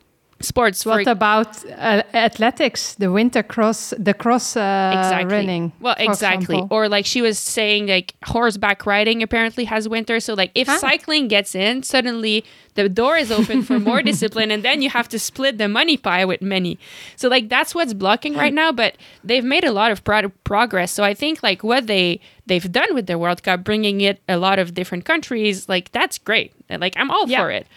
sports. 0.41 0.85
What 0.85 1.07
about 1.07 1.63
uh, 1.71 2.03
athletics? 2.13 2.95
The 2.95 3.11
winter 3.11 3.43
cross, 3.43 3.93
the 3.97 4.13
cross 4.13 4.55
uh, 4.55 4.93
exactly. 4.97 5.35
running. 5.37 5.71
Well, 5.79 5.95
exactly. 5.97 6.55
example. 6.57 6.67
Or 6.77 6.87
like 6.89 7.05
she 7.05 7.21
was 7.21 7.37
saying, 7.39 7.87
like 7.87 8.15
horseback 8.25 8.85
riding 8.85 9.21
apparently 9.23 9.65
has 9.65 9.87
winter. 9.89 10.19
So 10.19 10.33
like 10.33 10.51
if 10.55 10.69
Ah. 10.69 10.77
cycling 10.77 11.27
gets 11.27 11.55
in, 11.55 11.83
suddenly 11.83 12.43
the 12.75 12.87
door 12.87 13.17
is 13.17 13.31
open 13.31 13.63
for 13.63 13.79
more 13.79 14.01
discipline, 14.11 14.51
and 14.51 14.63
then 14.63 14.81
you 14.81 14.89
have 14.89 15.09
to 15.09 15.19
split 15.19 15.57
the 15.57 15.67
money 15.67 15.97
pie 15.97 16.23
with 16.25 16.41
many. 16.41 16.77
So 17.15 17.27
like 17.27 17.49
that's 17.49 17.75
what's 17.75 17.93
blocking 17.93 18.35
right 18.35 18.53
now. 18.53 18.71
But 18.71 18.95
they've 19.23 19.43
made 19.43 19.65
a 19.65 19.71
lot 19.71 19.91
of 19.91 20.03
pro- 20.03 20.29
progress. 20.45 20.91
So 20.91 21.03
I 21.03 21.13
think 21.13 21.43
like 21.43 21.63
what 21.63 21.87
they 21.87 22.21
they've 22.45 22.71
done 22.71 22.93
with 22.95 23.07
the 23.07 23.17
World 23.17 23.43
Cup, 23.43 23.63
bringing 23.63 24.01
it 24.01 24.21
a 24.29 24.37
lot 24.37 24.59
of 24.59 24.73
different 24.73 25.05
countries, 25.05 25.67
like 25.67 25.91
that's 25.91 26.17
great. 26.17 26.53
Like 26.69 26.93
I'm 26.97 27.11
all 27.11 27.27
Yeah. 27.27 27.41
for 27.43 27.51
it 27.51 27.67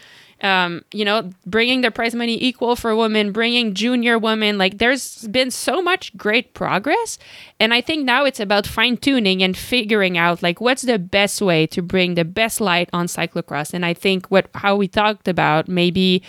um, 0.42 0.84
you 0.92 1.04
know, 1.04 1.30
bringing 1.46 1.80
the 1.80 1.90
prize 1.90 2.14
money 2.14 2.36
equal 2.42 2.76
for 2.76 2.94
women, 2.96 3.32
bringing 3.32 3.74
junior 3.74 4.18
women. 4.18 4.58
Like, 4.58 4.78
there's 4.78 5.26
been 5.28 5.50
so 5.50 5.80
much 5.80 6.16
great 6.16 6.52
progress. 6.52 7.18
And 7.60 7.72
I 7.72 7.80
think 7.80 8.04
now 8.04 8.24
it's 8.24 8.40
about 8.40 8.66
fine 8.66 8.96
tuning 8.96 9.42
and 9.42 9.56
figuring 9.56 10.18
out, 10.18 10.42
like, 10.42 10.60
what's 10.60 10.82
the 10.82 10.98
best 10.98 11.40
way 11.40 11.66
to 11.68 11.80
bring 11.80 12.14
the 12.16 12.24
best 12.24 12.60
light 12.60 12.90
on 12.92 13.06
cyclocross. 13.06 13.72
And 13.72 13.86
I 13.86 13.94
think 13.94 14.26
what, 14.26 14.48
how 14.54 14.74
we 14.74 14.88
talked 14.88 15.28
about, 15.28 15.68
maybe, 15.68 16.22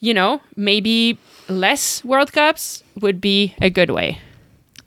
you 0.00 0.12
know, 0.12 0.40
maybe 0.56 1.18
less 1.48 2.04
World 2.04 2.32
Cups 2.32 2.82
would 3.00 3.20
be 3.20 3.54
a 3.62 3.70
good 3.70 3.90
way. 3.90 4.18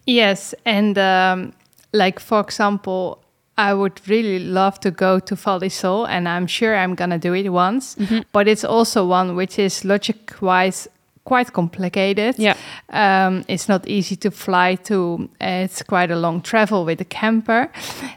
Yes, 0.06 0.54
and 0.66 0.98
um, 0.98 1.54
like 1.94 2.20
for 2.20 2.42
example, 2.42 3.23
I 3.58 3.74
would 3.74 4.02
really 4.08 4.40
love 4.40 4.80
to 4.80 4.92
go 4.92 5.20
to 5.20 5.36
Val 5.36 5.60
di 5.60 5.70
and 6.08 6.28
I'm 6.28 6.48
sure 6.48 6.76
I'm 6.76 6.96
gonna 6.96 7.20
do 7.20 7.34
it 7.34 7.50
once. 7.50 7.96
Mm-hmm. 7.96 8.22
But 8.32 8.48
it's 8.48 8.64
also 8.64 9.06
one 9.06 9.36
which 9.36 9.60
is 9.60 9.86
logic-wise 9.86 10.88
quite 11.26 11.54
complicated. 11.54 12.36
Yeah. 12.38 12.56
um, 12.90 13.46
it's 13.48 13.70
not 13.70 13.88
easy 13.88 14.16
to 14.18 14.32
fly 14.32 14.76
to. 14.76 15.30
Uh, 15.42 15.66
it's 15.66 15.82
quite 15.84 16.12
a 16.12 16.16
long 16.16 16.42
travel 16.42 16.86
with 16.86 17.02
a 17.02 17.06
camper, 17.06 17.72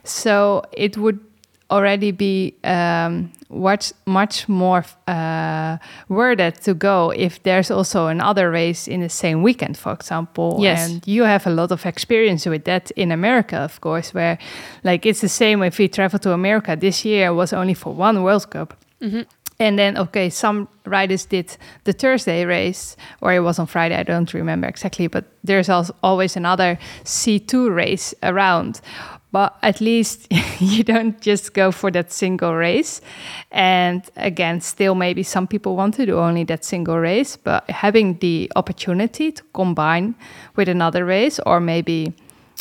so 0.04 0.62
it 0.72 0.96
would 0.96 1.20
already 1.70 2.12
be 2.12 2.54
um, 2.64 3.32
much 3.48 3.92
much 4.06 4.48
more 4.48 4.84
uh, 5.08 5.78
it 6.08 6.54
to 6.62 6.74
go 6.74 7.10
if 7.10 7.42
there's 7.42 7.70
also 7.70 8.06
another 8.06 8.50
race 8.50 8.88
in 8.88 9.00
the 9.00 9.08
same 9.08 9.42
weekend, 9.42 9.76
for 9.76 9.92
example. 9.92 10.58
Yes. 10.60 10.90
And 10.90 11.06
you 11.06 11.24
have 11.24 11.46
a 11.46 11.50
lot 11.50 11.72
of 11.72 11.84
experience 11.86 12.46
with 12.46 12.64
that 12.64 12.90
in 12.92 13.12
America, 13.12 13.56
of 13.56 13.80
course, 13.80 14.14
where 14.14 14.38
like 14.84 15.06
it's 15.06 15.20
the 15.20 15.28
same 15.28 15.62
if 15.62 15.78
we 15.78 15.88
travel 15.88 16.18
to 16.20 16.32
America. 16.32 16.76
This 16.76 17.04
year 17.04 17.32
was 17.32 17.52
only 17.52 17.74
for 17.74 17.92
one 17.92 18.22
World 18.22 18.50
Cup. 18.50 18.74
And 19.58 19.78
then, 19.78 19.96
okay, 19.96 20.28
some 20.28 20.68
riders 20.84 21.24
did 21.24 21.56
the 21.84 21.94
Thursday 21.94 22.44
race, 22.44 22.94
or 23.22 23.32
it 23.32 23.40
was 23.40 23.58
on 23.58 23.66
Friday, 23.66 23.96
I 23.96 24.02
don't 24.02 24.34
remember 24.34 24.66
exactly, 24.66 25.06
but 25.06 25.24
there's 25.44 25.70
always 26.02 26.36
another 26.36 26.78
C2 27.04 27.74
race 27.74 28.14
around. 28.22 28.80
But 29.36 29.58
at 29.62 29.82
least 29.82 30.32
you 30.60 30.82
don't 30.82 31.20
just 31.20 31.52
go 31.52 31.70
for 31.70 31.90
that 31.90 32.10
single 32.10 32.54
race. 32.54 33.02
And 33.50 34.02
again, 34.16 34.62
still, 34.62 34.94
maybe 34.94 35.22
some 35.22 35.46
people 35.46 35.76
want 35.76 35.92
to 35.96 36.06
do 36.06 36.18
only 36.18 36.44
that 36.44 36.64
single 36.64 36.98
race, 36.98 37.36
but 37.36 37.68
having 37.68 38.16
the 38.20 38.50
opportunity 38.56 39.32
to 39.32 39.42
combine 39.52 40.14
with 40.56 40.70
another 40.70 41.04
race, 41.04 41.38
or 41.44 41.60
maybe 41.60 42.14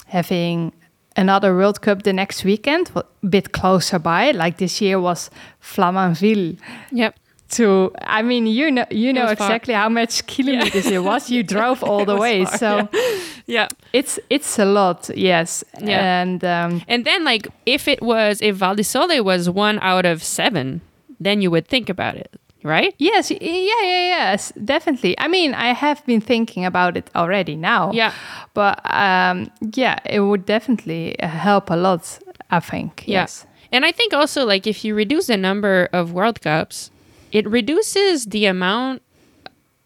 having 0.07 0.73
another 1.15 1.55
World 1.55 1.80
Cup 1.80 2.03
the 2.03 2.11
next 2.11 2.43
weekend, 2.43 2.91
a 2.93 3.05
bit 3.26 3.53
closer 3.53 3.97
by, 3.97 4.32
like 4.32 4.57
this 4.57 4.82
year 4.82 4.99
was 4.99 5.30
Flamanville 5.61 6.57
Yep. 6.91 7.15
To 7.52 7.91
I 8.02 8.22
mean 8.24 8.48
you 8.48 8.72
know 8.72 8.86
you 8.89 9.14
know 9.14 9.26
was 9.26 9.38
far. 9.38 9.48
exactly 9.48 9.74
how 9.74 9.89
much 9.89 10.26
kilometers 10.28 10.88
it 10.88 11.04
was. 11.04 11.30
You 11.30 11.43
drove 11.56 11.84
all 11.84 12.06
the 12.06 12.16
way. 12.18 12.46
far, 12.46 12.58
so 12.58 12.89
Yeah. 13.48 13.68
it's 13.93 14.20
it's 14.30 14.58
a 14.60 14.66
lot, 14.66 15.10
yes. 15.16 15.64
Yeah. 15.80 16.22
And 16.22 16.43
um 16.43 16.82
And 16.88 17.06
then, 17.06 17.24
like, 17.24 17.48
if 17.66 17.88
it 17.88 18.02
was, 18.02 18.41
if 18.41 18.56
Val 18.56 18.76
di 18.76 18.84
Sole 18.84 19.22
was 19.24 19.50
one 19.50 19.78
out 19.82 20.06
of 20.06 20.24
seven, 20.24 20.82
then 21.20 21.41
you 21.41 21.52
would 21.52 21.68
think 21.68 21.89
about 21.89 22.16
it, 22.16 22.32
right? 22.64 22.93
yes, 22.98 23.30
yeah, 23.32 23.38
yeah, 23.41 24.32
yes, 24.32 24.52
definitely. 24.66 25.14
I 25.20 25.28
mean, 25.28 25.54
I 25.54 25.74
have 25.74 26.04
been 26.06 26.22
thinking 26.22 26.66
about 26.66 26.98
it 26.98 27.10
already 27.16 27.56
now. 27.56 27.91
Yeah. 27.93 28.12
But 28.54 28.80
um 28.91 29.52
yeah, 29.76 30.00
it 30.10 30.22
would 30.22 30.46
definitely 30.46 31.16
help 31.20 31.70
a 31.70 31.76
lot, 31.76 32.20
I 32.50 32.60
think. 32.60 33.04
Yeah. 33.08 33.22
Yes. 33.22 33.46
And 33.72 33.86
I 33.86 33.91
think 33.91 34.14
also 34.14 34.46
like 34.46 34.66
if 34.70 34.84
you 34.86 34.96
reduce 34.96 35.28
the 35.28 35.38
number 35.38 35.88
of 35.93 36.12
World 36.14 36.39
Cups, 36.41 36.91
it 37.36 37.45
reduces 37.49 38.25
the 38.25 38.45
amount 38.45 39.01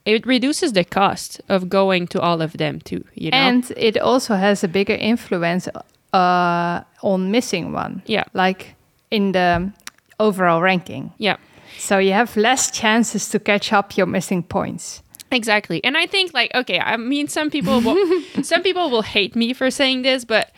it 0.06 0.26
reduces 0.26 0.74
the 0.74 0.84
cost 0.84 1.42
of 1.50 1.60
going 1.70 2.08
to 2.08 2.20
all 2.22 2.42
of 2.42 2.54
them 2.54 2.80
too, 2.80 3.04
you 3.14 3.30
know. 3.32 3.38
And 3.48 3.72
it 3.78 3.98
also 3.98 4.36
has 4.36 4.64
a 4.64 4.68
bigger 4.68 4.96
influence 4.96 5.68
uh, 6.14 6.82
on 7.04 7.32
missing 7.32 7.74
one. 7.74 8.02
Yeah. 8.08 8.24
Like 8.34 8.76
in 9.12 9.32
the 9.34 9.72
overall 10.20 10.62
ranking. 10.62 11.12
yeah. 11.18 11.38
So 11.78 11.98
you 11.98 12.14
have 12.14 12.36
less 12.36 12.72
chances 12.72 13.30
to 13.30 13.40
catch 13.40 13.72
up 13.74 13.96
your 13.98 14.08
missing 14.08 14.44
points. 14.44 15.02
Exactly. 15.32 15.80
And 15.84 15.96
I 15.96 16.08
think 16.08 16.34
like 16.34 16.52
okay, 16.56 16.80
I 16.80 16.98
mean 16.98 17.28
some 17.28 17.50
people 17.50 17.80
will 17.82 18.22
some 18.44 18.62
people 18.64 18.90
will 18.90 19.04
hate 19.04 19.36
me 19.36 19.54
for 19.54 19.72
saying 19.72 20.02
this, 20.04 20.26
but 20.26 20.52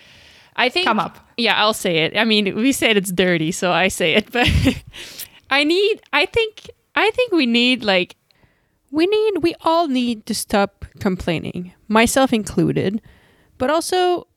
I 0.55 0.69
think 0.69 0.85
Come 0.87 0.99
up. 0.99 1.17
Yeah, 1.37 1.55
I'll 1.61 1.73
say 1.73 1.97
it. 2.05 2.17
I 2.17 2.23
mean, 2.25 2.55
we 2.55 2.71
said 2.71 2.97
it's 2.97 3.11
dirty, 3.11 3.51
so 3.51 3.71
I 3.71 3.89
say 3.89 4.13
it, 4.15 4.31
but 4.31 4.47
I 5.49 5.63
need 5.63 6.01
I 6.13 6.25
think 6.25 6.69
I 6.95 7.11
think 7.11 7.31
we 7.31 7.45
need 7.45 7.83
like 7.83 8.15
we 8.91 9.05
need 9.07 9.37
we 9.41 9.55
all 9.61 9.87
need 9.87 10.25
to 10.25 10.35
stop 10.35 10.85
complaining, 10.99 11.73
myself 11.87 12.33
included, 12.33 13.01
but 13.57 13.69
also 13.69 14.27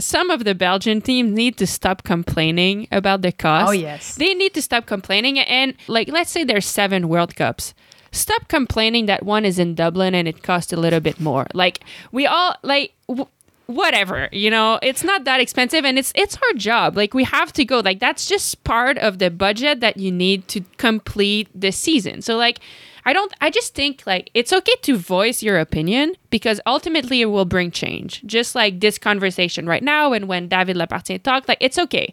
some 0.00 0.30
of 0.30 0.44
the 0.44 0.54
Belgian 0.54 1.00
teams 1.00 1.32
need 1.32 1.56
to 1.58 1.66
stop 1.66 2.02
complaining 2.02 2.88
about 2.90 3.22
the 3.22 3.30
cost. 3.30 3.68
Oh, 3.68 3.72
yes. 3.72 4.16
They 4.16 4.34
need 4.34 4.54
to 4.54 4.62
stop 4.62 4.86
complaining 4.86 5.38
and 5.38 5.74
like 5.86 6.08
let's 6.08 6.30
say 6.30 6.44
there's 6.44 6.66
7 6.66 7.08
World 7.08 7.36
Cups. 7.36 7.74
Stop 8.10 8.48
complaining 8.48 9.06
that 9.06 9.24
one 9.24 9.44
is 9.44 9.58
in 9.58 9.74
Dublin 9.74 10.14
and 10.14 10.28
it 10.28 10.42
costs 10.42 10.72
a 10.72 10.76
little 10.76 11.00
bit 11.00 11.20
more. 11.20 11.46
Like 11.52 11.80
we 12.12 12.26
all 12.26 12.54
like 12.62 12.94
w- 13.08 13.28
whatever, 13.66 14.28
you 14.32 14.50
know, 14.50 14.78
it's 14.82 15.02
not 15.02 15.24
that 15.24 15.40
expensive 15.40 15.84
and 15.84 15.98
it's 15.98 16.12
it's 16.14 16.36
our 16.36 16.52
job. 16.54 16.96
Like 16.96 17.14
we 17.14 17.24
have 17.24 17.52
to 17.54 17.64
go. 17.64 17.80
Like 17.80 18.00
that's 18.00 18.26
just 18.26 18.62
part 18.64 18.98
of 18.98 19.18
the 19.18 19.30
budget 19.30 19.80
that 19.80 19.96
you 19.96 20.12
need 20.12 20.48
to 20.48 20.62
complete 20.76 21.48
the 21.54 21.72
season. 21.72 22.22
So 22.22 22.36
like 22.36 22.60
I 23.04 23.12
don't 23.12 23.32
I 23.40 23.50
just 23.50 23.74
think 23.74 24.02
like 24.06 24.30
it's 24.34 24.52
okay 24.52 24.74
to 24.82 24.96
voice 24.96 25.42
your 25.42 25.58
opinion 25.58 26.14
because 26.30 26.60
ultimately 26.66 27.20
it 27.20 27.26
will 27.26 27.44
bring 27.44 27.70
change. 27.70 28.22
Just 28.26 28.54
like 28.54 28.80
this 28.80 28.98
conversation 28.98 29.66
right 29.66 29.82
now 29.82 30.12
and 30.12 30.28
when 30.28 30.48
David 30.48 30.76
Lappartient 30.76 31.24
talked, 31.24 31.48
like 31.48 31.58
it's 31.60 31.78
okay. 31.78 32.12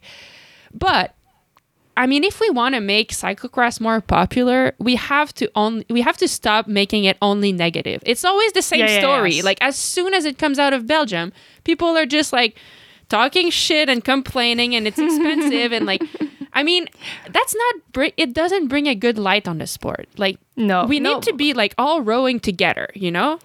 But 0.74 1.16
I 1.98 2.08
mean, 2.08 2.24
if 2.24 2.40
we 2.40 2.50
want 2.50 2.76
to 2.76 2.82
make 2.82 3.12
cyclocross 3.12 3.80
more 3.82 4.02
popular, 4.02 4.74
we 4.80 4.96
have 4.96 5.34
to 5.36 5.50
only 5.56 5.86
we 5.90 6.02
have 6.02 6.18
to 6.18 6.28
stop 6.28 6.68
making 6.68 7.04
it 7.04 7.18
only 7.22 7.52
negative. 7.52 8.02
It's 8.06 8.24
always 8.26 8.54
the 8.54 8.62
same 8.62 8.80
Yeah, 8.80 8.88
yeah, 8.96 9.00
story. 9.00 9.34
yes. 9.36 9.44
Like 9.46 9.58
as 9.62 9.76
soon 9.76 10.14
as 10.14 10.26
it 10.26 10.38
comes 10.38 10.58
out 10.60 10.74
of 10.74 10.88
Belgium, 10.88 11.32
people 11.64 11.90
are 11.98 12.06
just 12.06 12.32
like 12.34 12.56
talking 13.10 13.50
shit 13.50 13.90
and 13.90 14.04
complaining, 14.04 14.74
and 14.76 14.88
it's 14.88 15.00
expensive 15.08 15.72
and 15.72 15.86
like. 15.86 16.02
I 16.54 16.64
mean, 16.64 16.88
that's 17.32 17.56
not. 17.56 17.76
Br- 17.94 18.16
it 18.18 18.34
doesn't 18.34 18.68
bring 18.68 18.86
a 18.88 18.94
good 18.96 19.18
light 19.18 19.48
on 19.48 19.58
the 19.60 19.66
sport. 19.68 20.10
Like, 20.18 20.38
No, 20.58 20.84
we 20.86 21.00
no. 21.00 21.14
need 21.14 21.24
to 21.24 21.34
be 21.34 21.54
like 21.54 21.74
all 21.78 22.02
rowing 22.02 22.42
together. 22.42 22.90
You 22.94 23.10
know? 23.10 23.40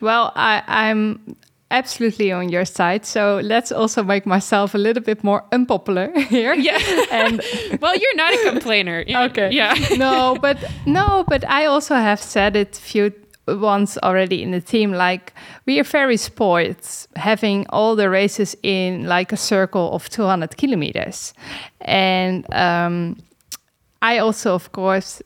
Well, 0.00 0.30
I, 0.36 0.62
I'm 0.66 1.36
absolutely 1.78 2.32
on 2.32 2.48
your 2.48 2.64
side. 2.64 3.04
So 3.06 3.40
let's 3.42 3.72
also 3.72 4.02
make 4.02 4.26
myself 4.26 4.74
a 4.74 4.78
little 4.78 5.02
bit 5.02 5.22
more 5.24 5.42
unpopular 5.52 6.10
here. 6.30 6.54
Yeah. 6.54 6.78
And 7.10 7.40
well, 7.80 7.96
you're 7.96 8.16
not 8.16 8.32
a 8.34 8.50
complainer. 8.50 9.04
You're- 9.06 9.24
okay. 9.30 9.50
Yeah. 9.50 9.74
no, 9.96 10.36
but 10.40 10.56
no, 10.86 11.24
but 11.28 11.44
I 11.48 11.66
also 11.66 11.94
have 11.94 12.20
said 12.22 12.56
it 12.56 12.76
few 12.76 13.12
once 13.46 13.98
already 14.02 14.42
in 14.42 14.50
the 14.52 14.60
team. 14.60 14.92
Like 14.92 15.32
we 15.66 15.78
are 15.80 15.84
very 15.84 16.16
spoiled 16.16 16.76
having 17.16 17.66
all 17.68 17.96
the 17.96 18.08
races 18.08 18.56
in 18.62 19.04
like 19.06 19.32
a 19.34 19.36
circle 19.36 19.92
of 19.92 20.08
200 20.08 20.56
kilometers, 20.56 21.34
and 21.82 22.46
um, 22.54 23.16
I 24.00 24.18
also, 24.18 24.54
of 24.54 24.72
course, 24.72 25.22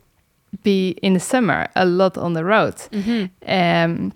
be 0.65 0.97
in 1.03 1.13
the 1.15 1.21
summer 1.21 1.69
a 1.77 1.85
lot 1.85 2.17
on 2.19 2.33
the 2.35 2.45
road. 2.45 2.75
Um, 3.47 4.13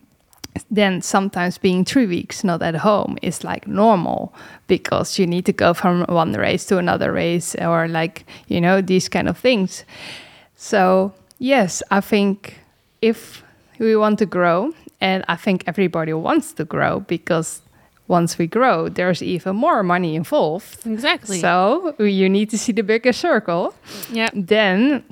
then 0.70 1.00
sometimes 1.03 1.59
being 1.59 1.84
three 1.84 2.07
weeks 2.07 2.44
not 2.44 2.62
at 2.62 2.74
home 2.74 3.16
is 3.22 3.42
like 3.44 3.66
normal 3.66 4.32
because 4.66 5.18
you 5.18 5.26
need 5.26 5.46
to 5.46 5.53
go 5.53 5.72
from 5.74 6.05
one 6.09 6.32
race 6.32 6.66
to 6.66 6.78
another 6.78 7.12
race 7.12 7.55
or 7.57 7.88
like 7.88 8.24
you 8.48 8.61
know 8.61 8.80
these 8.82 9.09
kind 9.09 9.28
of 9.28 9.38
things 9.38 9.84
so 10.57 11.12
yes 11.38 11.82
i 11.90 12.00
think 12.00 12.59
if 13.00 13.42
we 13.78 13.96
want 13.96 14.18
to 14.18 14.26
grow 14.26 14.72
and 15.00 15.24
i 15.28 15.36
think 15.36 15.64
everybody 15.66 16.12
wants 16.12 16.53
to 16.53 16.64
grow 16.64 17.00
because 17.00 17.62
once 18.09 18.36
we 18.36 18.46
grow 18.46 18.88
there's 18.90 19.22
even 19.22 19.57
more 19.57 19.82
money 19.82 20.14
involved 20.14 20.86
Exactly. 20.86 21.38
so 21.40 21.94
you 21.98 22.28
need 22.28 22.50
to 22.50 22.59
see 22.59 22.72
the 22.72 22.82
bigger 22.82 23.12
circle 23.12 23.74
yeah. 24.11 24.28
then 24.34 25.03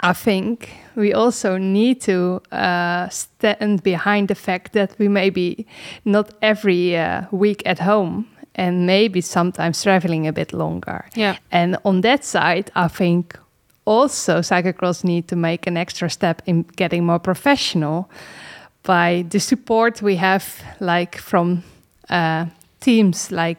I 0.00 0.12
think 0.12 0.68
we 0.96 1.12
also 1.12 1.58
need 1.58 2.00
to 2.02 2.40
uh, 2.52 3.08
stand 3.08 3.82
behind 3.82 4.28
the 4.28 4.34
fact 4.34 4.72
that 4.72 4.94
we 4.98 5.08
may 5.08 5.30
be 5.30 5.66
not 6.04 6.30
every 6.40 6.96
uh, 6.96 7.22
week 7.30 7.62
at 7.66 7.78
home 7.78 8.26
and 8.54 8.86
maybe 8.86 9.20
sometimes 9.20 9.82
traveling 9.82 10.26
a 10.26 10.32
bit 10.32 10.52
longer. 10.52 11.04
Yeah. 11.14 11.36
And 11.50 11.76
on 11.84 12.02
that 12.02 12.24
side, 12.24 12.70
I 12.74 12.88
think 12.88 13.38
also 13.84 14.40
cyclocross 14.40 15.04
need 15.04 15.28
to 15.28 15.36
make 15.36 15.66
an 15.66 15.76
extra 15.76 16.08
step 16.08 16.42
in 16.46 16.62
getting 16.76 17.04
more 17.04 17.18
professional 17.18 18.08
by 18.82 19.24
the 19.28 19.40
support 19.40 20.02
we 20.02 20.16
have, 20.16 20.62
like 20.80 21.16
from 21.16 21.62
uh, 22.10 22.46
teams 22.80 23.30
like 23.32 23.58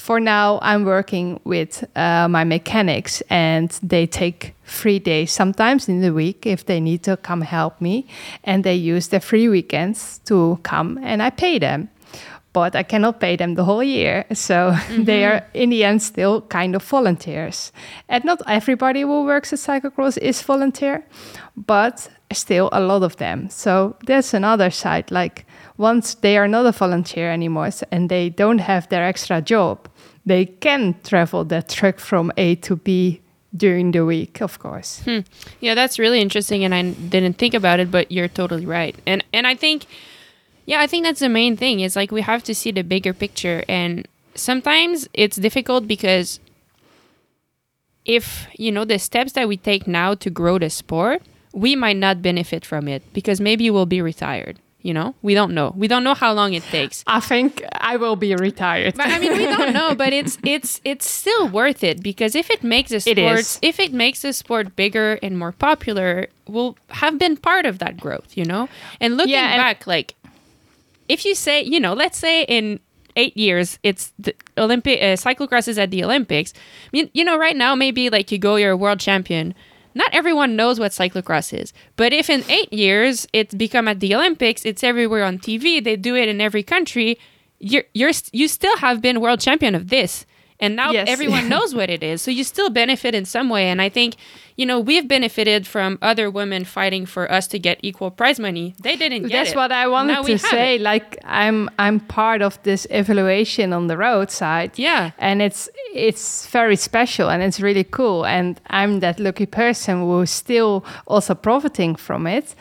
for 0.00 0.18
now, 0.18 0.58
I'm 0.62 0.86
working 0.86 1.40
with 1.44 1.84
uh, 1.94 2.26
my 2.26 2.42
mechanics, 2.42 3.22
and 3.28 3.68
they 3.82 4.06
take 4.06 4.54
three 4.64 4.98
days 4.98 5.30
sometimes 5.30 5.88
in 5.88 6.00
the 6.00 6.14
week 6.14 6.46
if 6.46 6.64
they 6.64 6.80
need 6.80 7.02
to 7.02 7.18
come 7.18 7.42
help 7.42 7.82
me, 7.82 8.06
and 8.42 8.64
they 8.64 8.74
use 8.74 9.08
their 9.08 9.20
free 9.20 9.46
weekends 9.46 10.20
to 10.24 10.58
come, 10.62 10.98
and 11.02 11.22
I 11.22 11.28
pay 11.28 11.58
them. 11.58 11.90
But 12.54 12.74
I 12.74 12.82
cannot 12.82 13.20
pay 13.20 13.36
them 13.36 13.56
the 13.56 13.64
whole 13.64 13.82
year, 13.82 14.24
so 14.32 14.74
they 14.98 15.26
are 15.26 15.44
in 15.52 15.68
the 15.68 15.84
end 15.84 16.02
still 16.02 16.40
kind 16.48 16.74
of 16.74 16.82
volunteers. 16.82 17.70
And 18.08 18.24
not 18.24 18.40
everybody 18.46 19.02
who 19.02 19.24
works 19.24 19.52
at 19.52 19.58
cyclocross 19.58 20.16
is 20.16 20.40
volunteer, 20.40 21.04
but 21.54 22.08
still 22.32 22.70
a 22.72 22.80
lot 22.80 23.02
of 23.02 23.16
them. 23.16 23.50
So 23.50 23.96
there's 24.06 24.32
another 24.32 24.70
side, 24.70 25.10
like 25.10 25.44
once 25.80 26.12
they 26.12 26.36
are 26.36 26.46
not 26.46 26.66
a 26.66 26.72
volunteer 26.72 27.32
anymore 27.32 27.70
and 27.90 28.10
they 28.10 28.28
don't 28.28 28.58
have 28.58 28.86
their 28.90 29.02
extra 29.02 29.40
job, 29.40 29.88
they 30.26 30.44
can 30.44 30.94
travel 31.02 31.42
that 31.42 31.70
truck 31.70 31.98
from 31.98 32.30
A 32.36 32.54
to 32.56 32.76
B 32.76 33.22
during 33.56 33.90
the 33.92 34.04
week, 34.04 34.42
of 34.42 34.58
course. 34.58 35.00
Hmm. 35.06 35.20
Yeah, 35.60 35.74
that's 35.74 35.98
really 35.98 36.20
interesting, 36.20 36.64
and 36.64 36.74
I 36.74 36.90
didn't 36.90 37.38
think 37.38 37.54
about 37.54 37.80
it, 37.80 37.90
but 37.90 38.12
you're 38.12 38.28
totally 38.28 38.66
right. 38.66 38.94
And 39.06 39.24
and 39.32 39.46
I 39.46 39.54
think, 39.54 39.86
yeah, 40.66 40.80
I 40.80 40.86
think 40.86 41.04
that's 41.04 41.20
the 41.20 41.30
main 41.30 41.56
thing. 41.56 41.80
Is 41.80 41.96
like 41.96 42.12
we 42.12 42.20
have 42.20 42.44
to 42.44 42.54
see 42.54 42.70
the 42.70 42.84
bigger 42.84 43.14
picture, 43.14 43.64
and 43.66 44.06
sometimes 44.34 45.08
it's 45.14 45.36
difficult 45.38 45.88
because 45.88 46.40
if 48.04 48.46
you 48.58 48.70
know 48.70 48.84
the 48.84 48.98
steps 48.98 49.32
that 49.32 49.48
we 49.48 49.56
take 49.56 49.86
now 49.86 50.14
to 50.14 50.28
grow 50.28 50.58
the 50.58 50.68
sport, 50.68 51.22
we 51.54 51.74
might 51.74 51.96
not 51.96 52.20
benefit 52.20 52.66
from 52.66 52.86
it 52.86 53.02
because 53.14 53.40
maybe 53.40 53.70
we'll 53.70 53.86
be 53.86 54.02
retired. 54.02 54.58
You 54.82 54.94
know, 54.94 55.14
we 55.20 55.34
don't 55.34 55.52
know. 55.52 55.74
We 55.76 55.88
don't 55.88 56.04
know 56.04 56.14
how 56.14 56.32
long 56.32 56.54
it 56.54 56.62
takes. 56.64 57.04
I 57.06 57.20
think 57.20 57.62
I 57.72 57.96
will 57.96 58.16
be 58.16 58.34
retired. 58.34 58.94
But 58.96 59.08
I 59.08 59.18
mean, 59.18 59.32
we 59.36 59.44
don't 59.44 59.72
know, 59.74 59.94
but 59.94 60.12
it's 60.12 60.38
it's 60.44 60.80
it's 60.84 61.08
still 61.08 61.48
worth 61.48 61.84
it 61.84 62.02
because 62.02 62.34
if 62.34 62.48
it 62.50 62.62
makes 62.62 62.90
the 62.90 63.00
sport, 63.00 63.58
if 63.62 63.78
it 63.78 63.92
makes 63.92 64.22
the 64.22 64.32
sport 64.32 64.76
bigger 64.76 65.18
and 65.22 65.38
more 65.38 65.52
popular, 65.52 66.28
we'll 66.48 66.76
have 66.88 67.18
been 67.18 67.36
part 67.36 67.66
of 67.66 67.78
that 67.78 67.98
growth, 67.98 68.36
you 68.36 68.44
know. 68.44 68.68
And 69.00 69.16
looking 69.16 69.34
Yeah, 69.34 69.50
and- 69.52 69.58
back, 69.60 69.86
like 69.86 70.14
if 71.08 71.24
you 71.26 71.34
say, 71.34 71.62
you 71.62 71.80
know, 71.80 71.92
let's 71.92 72.16
say 72.18 72.44
in 72.44 72.80
eight 73.16 73.36
years, 73.36 73.78
it's 73.82 74.12
the 74.18 74.32
Olympic 74.56 75.00
uh, 75.00 75.16
cyclocross 75.16 75.68
is 75.68 75.76
at 75.78 75.90
the 75.90 76.04
Olympics. 76.04 76.54
I 76.54 76.88
mean, 76.92 77.10
you 77.12 77.24
know, 77.24 77.36
right 77.36 77.56
now 77.56 77.74
maybe 77.74 78.08
like 78.08 78.30
you 78.32 78.38
go, 78.38 78.56
you're 78.56 78.70
a 78.72 78.76
world 78.76 79.00
champion. 79.00 79.54
Not 79.94 80.10
everyone 80.12 80.56
knows 80.56 80.78
what 80.78 80.92
cyclocross 80.92 81.52
is, 81.58 81.72
but 81.96 82.12
if 82.12 82.30
in 82.30 82.44
eight 82.48 82.72
years 82.72 83.26
it's 83.32 83.54
become 83.54 83.88
at 83.88 84.00
the 84.00 84.14
Olympics, 84.14 84.64
it's 84.64 84.84
everywhere 84.84 85.24
on 85.24 85.38
TV. 85.38 85.82
They 85.82 85.96
do 85.96 86.14
it 86.16 86.28
in 86.28 86.40
every 86.40 86.62
country. 86.62 87.18
You're 87.58 87.84
you're 87.94 88.12
you 88.32 88.48
still 88.48 88.76
have 88.78 89.00
been 89.02 89.20
world 89.20 89.40
champion 89.40 89.74
of 89.74 89.88
this, 89.88 90.26
and 90.60 90.76
now 90.76 90.92
Yes. 90.92 91.08
everyone 91.08 91.48
knows 91.54 91.74
what 91.74 91.90
it 91.90 92.02
is. 92.02 92.22
So 92.22 92.30
you 92.30 92.44
still 92.44 92.70
benefit 92.70 93.14
in 93.14 93.24
some 93.24 93.48
way. 93.50 93.68
And 93.68 93.82
I 93.82 93.88
think 93.88 94.14
you 94.60 94.66
know 94.66 94.78
we've 94.78 95.08
benefited 95.08 95.66
from 95.66 95.98
other 96.02 96.30
women 96.30 96.64
fighting 96.64 97.06
for 97.06 97.24
us 97.32 97.46
to 97.46 97.58
get 97.58 97.78
equal 97.82 98.10
prize 98.10 98.38
money. 98.38 98.74
They 98.82 98.94
didn't 98.96 99.22
get 99.22 99.32
That's 99.32 99.52
it. 99.52 99.56
what 99.56 99.72
I 99.72 99.86
wanted 99.88 100.12
Now 100.12 100.22
to 100.22 100.38
say. 100.38 100.74
it. 100.74 100.82
Like 100.82 101.16
I'm 101.24 101.70
I'm 101.78 101.98
part 102.00 102.42
of 102.42 102.62
this 102.62 102.86
evaluation 102.90 103.72
on 103.72 103.86
the 103.86 103.96
roadside. 103.96 104.72
Yeah. 104.78 105.12
And 105.18 105.40
it's 105.40 105.70
it's 105.94 106.46
very 106.52 106.76
special 106.76 107.30
and 107.30 107.42
it's 107.42 107.58
really 107.60 107.84
cool. 107.84 108.26
And 108.26 108.60
I'm 108.66 109.00
that 109.00 109.18
lucky 109.18 109.46
person 109.46 110.02
who's 110.02 110.30
still 110.30 110.84
also 111.06 111.34
profiting 111.34 111.96
from 111.96 112.26
it. 112.26 112.54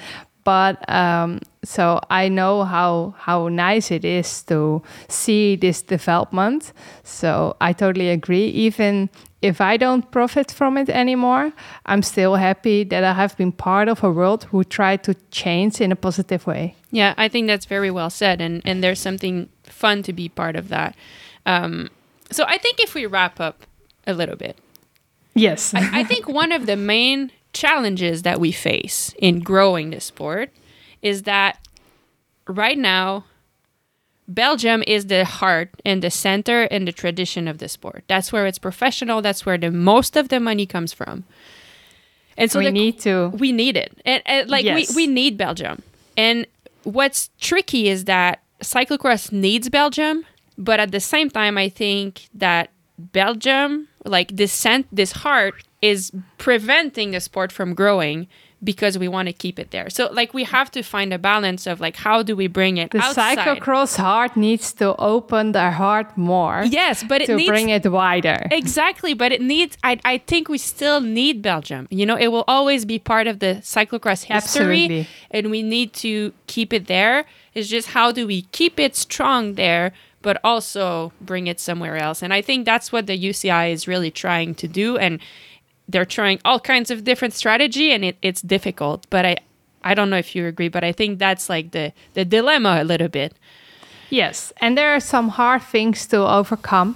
But 0.45 0.77
um, 0.89 1.39
so 1.65 1.99
I 2.09 2.29
know 2.29 2.63
how 2.63 3.13
how 3.17 3.49
nice 3.49 3.91
it 3.91 4.05
is 4.05 4.43
to 4.43 4.81
see 5.09 5.57
this 5.57 5.81
development. 5.81 6.71
So 7.03 7.57
I 7.59 7.73
totally 7.73 8.09
agree. 8.09 8.47
Even 8.67 9.09
if 9.41 9.61
I 9.61 9.77
don't 9.77 10.11
profit 10.11 10.51
from 10.51 10.77
it 10.77 10.89
anymore, 10.89 11.51
I'm 11.85 12.01
still 12.03 12.35
happy 12.35 12.83
that 12.85 13.03
I 13.03 13.13
have 13.13 13.37
been 13.37 13.51
part 13.51 13.87
of 13.87 14.03
a 14.03 14.11
world 14.11 14.43
who 14.51 14.63
tried 14.63 15.03
to 15.03 15.13
change 15.31 15.81
in 15.81 15.91
a 15.91 15.95
positive 15.95 16.45
way. 16.45 16.75
Yeah, 16.91 17.13
I 17.17 17.29
think 17.29 17.47
that's 17.47 17.65
very 17.65 17.91
well 17.91 18.09
said, 18.09 18.41
and 18.41 18.61
and 18.65 18.83
there's 18.83 18.99
something 19.01 19.47
fun 19.63 20.03
to 20.03 20.13
be 20.13 20.29
part 20.29 20.55
of 20.55 20.67
that. 20.69 20.95
Um, 21.45 21.89
so 22.31 22.43
I 22.47 22.57
think 22.57 22.79
if 22.79 22.93
we 22.93 23.05
wrap 23.05 23.39
up 23.39 23.65
a 24.05 24.13
little 24.13 24.35
bit, 24.35 24.57
Yes. 25.35 25.73
I, 25.73 25.99
I 25.99 26.03
think 26.03 26.27
one 26.27 26.51
of 26.51 26.65
the 26.65 26.75
main 26.75 27.31
challenges 27.53 28.23
that 28.23 28.39
we 28.39 28.51
face 28.51 29.13
in 29.19 29.39
growing 29.39 29.91
the 29.91 29.99
sport 29.99 30.49
is 31.01 31.23
that 31.23 31.57
right 32.47 32.77
now 32.77 33.25
Belgium 34.30 34.84
is 34.86 35.07
the 35.07 35.25
heart 35.25 35.69
and 35.84 36.01
the 36.03 36.11
center 36.11 36.63
and 36.63 36.88
the 36.88 36.91
tradition 36.91 37.47
of 37.47 37.57
the 37.57 37.67
sport. 37.67 38.03
That's 38.07 38.32
where 38.32 38.45
it's 38.45 38.59
professional. 38.59 39.21
That's 39.21 39.43
where 39.45 39.57
the 39.57 39.71
most 39.71 40.15
of 40.15 40.30
the 40.30 40.39
money 40.39 40.65
comes 40.67 40.93
from. 40.93 41.23
And 42.38 42.49
so 42.49 42.59
we 42.59 42.65
the 42.65 42.71
need 42.71 42.99
to. 43.01 43.30
we 43.38 43.51
need 43.51 43.75
it 43.75 43.91
and, 44.05 44.21
and 44.25 44.49
like 44.49 44.63
Yes. 44.63 44.95
we, 44.95 45.07
we 45.07 45.07
need 45.11 45.38
belgium 45.38 45.82
and 46.15 46.47
what's 46.84 47.30
tricky 47.38 47.89
is 47.89 48.05
that 48.05 48.41
cyclocross 48.63 49.30
needs 49.34 49.67
belgium 49.67 50.23
but 50.57 50.80
at 50.80 50.91
the 50.93 51.01
same 51.01 51.30
time 51.30 51.57
i 51.57 51.67
think 51.67 52.30
that 52.34 52.69
belgium 52.97 53.89
like 54.05 54.38
this 54.38 54.53
cent 54.53 54.88
this 54.89 55.11
heart 55.11 55.55
is 55.82 56.11
preventing 56.38 57.11
the 57.11 57.19
sport 57.19 57.51
from 57.51 57.73
growing 57.73 58.27
because 58.61 58.97
we 58.97 59.07
want 59.07 59.27
to 59.27 59.34
keep 59.34 59.57
it 59.57 59.71
there 59.71 59.89
so 59.89 60.09
like 60.11 60.34
we 60.34 60.43
have 60.43 60.69
to 60.69 60.82
find 60.84 61.13
a 61.13 61.17
balance 61.17 61.65
of 61.65 61.80
like 61.80 61.95
how 61.95 62.21
do 62.21 62.36
we 62.36 62.45
bring 62.45 62.75
it 62.75 62.91
The 62.91 62.99
outside 62.99 63.38
cyclocross 63.38 63.95
heart 63.95 64.36
needs 64.36 64.73
to 64.73 64.93
open 64.97 65.53
their 65.53 65.71
heart 65.71 66.17
more 66.17 66.63
yes 66.65 67.01
but 67.07 67.21
it 67.21 67.27
to 67.27 67.36
needs 67.36 67.49
bring 67.49 67.69
it 67.69 67.86
wider. 67.89 68.47
Exactly, 68.51 69.13
but 69.13 69.32
it 69.32 69.41
needs. 69.41 69.77
I, 69.84 69.99
I 70.05 70.17
think 70.19 70.47
we 70.47 70.57
still 70.57 71.01
need 71.01 71.41
Belgium. 71.41 71.88
You 71.89 72.05
know, 72.05 72.15
it 72.15 72.27
will 72.27 72.45
always 72.47 72.86
be 72.86 72.99
part 72.99 73.27
of 73.27 73.39
the 73.39 73.55
cyclocross 73.61 74.23
history, 74.23 74.84
Absolutely. 74.84 75.07
and 75.32 75.51
we 75.51 75.63
need 75.63 75.93
to 75.93 76.34
keep 76.47 76.71
it 76.73 76.88
there. 76.88 77.25
It's 77.53 77.67
just 77.67 77.89
how 77.89 78.11
do 78.11 78.27
we 78.27 78.43
keep 78.43 78.80
it 78.80 78.95
strong 78.95 79.55
there, 79.55 79.91
but 80.21 80.39
also 80.43 81.11
bring 81.19 81.47
it 81.47 81.59
somewhere 81.59 81.97
else? 81.97 82.21
And 82.21 82.34
I 82.34 82.41
think 82.41 82.65
that's 82.65 82.91
what 82.91 83.07
the 83.07 83.17
UCI 83.17 83.71
is 83.71 83.88
really 83.88 84.11
trying 84.11 84.55
to 84.55 84.67
do, 84.67 84.97
and 84.97 85.19
they're 85.91 86.05
trying 86.05 86.39
all 86.45 86.59
kinds 86.59 86.91
of 86.91 87.03
different 87.03 87.33
strategy, 87.33 87.91
and 87.91 88.05
it, 88.05 88.15
it's 88.21 88.41
difficult. 88.41 89.07
But 89.09 89.25
I, 89.25 89.37
I 89.83 89.93
don't 89.93 90.09
know 90.09 90.19
if 90.19 90.35
you 90.35 90.47
agree, 90.47 90.69
but 90.69 90.83
I 90.83 90.93
think 90.93 91.19
that's 91.19 91.49
like 91.49 91.71
the 91.71 91.91
the 92.13 92.25
dilemma 92.25 92.77
a 92.81 92.83
little 92.83 93.09
bit. 93.09 93.33
Yes, 94.09 94.53
and 94.61 94.77
there 94.77 94.89
are 94.95 95.01
some 95.01 95.29
hard 95.29 95.61
things 95.71 96.07
to 96.07 96.17
overcome. 96.17 96.95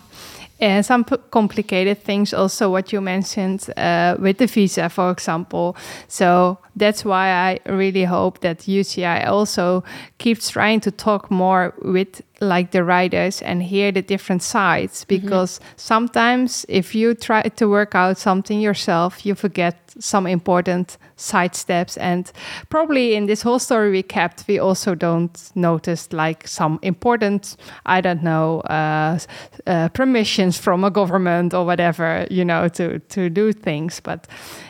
And 0.59 0.85
some 0.85 1.03
p- 1.03 1.17
complicated 1.29 1.97
things, 2.05 2.33
also 2.33 2.69
what 2.69 2.93
you 2.93 3.01
mentioned 3.01 3.69
uh, 3.75 4.15
with 4.19 4.37
the 4.37 4.45
visa, 4.47 4.87
for 4.87 5.11
example. 5.11 5.75
So 6.07 6.57
that's 6.75 7.05
why 7.05 7.29
I 7.29 7.59
really 7.71 8.03
hope 8.03 8.39
that 8.39 8.59
UCI 8.59 9.27
also 9.27 9.83
keeps 10.17 10.49
trying 10.49 10.79
to 10.81 10.91
talk 10.91 11.29
more 11.29 11.73
with 11.81 12.21
like 12.41 12.71
the 12.71 12.83
riders 12.83 13.41
and 13.41 13.63
hear 13.63 13.91
the 13.91 14.01
different 14.01 14.43
sides. 14.43 15.05
Because 15.05 15.59
sometimes 15.75 16.65
if 16.67 16.95
you 16.95 17.13
try 17.13 17.43
to 17.43 17.67
work 17.67 17.95
out 17.95 18.17
something 18.17 18.59
yourself 18.59 19.25
you 19.25 19.35
forget 19.35 19.77
some 19.99 20.25
important 20.27 20.97
side 21.15 21.55
steps. 21.55 21.97
And 21.97 22.31
probably 22.69 23.15
in 23.15 23.27
this 23.27 23.41
whole 23.43 23.59
story 23.59 23.91
we 23.91 24.03
kept 24.03 24.45
we 24.47 24.59
also 24.59 24.95
don't 24.95 25.51
notice 25.55 26.11
like 26.11 26.47
some 26.47 26.79
important 26.81 27.55
i 27.85 28.01
don't 28.01 28.23
know 28.23 28.61
uh, 28.61 29.19
uh, 29.67 29.89
permissions 29.89 30.57
from 30.57 30.83
a 30.83 30.89
government 30.89 31.53
or 31.53 31.65
whatever 31.65 32.25
you 32.29 32.43
know 32.43 32.67
to 32.69 32.99
to 32.99 33.29
do 33.29 33.53
things. 33.53 33.99
But 33.99 34.27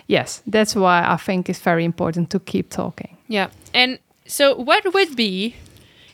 yes 0.08 0.41
that's 0.47 0.76
why 0.76 1.04
i 1.08 1.18
think 1.18 1.49
it's 1.49 1.60
very 1.60 1.84
important 1.84 2.30
to 2.30 2.39
keep 2.39 2.70
talking 2.70 3.18
Yeah. 3.28 3.49
And 3.74 3.97
so, 4.28 4.54
what 4.56 4.93
would 4.93 5.16
be 5.16 5.56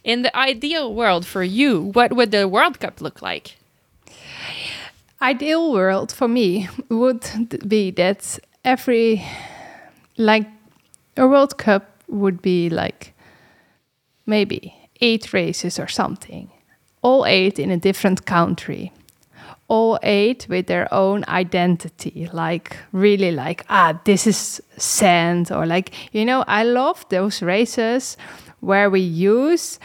in 0.04 0.22
the 0.22 0.32
ideal 0.36 0.94
world 0.94 1.26
for 1.26 1.44
you? 1.44 1.92
What 1.94 2.12
would 2.14 2.32
the 2.32 2.48
World 2.48 2.80
Cup 2.80 3.02
look 3.02 3.22
like? 3.22 3.58
ideal 5.22 5.72
world 5.72 6.12
for 6.12 6.28
me 6.28 6.70
would 6.90 7.26
be 7.68 7.92
that 7.92 8.40
every 8.64 9.22
like 10.18 10.48
a 11.18 11.28
world 11.28 11.58
cup 11.58 11.84
would 12.08 12.42
be 12.42 12.70
like 12.70 13.14
maybe 14.26 14.74
eight 15.02 15.34
races 15.34 15.80
or 15.80 15.88
something 15.88 16.50
all 17.02 17.26
eight 17.26 17.60
in 17.60 17.72
a 17.72 17.78
different 17.78 18.26
country 18.26 18.92
all 19.70 19.98
eight 20.04 20.48
with 20.50 20.68
their 20.68 20.94
own 20.94 21.24
identity. 21.28 22.30
Like 22.34 22.76
really, 22.92 23.32
like 23.32 23.66
ah, 23.70 24.00
this 24.04 24.28
is 24.28 24.62
sand, 24.78 25.52
or 25.52 25.66
like 25.66 25.92
you 26.12 26.26
know, 26.26 26.44
I 26.48 26.64
love 26.64 27.06
those 27.10 27.42
races 27.42 28.18
where 28.60 28.90
we 28.90 29.00
use 29.00 29.80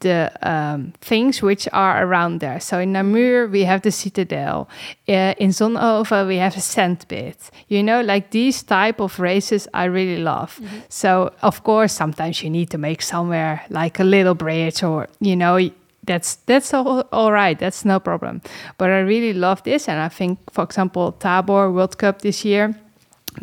the 0.00 0.30
um, 0.42 0.92
things 1.00 1.42
which 1.42 1.68
are 1.72 2.04
around 2.04 2.40
there. 2.40 2.60
So 2.60 2.78
in 2.78 2.92
Namur 2.92 3.48
we 3.48 3.64
have 3.64 3.82
the 3.82 3.90
citadel. 3.90 4.68
Uh, 5.08 5.34
in 5.38 5.50
Zonhoven 5.50 6.26
we 6.26 6.36
have 6.36 6.56
a 6.56 6.60
sandpit. 6.60 7.50
You 7.68 7.82
know, 7.82 8.02
like 8.02 8.30
these 8.30 8.62
type 8.62 9.00
of 9.00 9.18
races 9.18 9.68
I 9.72 9.84
really 9.84 10.22
love. 10.22 10.58
Mm 10.60 10.66
-hmm. 10.66 10.82
So 10.88 11.32
of 11.40 11.62
course 11.62 11.94
sometimes 11.94 12.42
you 12.42 12.50
need 12.50 12.70
to 12.70 12.78
make 12.78 13.02
somewhere 13.02 13.60
like 13.68 14.02
a 14.02 14.04
little 14.04 14.34
bridge 14.34 14.86
or 14.86 15.08
you 15.20 15.36
know 15.36 15.70
that's 16.10 16.36
that's 16.46 16.74
all, 16.74 17.00
all 17.12 17.32
right. 17.32 17.58
That's 17.58 17.84
no 17.84 18.00
problem. 18.00 18.40
But 18.78 18.90
I 18.90 19.00
really 19.00 19.32
love 19.32 19.62
this, 19.62 19.88
and 19.88 20.00
I 20.00 20.08
think, 20.08 20.38
for 20.50 20.64
example, 20.64 21.12
Tabor 21.12 21.70
World 21.70 21.96
Cup 21.98 22.20
this 22.22 22.44
year, 22.44 22.74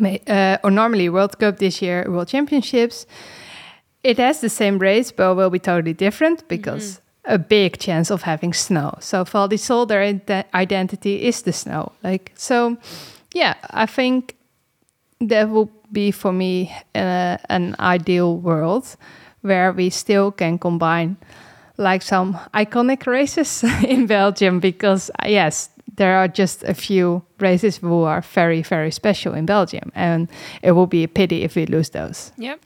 uh, 0.00 0.58
or 0.62 0.70
normally 0.70 1.08
World 1.08 1.38
Cup 1.38 1.58
this 1.58 1.82
year, 1.82 2.04
World 2.08 2.28
Championships 2.28 3.06
it 4.02 4.18
has 4.18 4.40
the 4.40 4.48
same 4.48 4.78
race, 4.78 5.12
but 5.12 5.34
will 5.34 5.50
be 5.50 5.58
totally 5.58 5.92
different 5.92 6.46
because 6.48 6.94
mm-hmm. 6.94 7.34
a 7.34 7.38
big 7.38 7.78
chance 7.78 8.10
of 8.10 8.22
having 8.22 8.52
snow. 8.52 8.94
So 9.00 9.24
Val 9.24 9.48
di 9.48 9.56
Sole, 9.56 9.86
their 9.86 10.44
identity 10.54 11.26
is 11.26 11.42
the 11.42 11.52
snow. 11.52 11.92
Like 12.02 12.32
so, 12.34 12.76
yeah, 13.34 13.54
I 13.70 13.86
think 13.86 14.36
that 15.20 15.50
will 15.50 15.70
be 15.90 16.10
for 16.10 16.32
me 16.32 16.74
uh, 16.94 17.38
an 17.48 17.74
ideal 17.80 18.36
world 18.36 18.96
where 19.42 19.72
we 19.72 19.90
still 19.90 20.30
can 20.32 20.58
combine 20.58 21.16
like 21.78 22.02
some 22.02 22.34
iconic 22.54 23.06
races 23.06 23.64
in 23.86 24.06
Belgium 24.06 24.60
because 24.60 25.10
yes 25.24 25.70
there 25.96 26.16
are 26.16 26.28
just 26.28 26.62
a 26.64 26.74
few 26.74 27.22
races 27.40 27.78
who 27.78 28.02
are 28.02 28.20
very 28.20 28.62
very 28.62 28.90
special 28.90 29.34
in 29.34 29.46
Belgium 29.46 29.90
and 29.94 30.28
it 30.62 30.72
will 30.72 30.86
be 30.86 31.04
a 31.04 31.08
pity 31.08 31.42
if 31.42 31.56
we 31.56 31.66
lose 31.66 31.90
those. 31.90 32.32
Yep. 32.36 32.60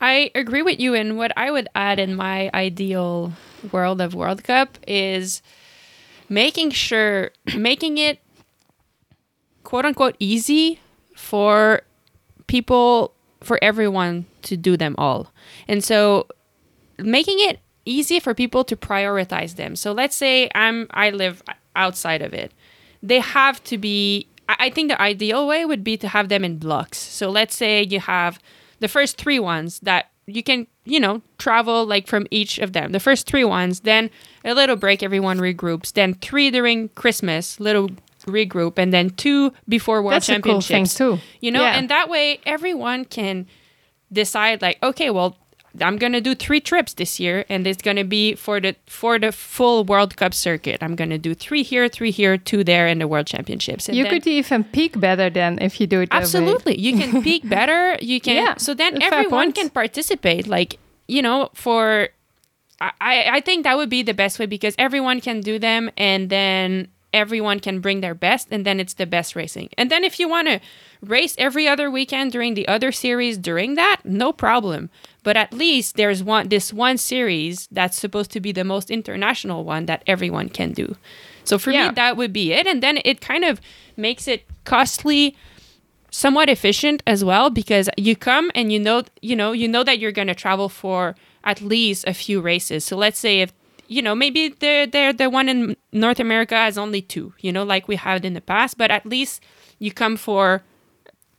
I 0.00 0.30
agree 0.34 0.62
with 0.62 0.80
you. 0.80 0.94
And 0.94 1.16
what 1.16 1.32
I 1.36 1.50
would 1.50 1.68
add 1.74 1.98
in 1.98 2.14
my 2.14 2.50
ideal 2.52 3.32
world 3.72 4.00
of 4.00 4.14
World 4.14 4.44
Cup 4.44 4.78
is 4.86 5.40
making 6.28 6.70
sure, 6.70 7.30
making 7.56 7.98
it 7.98 8.18
quote 9.62 9.84
unquote 9.84 10.16
easy 10.18 10.80
for 11.16 11.82
people, 12.46 13.14
for 13.40 13.58
everyone 13.62 14.26
to 14.42 14.56
do 14.56 14.76
them 14.76 14.94
all. 14.98 15.32
And 15.68 15.82
so 15.82 16.26
making 16.98 17.36
it 17.40 17.60
easy 17.84 18.20
for 18.20 18.34
people 18.34 18.64
to 18.64 18.76
prioritize 18.76 19.56
them. 19.56 19.76
So 19.76 19.92
let's 19.92 20.16
say 20.16 20.50
I'm 20.54 20.86
I 20.90 21.10
live 21.10 21.42
outside 21.76 22.22
of 22.22 22.32
it. 22.34 22.52
They 23.02 23.20
have 23.20 23.62
to 23.64 23.78
be 23.78 24.28
I 24.48 24.70
think 24.70 24.90
the 24.90 25.00
ideal 25.00 25.46
way 25.46 25.64
would 25.64 25.82
be 25.82 25.96
to 25.98 26.08
have 26.08 26.28
them 26.28 26.44
in 26.44 26.58
blocks. 26.58 26.98
So 26.98 27.30
let's 27.30 27.56
say 27.56 27.82
you 27.82 28.00
have 28.00 28.38
the 28.80 28.88
first 28.88 29.16
three 29.16 29.38
ones 29.38 29.80
that 29.80 30.10
you 30.26 30.42
can, 30.42 30.66
you 30.84 31.00
know, 31.00 31.22
travel 31.38 31.86
like 31.86 32.06
from 32.06 32.26
each 32.30 32.58
of 32.58 32.72
them. 32.72 32.92
The 32.92 33.00
first 33.00 33.26
three 33.26 33.44
ones, 33.44 33.80
then 33.80 34.10
a 34.44 34.54
little 34.54 34.76
break, 34.76 35.02
everyone 35.02 35.38
regroups. 35.38 35.92
Then 35.92 36.14
three 36.14 36.50
during 36.50 36.88
Christmas, 36.90 37.60
little 37.60 37.90
regroup, 38.26 38.78
and 38.78 38.92
then 38.92 39.10
two 39.10 39.52
before 39.68 40.02
World 40.02 40.16
That's 40.16 40.26
Championships. 40.26 40.94
A 40.94 40.98
cool 40.98 41.16
thing 41.16 41.18
too. 41.18 41.24
You 41.40 41.52
know, 41.52 41.62
yeah. 41.62 41.78
and 41.78 41.88
that 41.90 42.08
way 42.08 42.40
everyone 42.46 43.04
can 43.04 43.46
decide 44.12 44.62
like, 44.62 44.82
okay, 44.82 45.10
well, 45.10 45.36
I'm 45.80 45.96
gonna 45.96 46.20
do 46.20 46.34
three 46.34 46.60
trips 46.60 46.94
this 46.94 47.18
year, 47.18 47.44
and 47.48 47.66
it's 47.66 47.82
gonna 47.82 48.04
be 48.04 48.34
for 48.34 48.60
the 48.60 48.76
for 48.86 49.18
the 49.18 49.32
full 49.32 49.84
World 49.84 50.16
Cup 50.16 50.32
circuit. 50.34 50.82
I'm 50.82 50.94
gonna 50.94 51.18
do 51.18 51.34
three 51.34 51.62
here, 51.62 51.88
three 51.88 52.10
here, 52.10 52.38
two 52.38 52.62
there, 52.62 52.86
and 52.86 53.00
the 53.00 53.08
World 53.08 53.26
Championships. 53.26 53.88
And 53.88 53.96
you 53.96 54.06
could 54.06 54.26
even 54.26 54.64
peak 54.64 54.98
better 55.00 55.30
than 55.30 55.58
if 55.60 55.80
you 55.80 55.86
do 55.86 56.00
it. 56.00 56.08
Absolutely, 56.12 56.78
you 56.78 56.96
can 56.96 57.22
peak 57.28 57.48
better. 57.48 57.98
You 58.00 58.20
can. 58.20 58.36
Yeah, 58.36 58.54
so 58.56 58.74
then 58.74 59.02
everyone 59.02 59.52
can 59.52 59.70
participate. 59.70 60.46
Like 60.46 60.78
you 61.08 61.22
know, 61.22 61.50
for 61.54 62.08
I 62.80 63.26
I 63.32 63.40
think 63.40 63.64
that 63.64 63.76
would 63.76 63.90
be 63.90 64.02
the 64.02 64.14
best 64.14 64.38
way 64.38 64.46
because 64.46 64.74
everyone 64.78 65.20
can 65.20 65.40
do 65.40 65.58
them, 65.58 65.90
and 65.96 66.30
then 66.30 66.88
everyone 67.12 67.60
can 67.60 67.80
bring 67.80 68.00
their 68.00 68.14
best, 68.14 68.48
and 68.50 68.66
then 68.66 68.80
it's 68.80 68.94
the 68.94 69.06
best 69.06 69.36
racing. 69.36 69.70
And 69.78 69.90
then 69.90 70.04
if 70.04 70.18
you 70.18 70.28
want 70.28 70.48
to 70.48 70.60
race 71.00 71.34
every 71.38 71.66
other 71.68 71.90
weekend 71.90 72.32
during 72.32 72.54
the 72.54 72.66
other 72.68 72.92
series 72.92 73.38
during 73.38 73.74
that, 73.74 74.00
no 74.04 74.32
problem. 74.32 74.90
But 75.24 75.36
at 75.36 75.52
least 75.52 75.96
there's 75.96 76.22
one 76.22 76.48
this 76.48 76.72
one 76.72 76.96
series 76.96 77.66
that's 77.72 77.98
supposed 77.98 78.30
to 78.32 78.40
be 78.40 78.52
the 78.52 78.62
most 78.62 78.90
international 78.90 79.64
one 79.64 79.86
that 79.86 80.04
everyone 80.06 80.48
can 80.48 80.72
do. 80.72 80.96
So 81.42 81.58
for 81.58 81.72
yeah. 81.72 81.88
me 81.88 81.94
that 81.94 82.16
would 82.16 82.32
be 82.32 82.52
it 82.52 82.66
and 82.66 82.82
then 82.82 83.00
it 83.04 83.20
kind 83.20 83.44
of 83.44 83.60
makes 83.96 84.28
it 84.28 84.44
costly 84.64 85.36
somewhat 86.10 86.48
efficient 86.48 87.02
as 87.06 87.24
well 87.24 87.50
because 87.50 87.90
you 87.96 88.14
come 88.14 88.52
and 88.54 88.72
you 88.72 88.78
know 88.78 89.02
you 89.20 89.34
know 89.34 89.50
you 89.50 89.66
know 89.66 89.82
that 89.82 89.98
you're 89.98 90.12
going 90.12 90.28
to 90.28 90.34
travel 90.34 90.68
for 90.68 91.16
at 91.42 91.60
least 91.60 92.06
a 92.06 92.14
few 92.14 92.40
races. 92.40 92.84
So 92.84 92.96
let's 92.96 93.18
say 93.18 93.40
if 93.40 93.52
you 93.88 94.02
know 94.02 94.14
maybe 94.14 94.48
the 94.48 94.88
the 94.90 95.14
the 95.16 95.30
one 95.30 95.48
in 95.48 95.76
North 95.92 96.20
America 96.20 96.56
has 96.56 96.76
only 96.78 97.02
two, 97.02 97.34
you 97.40 97.52
know, 97.52 97.64
like 97.64 97.88
we 97.88 97.96
had 97.96 98.24
in 98.24 98.34
the 98.34 98.40
past, 98.40 98.78
but 98.78 98.90
at 98.90 99.04
least 99.06 99.42
you 99.78 99.92
come 99.92 100.16
for 100.16 100.62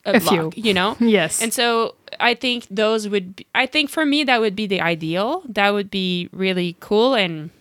a, 0.05 0.13
a 0.13 0.19
block, 0.19 0.53
few, 0.53 0.63
you 0.63 0.73
know. 0.73 0.95
yes. 0.99 1.41
And 1.41 1.53
so 1.53 1.95
I 2.19 2.33
think 2.33 2.67
those 2.69 3.07
would. 3.07 3.37
Be, 3.37 3.47
I 3.55 3.65
think 3.65 3.89
for 3.89 4.05
me 4.05 4.23
that 4.23 4.41
would 4.41 4.55
be 4.55 4.67
the 4.67 4.81
ideal. 4.81 5.43
That 5.47 5.71
would 5.73 5.89
be 5.89 6.29
really 6.31 6.75
cool 6.79 7.15
and. 7.15 7.51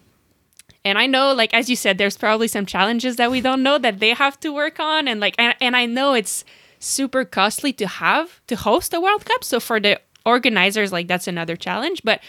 And 0.86 0.98
I 0.98 1.06
know, 1.06 1.32
like 1.32 1.54
as 1.54 1.70
you 1.70 1.76
said, 1.76 1.96
there's 1.96 2.18
probably 2.18 2.46
some 2.46 2.66
challenges 2.66 3.16
that 3.16 3.30
we 3.30 3.40
don't 3.40 3.62
know 3.62 3.78
that 3.78 4.00
they 4.00 4.10
have 4.10 4.38
to 4.40 4.52
work 4.52 4.78
on, 4.78 5.08
and 5.08 5.18
like, 5.18 5.34
and, 5.38 5.54
and 5.58 5.74
I 5.74 5.86
know 5.86 6.12
it's 6.12 6.44
super 6.78 7.24
costly 7.24 7.72
to 7.72 7.86
have 7.86 8.42
to 8.48 8.56
host 8.56 8.92
a 8.92 9.00
World 9.00 9.24
Cup. 9.24 9.42
So 9.42 9.60
for 9.60 9.80
the 9.80 9.98
organizers, 10.26 10.92
like 10.92 11.08
that's 11.08 11.26
another 11.26 11.56
challenge. 11.56 12.02
But 12.04 12.20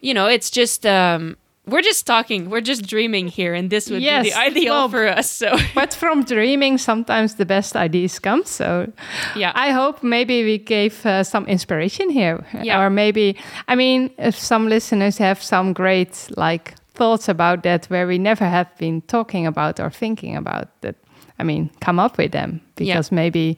you 0.00 0.12
know, 0.12 0.26
it's 0.26 0.50
just 0.50 0.86
um, 0.86 1.36
we're 1.68 1.82
just 1.82 2.06
talking, 2.06 2.50
we're 2.50 2.60
just 2.60 2.86
dreaming 2.86 3.28
here, 3.28 3.54
and 3.54 3.70
this 3.70 3.90
would 3.90 4.02
yes, 4.02 4.24
be 4.24 4.30
the 4.30 4.38
ideal 4.38 4.74
well, 4.74 4.88
for 4.88 5.06
us. 5.06 5.30
So, 5.30 5.56
but 5.74 5.94
from 5.94 6.24
dreaming, 6.24 6.78
sometimes 6.78 7.34
the 7.34 7.46
best 7.46 7.76
ideas 7.76 8.18
come. 8.18 8.44
So, 8.44 8.92
yeah, 9.36 9.52
I 9.54 9.70
hope 9.70 10.02
maybe 10.02 10.44
we 10.44 10.58
gave 10.58 11.04
uh, 11.06 11.24
some 11.24 11.46
inspiration 11.46 12.10
here, 12.10 12.44
yeah. 12.62 12.80
or 12.80 12.90
maybe 12.90 13.36
I 13.66 13.74
mean, 13.74 14.10
if 14.18 14.38
some 14.38 14.68
listeners 14.68 15.18
have 15.18 15.42
some 15.42 15.72
great 15.72 16.28
like 16.36 16.74
thoughts 16.94 17.28
about 17.28 17.62
that 17.62 17.86
where 17.86 18.06
we 18.06 18.18
never 18.18 18.44
have 18.44 18.76
been 18.78 19.00
talking 19.02 19.46
about 19.46 19.78
or 19.80 19.90
thinking 19.90 20.36
about 20.36 20.68
that 20.80 20.96
I 21.38 21.44
mean, 21.44 21.70
come 21.80 22.00
up 22.00 22.18
with 22.18 22.32
them 22.32 22.60
because 22.74 23.10
yeah. 23.10 23.16
maybe 23.16 23.56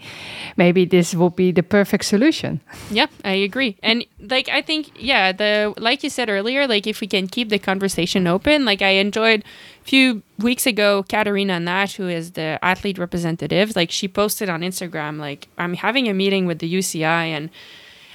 maybe 0.57 0.85
this 0.85 1.15
will 1.15 1.31
be 1.31 1.51
the 1.51 1.63
perfect 1.63 2.05
solution. 2.05 2.61
Yeah, 2.91 3.07
I 3.25 3.33
agree. 3.33 3.77
And 3.83 4.05
like 4.19 4.49
I 4.49 4.61
think 4.61 4.91
yeah, 4.97 5.33
the 5.33 5.73
like 5.79 6.03
you 6.05 6.11
said 6.11 6.29
earlier, 6.29 6.67
like 6.67 6.87
if 6.87 7.01
we 7.01 7.07
can 7.07 7.27
keep 7.27 7.49
the 7.49 7.59
conversation 7.59 8.27
open, 8.27 8.65
like 8.65 8.83
I 8.83 8.91
enjoyed 9.01 9.45
a 9.81 9.85
few 9.85 10.23
weeks 10.39 10.67
ago 10.67 11.05
Katerina 11.09 11.59
Nash, 11.59 11.97
who 11.97 12.09
is 12.09 12.33
the 12.33 12.59
athlete 12.63 12.99
representative, 12.99 13.75
like 13.75 13.91
she 13.91 14.09
posted 14.09 14.51
on 14.51 14.61
Instagram 14.61 15.19
like 15.19 15.49
I'm 15.57 15.75
having 15.75 16.09
a 16.09 16.15
meeting 16.15 16.47
with 16.47 16.59
the 16.59 16.73
UCI 16.73 17.29
and 17.29 17.51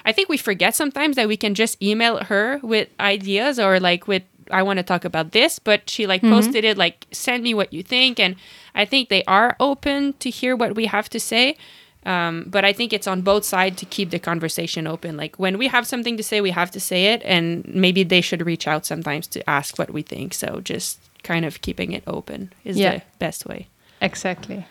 I 0.06 0.12
think 0.12 0.30
we 0.30 0.38
forget 0.38 0.76
sometimes 0.76 1.16
that 1.16 1.28
we 1.28 1.36
can 1.36 1.56
just 1.56 1.82
email 1.82 2.24
her 2.26 2.60
with 2.62 2.90
ideas 3.00 3.60
or 3.60 3.80
like 3.80 4.08
with 4.08 4.22
I 4.52 4.62
want 4.62 4.78
to 4.78 4.84
talk 4.84 5.06
about 5.06 5.32
this, 5.32 5.60
but 5.60 5.90
she 5.90 6.06
like 6.06 6.22
mm-hmm. 6.22 6.36
posted 6.36 6.64
it 6.64 6.78
like 6.78 7.08
send 7.12 7.44
me 7.44 7.54
what 7.54 7.74
you 7.74 7.82
think 7.84 8.20
and 8.20 8.36
I 8.76 8.86
think 8.86 9.10
they 9.10 9.24
are 9.24 9.56
open 9.60 10.14
to 10.20 10.30
hear 10.30 10.56
what 10.56 10.76
we 10.76 10.86
have 10.86 11.10
to 11.10 11.20
say. 11.20 11.58
Um, 12.06 12.46
but 12.48 12.64
I 12.64 12.72
think 12.72 12.94
it's 12.94 13.08
on 13.08 13.22
both 13.22 13.44
sides 13.44 13.78
to 13.78 13.86
keep 13.86 14.12
the 14.12 14.20
conversation 14.20 14.86
open. 14.86 15.18
Like 15.18 15.40
when 15.40 15.58
we 15.58 15.68
have 15.68 15.88
something 15.88 16.18
to 16.18 16.24
say, 16.24 16.40
we 16.40 16.52
have 16.52 16.70
to 16.72 16.80
say 16.80 17.14
it, 17.14 17.24
and 17.26 17.66
maybe 17.68 18.04
they 18.04 18.22
should 18.22 18.46
reach 18.46 18.68
out 18.68 18.86
sometimes 18.86 19.26
to 19.28 19.50
ask 19.50 19.80
what 19.80 19.92
we 19.92 20.04
think. 20.04 20.36
So 20.36 20.62
just 20.62 21.00
kind 21.24 21.46
of 21.46 21.62
keeping 21.62 21.94
it 21.94 22.04
open 22.06 22.54
is 22.64 22.78
yeah. 22.78 22.98
the 22.98 23.02
best 23.18 23.48
way. 23.48 23.68
Exactly. 24.02 24.68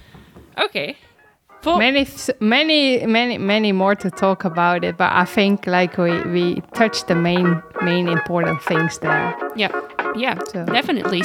Okay. 0.59 0.97
Many, 1.67 2.07
many, 2.41 3.07
many, 3.07 3.39
many 3.39 3.73
more 3.73 3.95
to 3.95 4.11
talk 4.11 4.45
about 4.45 4.85
it, 4.85 4.99
but 4.99 5.11
I 5.13 5.25
think 5.25 5.67
like 5.67 5.97
we 5.97 6.21
we 6.25 6.61
touched 6.75 7.09
the 7.09 7.15
main 7.15 7.63
main 7.81 8.07
important 8.07 8.63
things 8.63 8.99
there. 8.99 9.35
Yeah, 9.57 9.73
yeah, 10.15 10.39
so. 10.45 10.67
definitely. 10.67 11.23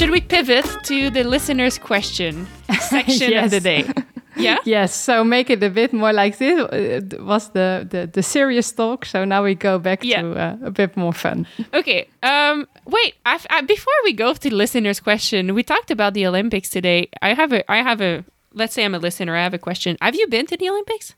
Should 0.00 0.12
we 0.12 0.22
pivot 0.22 0.64
to 0.84 1.10
the 1.10 1.24
listener's 1.24 1.76
question 1.76 2.46
section 2.80 3.32
yes. 3.32 3.44
of 3.44 3.50
the 3.50 3.60
day? 3.60 3.84
Yeah. 4.36 4.56
yes. 4.64 4.94
So 4.94 5.22
make 5.22 5.50
it 5.50 5.62
a 5.62 5.68
bit 5.68 5.92
more 5.92 6.14
like 6.14 6.38
this. 6.38 6.66
It 6.72 7.22
was 7.22 7.50
the, 7.50 7.86
the 7.90 8.06
the 8.06 8.22
serious 8.22 8.72
talk. 8.72 9.04
So 9.04 9.26
now 9.26 9.44
we 9.44 9.54
go 9.54 9.78
back 9.78 10.02
yeah. 10.02 10.22
to 10.22 10.32
uh, 10.32 10.56
a 10.68 10.70
bit 10.70 10.96
more 10.96 11.12
fun. 11.12 11.46
Okay. 11.74 12.08
Um. 12.22 12.66
Wait. 12.86 13.16
I, 13.26 13.38
I, 13.50 13.60
before 13.60 13.92
we 14.04 14.14
go 14.14 14.32
to 14.32 14.48
the 14.48 14.56
listener's 14.56 15.00
question, 15.00 15.54
we 15.54 15.62
talked 15.62 15.90
about 15.90 16.14
the 16.14 16.26
Olympics 16.26 16.70
today. 16.70 17.08
I 17.20 17.34
have 17.34 17.52
a. 17.52 17.70
I 17.70 17.82
have 17.82 18.00
a. 18.00 18.24
Let's 18.54 18.72
say 18.72 18.84
I'm 18.84 18.94
a 18.94 18.98
listener. 18.98 19.36
I 19.36 19.42
have 19.42 19.52
a 19.52 19.58
question. 19.58 19.98
Have 20.00 20.14
you 20.14 20.26
been 20.28 20.46
to 20.46 20.56
the 20.56 20.70
Olympics? 20.70 21.14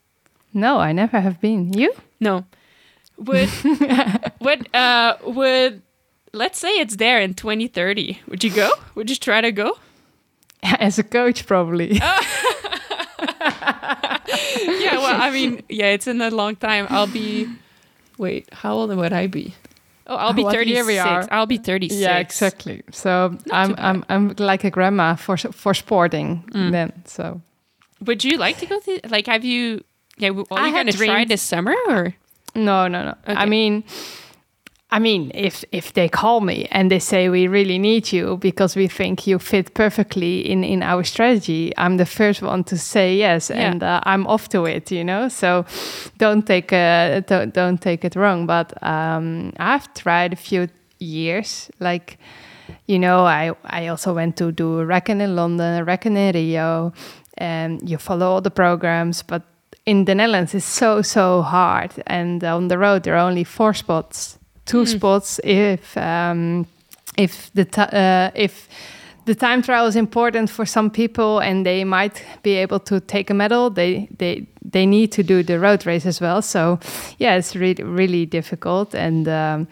No, 0.53 0.79
I 0.79 0.91
never 0.91 1.21
have 1.21 1.39
been. 1.39 1.71
You? 1.71 1.93
No. 2.19 2.43
Would 3.17 3.49
would 4.41 4.75
uh 4.75 5.15
would 5.23 5.81
let's 6.33 6.59
say 6.59 6.69
it's 6.79 6.95
there 6.97 7.19
in 7.21 7.33
2030. 7.33 8.19
Would 8.27 8.43
you 8.43 8.51
go? 8.51 8.69
Would 8.95 9.09
you 9.09 9.15
try 9.15 9.41
to 9.41 9.51
go? 9.51 9.77
As 10.63 10.99
a 10.99 11.03
coach, 11.03 11.45
probably. 11.45 11.93
yeah, 11.97 12.19
well, 14.97 15.21
I 15.21 15.29
mean, 15.31 15.61
yeah, 15.69 15.87
it's 15.87 16.07
in 16.07 16.21
a 16.21 16.29
long 16.31 16.55
time. 16.55 16.87
I'll 16.89 17.07
be 17.07 17.47
Wait, 18.17 18.47
how 18.53 18.73
old 18.73 18.95
would 18.95 19.13
I 19.13 19.27
be? 19.27 19.53
Oh, 20.07 20.15
I'll 20.15 20.33
be 20.41 20.43
What 20.43 20.53
36. 20.53 20.75
year 20.75 20.85
we 20.85 20.97
are? 20.99 21.27
I'll 21.31 21.45
be 21.45 21.57
36. 21.57 21.99
yeah, 21.99 22.17
exactly. 22.19 22.83
So 22.91 23.37
I'm. 23.51 23.75
I'm 23.77 24.05
I'm 24.09 24.35
like 24.37 24.63
a 24.63 24.69
grandma 24.69 25.15
for 25.15 25.37
for 25.37 25.73
sporting 25.73 26.43
Mm. 26.51 26.71
then. 26.71 26.91
So 27.05 27.41
Would 28.05 28.23
you 28.23 28.37
like 28.37 28.57
to 28.59 28.65
go 28.65 28.79
to 28.79 28.99
like 29.09 29.27
have 29.27 29.43
you 29.45 29.83
yeah, 30.17 30.29
are 30.29 30.45
I 30.59 30.67
you 30.67 30.73
had 30.73 30.85
going 30.85 30.87
to 30.87 30.93
try 30.97 31.25
this 31.25 31.41
summer 31.41 31.75
or 31.87 32.13
no, 32.55 32.87
no, 32.87 33.03
no. 33.03 33.15
Okay. 33.27 33.33
I 33.35 33.45
mean. 33.45 33.83
I 34.95 34.99
mean, 34.99 35.31
if 35.33 35.63
if 35.71 35.91
they 35.93 36.07
call 36.09 36.41
me 36.41 36.67
and 36.71 36.89
they 36.91 36.99
say 36.99 37.29
we 37.29 37.47
really 37.47 37.79
need 37.79 38.11
you 38.13 38.37
because 38.37 38.75
we 38.79 38.87
think 38.87 39.25
you 39.27 39.39
fit 39.39 39.73
perfectly 39.73 40.39
in 40.51 40.63
in 40.63 40.83
our 40.83 41.03
strategy, 41.03 41.71
I'm 41.77 41.97
the 41.97 42.05
first 42.05 42.41
one 42.43 42.63
to 42.63 42.77
say 42.77 43.15
yes, 43.17 43.49
Yeah. 43.49 43.71
and 43.71 43.81
uh, 43.83 43.99
I'm 44.03 44.27
off 44.27 44.47
to 44.49 44.65
it. 44.65 44.91
You 44.91 45.03
know, 45.03 45.29
so 45.29 45.65
don't 46.19 46.45
take 46.45 46.71
uh, 46.73 47.21
don't 47.27 47.53
don't 47.53 47.81
take 47.81 48.05
it 48.07 48.15
wrong. 48.15 48.45
But 48.47 48.73
um, 48.83 49.51
I've 49.59 49.87
tried 49.93 50.33
a 50.33 50.35
few 50.35 50.67
years, 50.99 51.71
like 51.79 52.17
you 52.87 52.99
know, 52.99 53.25
I 53.25 53.51
I 53.81 53.87
also 53.89 54.13
went 54.13 54.35
to 54.37 54.51
do 54.51 54.79
a 54.79 54.85
reckon 54.85 55.21
in 55.21 55.35
London, 55.35 55.79
a 55.81 55.83
reckon 55.83 56.17
in 56.17 56.33
Rio, 56.35 56.91
and 57.37 57.89
you 57.89 57.97
follow 57.97 58.27
all 58.27 58.41
the 58.41 58.51
programs, 58.51 59.23
but 59.23 59.41
in 59.85 60.05
the 60.05 60.13
Netherlands 60.15 60.53
it's 60.53 60.65
so 60.79 61.01
so 61.01 61.41
hard, 61.41 61.91
and 62.07 62.43
on 62.43 62.67
the 62.67 62.77
road 62.77 63.03
there 63.03 63.15
are 63.15 63.27
only 63.29 63.43
four 63.43 63.73
spots, 63.73 64.37
two 64.65 64.85
spots 64.85 65.39
if 65.43 65.97
um, 65.97 66.65
if 67.17 67.51
the 67.53 67.65
uh, 67.79 68.31
if 68.35 68.67
the 69.25 69.35
time 69.35 69.61
trial 69.61 69.87
is 69.87 69.95
important 69.95 70.49
for 70.49 70.65
some 70.65 70.89
people 70.89 71.39
and 71.39 71.65
they 71.65 71.83
might 71.83 72.25
be 72.43 72.55
able 72.55 72.79
to 72.79 72.99
take 72.99 73.29
a 73.29 73.33
medal 73.33 73.69
they 73.69 74.07
they 74.17 74.45
they 74.61 74.85
need 74.85 75.11
to 75.11 75.23
do 75.23 75.43
the 75.43 75.59
road 75.59 75.85
race 75.85 76.05
as 76.05 76.19
well. 76.21 76.41
So 76.41 76.79
yeah 77.19 77.35
it's 77.35 77.55
really 77.55 77.83
really 77.83 78.25
difficult. 78.25 78.95
And 78.95 79.27
um, 79.27 79.67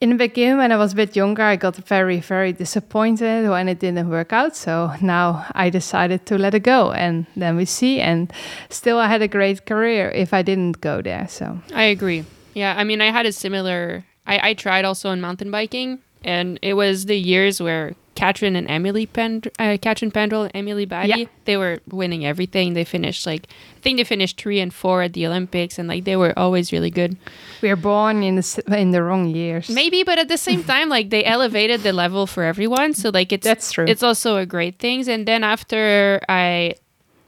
in 0.00 0.10
the 0.10 0.14
beginning 0.14 0.58
when 0.58 0.70
i 0.70 0.76
was 0.76 0.92
a 0.92 0.94
bit 0.94 1.16
younger 1.16 1.42
i 1.42 1.56
got 1.56 1.74
very 1.74 2.20
very 2.20 2.52
disappointed 2.52 3.48
when 3.48 3.68
it 3.68 3.80
didn't 3.80 4.08
work 4.08 4.32
out. 4.32 4.56
So 4.56 4.92
now 5.00 5.46
i 5.52 5.70
decided 5.70 6.24
to 6.26 6.38
let 6.38 6.54
it 6.54 6.62
go 6.62 6.92
and 6.92 7.26
then 7.36 7.56
we 7.56 7.64
see. 7.64 8.00
And 8.00 8.32
still 8.70 8.98
i 8.98 9.06
had 9.06 9.22
a 9.22 9.28
great 9.28 9.66
career 9.66 10.10
if 10.10 10.32
i 10.32 10.42
didn't 10.42 10.80
go 10.80 11.02
there. 11.02 11.26
So 11.28 11.58
I 11.74 11.84
agree. 11.84 12.24
Yeah, 12.58 12.74
I 12.76 12.84
mean, 12.84 13.00
I 13.00 13.10
had 13.12 13.26
a 13.26 13.32
similar. 13.32 14.04
I, 14.26 14.50
I 14.50 14.54
tried 14.54 14.84
also 14.84 15.10
in 15.14 15.20
mountain 15.20 15.50
biking, 15.50 16.00
and 16.24 16.58
it 16.60 16.74
was 16.74 17.06
the 17.06 17.16
years 17.16 17.62
where 17.62 17.94
Katrin 18.14 18.56
and 18.56 18.68
Emily 18.68 19.06
Pend, 19.06 19.48
uh, 19.60 19.76
Katrin 19.80 20.10
Pendrel 20.10 20.42
and 20.46 20.50
Emily 20.54 20.84
Batty, 20.84 21.20
Yeah. 21.20 21.24
they 21.44 21.56
were 21.56 21.78
winning 22.00 22.26
everything. 22.26 22.74
They 22.74 22.84
finished 22.84 23.22
like 23.30 23.44
I 23.78 23.80
think 23.80 23.96
they 23.98 24.04
finished 24.04 24.36
three 24.42 24.58
and 24.64 24.74
four 24.74 25.02
at 25.06 25.12
the 25.12 25.24
Olympics, 25.30 25.78
and 25.78 25.86
like 25.88 26.02
they 26.04 26.16
were 26.16 26.34
always 26.36 26.72
really 26.72 26.90
good. 26.90 27.16
we 27.62 27.70
are 27.70 27.76
born 27.92 28.22
in 28.28 28.34
the 28.40 28.62
in 28.76 28.90
the 28.90 29.02
wrong 29.06 29.24
years 29.40 29.70
Maybe, 29.70 30.02
but 30.02 30.18
at 30.18 30.28
the 30.28 30.36
same 30.48 30.62
time, 30.72 30.88
like 30.96 31.10
they 31.10 31.24
elevated 31.24 31.82
the 31.84 31.92
level 31.92 32.26
for 32.26 32.42
everyone. 32.42 32.92
So 32.94 33.10
like 33.18 33.30
it's 33.32 33.46
That's 33.46 33.70
true. 33.70 33.86
It's 33.86 34.02
also 34.02 34.36
a 34.36 34.46
great 34.54 34.76
thing. 34.82 35.08
And 35.08 35.22
then 35.30 35.44
after 35.44 36.20
I, 36.28 36.74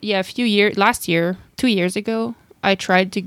yeah, 0.02 0.18
a 0.18 0.24
few 0.34 0.44
years 0.44 0.76
last 0.76 1.06
year, 1.06 1.36
two 1.56 1.68
years 1.68 1.94
ago, 1.94 2.34
I 2.64 2.74
tried 2.74 3.12
to. 3.14 3.22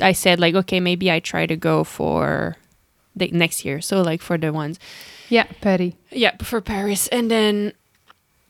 I 0.00 0.12
said 0.12 0.40
like, 0.40 0.54
okay, 0.54 0.80
maybe 0.80 1.10
I 1.10 1.20
try 1.20 1.46
to 1.46 1.56
go 1.56 1.84
for 1.84 2.56
the 3.14 3.28
next 3.28 3.64
year. 3.64 3.80
So 3.80 4.02
like 4.02 4.20
for 4.20 4.38
the 4.38 4.52
ones, 4.52 4.78
yeah 5.28 5.44
Paris. 5.60 5.94
yeah, 6.10 6.36
for 6.42 6.60
Paris, 6.60 7.08
and 7.08 7.30
then. 7.30 7.72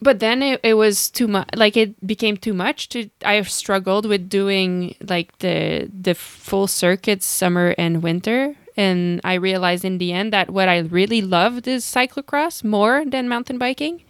But 0.03 0.19
then 0.21 0.43
it, 0.43 0.61
it 0.63 0.75
was 0.75 1.09
too 1.09 1.27
much. 1.27 1.49
Like 1.57 1.79
it 1.79 2.07
became 2.07 2.37
too 2.37 2.53
much. 2.53 2.91
To 2.91 3.09
I 3.25 3.41
struggled 3.43 4.05
with 4.05 4.29
doing 4.29 4.97
like 5.01 5.39
the 5.39 5.89
the 5.89 6.15
full 6.15 6.67
circuits, 6.67 7.25
summer 7.25 7.75
and 7.79 8.03
winter, 8.03 8.55
and 8.77 9.21
I 9.25 9.35
realized 9.35 9.85
in 9.85 9.97
the 9.97 10.13
end 10.13 10.33
that 10.33 10.51
what 10.51 10.69
I 10.69 10.79
really 10.79 11.23
loved 11.23 11.67
is 11.67 11.87
cyclocross 11.87 12.63
more 12.63 13.05
than 13.07 13.29
mountain 13.31 13.57
biking. 13.57 14.03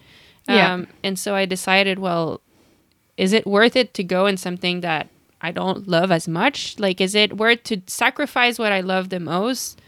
Yeah. 0.48 0.74
Um, 0.74 0.88
and 1.04 1.18
so 1.18 1.34
I 1.34 1.46
decided, 1.46 1.98
well, 1.98 2.40
is 3.16 3.32
it 3.32 3.46
worth 3.46 3.76
it 3.76 3.94
to 3.94 4.02
go 4.02 4.26
in 4.26 4.36
something 4.36 4.80
that 4.80 5.08
I 5.44 5.50
don't 5.52 5.86
love 5.86 6.10
as 6.10 6.26
much? 6.26 6.78
Like, 6.78 7.02
is 7.02 7.14
it 7.14 7.36
worth 7.36 7.64
to 7.64 7.82
sacrifice 7.86 8.58
what 8.58 8.72
I 8.72 8.80
love 8.80 9.10
the 9.10 9.20
most 9.20 9.78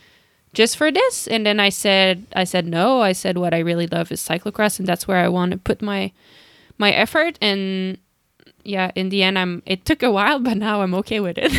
just 0.52 0.76
for 0.76 0.92
this? 0.92 1.26
And 1.26 1.46
then 1.46 1.58
I 1.58 1.70
said, 1.70 2.26
I 2.34 2.44
said 2.44 2.66
no. 2.66 3.00
I 3.00 3.12
said 3.12 3.38
what 3.38 3.54
I 3.54 3.60
really 3.60 3.86
love 3.86 4.12
is 4.12 4.20
cyclocross, 4.20 4.78
and 4.78 4.86
that's 4.86 5.08
where 5.08 5.16
I 5.16 5.28
want 5.28 5.52
to 5.52 5.56
put 5.56 5.80
my 5.80 6.12
my 6.76 6.92
effort. 6.92 7.38
And 7.40 7.96
yeah, 8.64 8.90
in 8.94 9.08
the 9.08 9.22
end, 9.22 9.38
I'm. 9.38 9.62
It 9.64 9.86
took 9.86 10.02
a 10.02 10.10
while, 10.10 10.38
but 10.48 10.58
now 10.58 10.82
I'm 10.82 10.94
okay 10.96 11.20
with 11.20 11.38
it. 11.38 11.50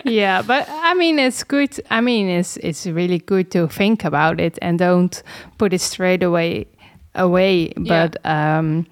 yeah, 0.04 0.42
but 0.42 0.66
I 0.68 0.94
mean, 0.94 1.20
it's 1.20 1.44
good. 1.44 1.70
I 1.88 2.00
mean, 2.00 2.28
it's 2.28 2.56
it's 2.56 2.84
really 2.84 3.20
good 3.20 3.52
to 3.52 3.68
think 3.68 4.02
about 4.02 4.40
it 4.40 4.58
and 4.60 4.76
don't 4.76 5.22
put 5.56 5.72
it 5.72 5.80
straight 5.80 6.24
away 6.24 6.66
away. 7.14 7.72
Yeah. 7.76 8.08
But 8.08 8.26
um, 8.26 8.86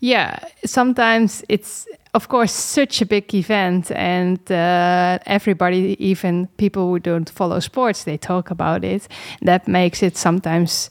yeah, 0.00 0.38
sometimes 0.64 1.44
it's 1.50 1.86
of 2.14 2.28
course 2.28 2.52
such 2.52 3.02
a 3.02 3.06
big 3.06 3.34
event, 3.34 3.90
and 3.92 4.38
uh, 4.50 5.18
everybody, 5.26 5.96
even 5.98 6.48
people 6.56 6.88
who 6.88 6.98
don't 6.98 7.30
follow 7.30 7.60
sports, 7.60 8.04
they 8.04 8.16
talk 8.16 8.50
about 8.50 8.84
it. 8.84 9.08
That 9.42 9.68
makes 9.68 10.02
it 10.02 10.16
sometimes 10.16 10.90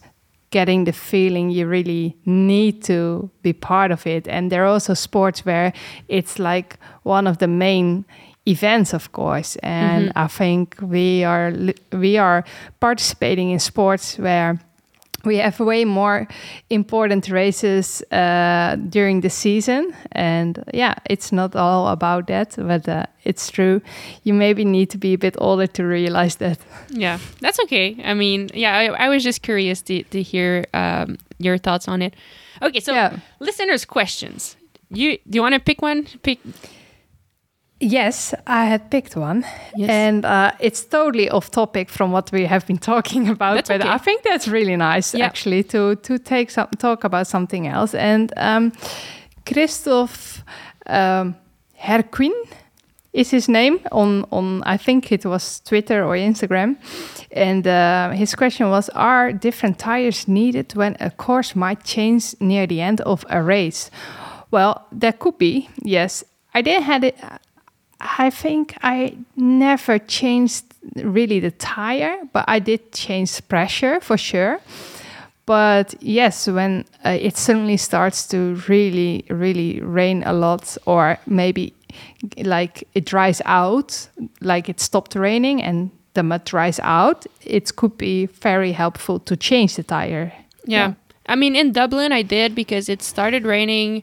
getting 0.50 0.84
the 0.84 0.92
feeling 0.92 1.50
you 1.50 1.66
really 1.66 2.16
need 2.24 2.82
to 2.82 3.30
be 3.42 3.52
part 3.52 3.90
of 3.90 4.06
it. 4.06 4.26
And 4.28 4.50
there 4.50 4.64
are 4.64 4.72
also 4.72 4.94
sports 4.94 5.44
where 5.44 5.72
it's 6.08 6.38
like 6.38 6.78
one 7.02 7.26
of 7.26 7.38
the 7.38 7.48
main 7.48 8.04
events, 8.46 8.94
of 8.94 9.12
course. 9.12 9.56
And 9.56 10.12
I 10.16 10.26
think 10.26 10.76
we 10.80 11.24
are 11.24 11.52
we 11.92 12.16
are 12.16 12.44
participating 12.80 13.50
in 13.50 13.58
sports 13.58 14.18
where 14.18 14.58
we 15.24 15.36
have 15.38 15.58
way 15.60 15.84
more 15.84 16.26
important 16.70 17.28
races 17.28 18.02
uh, 18.12 18.76
during 18.88 19.20
the 19.20 19.28
season 19.30 19.92
and 20.12 20.62
yeah 20.72 20.94
it's 21.10 21.32
not 21.32 21.56
all 21.56 21.88
about 21.88 22.26
that 22.26 22.54
but 22.56 22.88
uh, 22.88 23.04
it's 23.24 23.50
true 23.50 23.80
you 24.24 24.32
maybe 24.34 24.64
need 24.64 24.88
to 24.90 24.98
be 24.98 25.14
a 25.14 25.18
bit 25.18 25.34
older 25.38 25.66
to 25.66 25.82
realize 25.84 26.36
that 26.36 26.58
yeah, 26.90 27.18
that's 27.40 27.58
okay. 27.64 27.96
I 28.04 28.14
mean, 28.14 28.48
yeah, 28.54 28.74
I, 28.78 29.06
I 29.06 29.08
was 29.08 29.22
just 29.24 29.42
curious 29.42 29.82
to 29.82 30.02
to 30.04 30.22
hear 30.22 30.64
um, 30.72 31.16
your 31.38 31.58
thoughts 31.58 31.88
on 31.88 32.00
it. 32.02 32.14
Okay, 32.62 32.80
so 32.80 32.92
Yeah. 32.92 33.18
listeners' 33.40 33.84
questions. 33.84 34.56
You 34.90 35.18
do 35.28 35.36
you 35.36 35.42
want 35.42 35.54
to 35.54 35.60
pick 35.60 35.82
one? 35.82 36.06
Pick. 36.22 36.38
Yes, 37.80 38.34
I 38.46 38.64
had 38.64 38.90
picked 38.90 39.14
one, 39.16 39.44
Yes. 39.76 39.90
and 39.90 40.24
uh, 40.24 40.50
it's 40.58 40.84
totally 40.84 41.30
off 41.30 41.50
topic 41.50 41.90
from 41.90 42.10
what 42.12 42.32
we 42.32 42.44
have 42.46 42.66
been 42.66 42.78
talking 42.92 43.28
about. 43.28 43.54
That's 43.54 43.68
but 43.68 43.80
okay. 43.80 43.90
I 43.94 43.98
think 43.98 44.22
that's 44.24 44.48
really 44.48 44.76
nice, 44.76 45.14
Yeah. 45.18 45.26
actually, 45.26 45.62
to 45.64 45.94
to 45.96 46.18
take 46.18 46.50
some 46.50 46.66
talk 46.78 47.04
about 47.04 47.26
something 47.28 47.68
else. 47.68 47.94
And 47.98 48.32
um, 48.36 48.72
Christophe 49.46 50.42
um, 50.86 51.34
Herquin 51.76 52.32
is 53.12 53.30
his 53.30 53.48
name 53.48 53.78
on 53.92 54.24
on 54.30 54.62
I 54.74 54.76
think 54.78 55.12
it 55.12 55.24
was 55.24 55.60
Twitter 55.60 56.02
or 56.04 56.16
Instagram, 56.16 56.76
and 57.30 57.66
uh, 57.66 58.10
his 58.16 58.34
question 58.34 58.70
was: 58.70 58.88
Are 58.94 59.32
different 59.32 59.78
tires 59.78 60.26
needed 60.26 60.74
when 60.76 60.96
a 61.00 61.10
course 61.10 61.54
might 61.54 61.84
change 61.84 62.34
near 62.40 62.66
the 62.66 62.80
end 62.80 63.00
of 63.00 63.24
a 63.30 63.40
race? 63.40 63.90
Well, 64.50 64.74
there 65.00 65.12
could 65.12 65.38
be. 65.38 65.68
Yes, 65.84 66.24
I 66.54 66.62
did 66.62 66.82
had 66.82 67.04
it. 67.04 67.16
I 68.00 68.30
think 68.30 68.76
I 68.82 69.16
never 69.36 69.98
changed 69.98 70.64
really 70.96 71.40
the 71.40 71.50
tire, 71.50 72.18
but 72.32 72.44
I 72.46 72.58
did 72.60 72.92
change 72.92 73.46
pressure 73.48 74.00
for 74.00 74.16
sure. 74.16 74.60
But 75.46 75.94
yes, 76.00 76.46
when 76.46 76.84
uh, 77.04 77.16
it 77.20 77.36
suddenly 77.36 77.78
starts 77.78 78.26
to 78.28 78.62
really, 78.68 79.24
really 79.30 79.80
rain 79.80 80.22
a 80.24 80.32
lot, 80.32 80.76
or 80.84 81.18
maybe 81.26 81.72
like 82.36 82.84
it 82.94 83.06
dries 83.06 83.40
out, 83.46 84.08
like 84.40 84.68
it 84.68 84.78
stopped 84.78 85.14
raining 85.14 85.62
and 85.62 85.90
the 86.14 86.22
mud 86.22 86.44
dries 86.44 86.78
out, 86.80 87.26
it 87.44 87.74
could 87.76 87.96
be 87.96 88.26
very 88.26 88.72
helpful 88.72 89.18
to 89.20 89.36
change 89.36 89.76
the 89.76 89.82
tire. 89.82 90.32
Yeah. 90.66 90.94
I 91.26 91.34
mean, 91.34 91.56
in 91.56 91.72
Dublin, 91.72 92.12
I 92.12 92.22
did 92.22 92.54
because 92.54 92.88
it 92.88 93.02
started 93.02 93.44
raining 93.44 94.02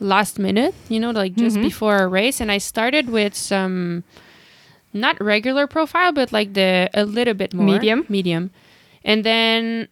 last 0.00 0.38
minute, 0.38 0.74
you 0.88 0.98
know, 1.00 1.10
like 1.10 1.34
just 1.34 1.56
before 1.56 1.98
a 1.98 2.08
race. 2.08 2.40
And 2.40 2.50
I 2.50 2.58
started 2.58 3.08
with 3.10 3.34
some, 3.34 4.04
not 4.92 5.20
regular 5.20 5.66
profile, 5.66 6.12
but 6.12 6.32
like 6.32 6.54
the, 6.54 6.90
a 6.94 7.04
little 7.04 7.34
bit 7.34 7.54
more. 7.54 7.66
Medium? 7.66 8.04
Medium. 8.08 8.50
And 9.04 9.24
then 9.24 9.88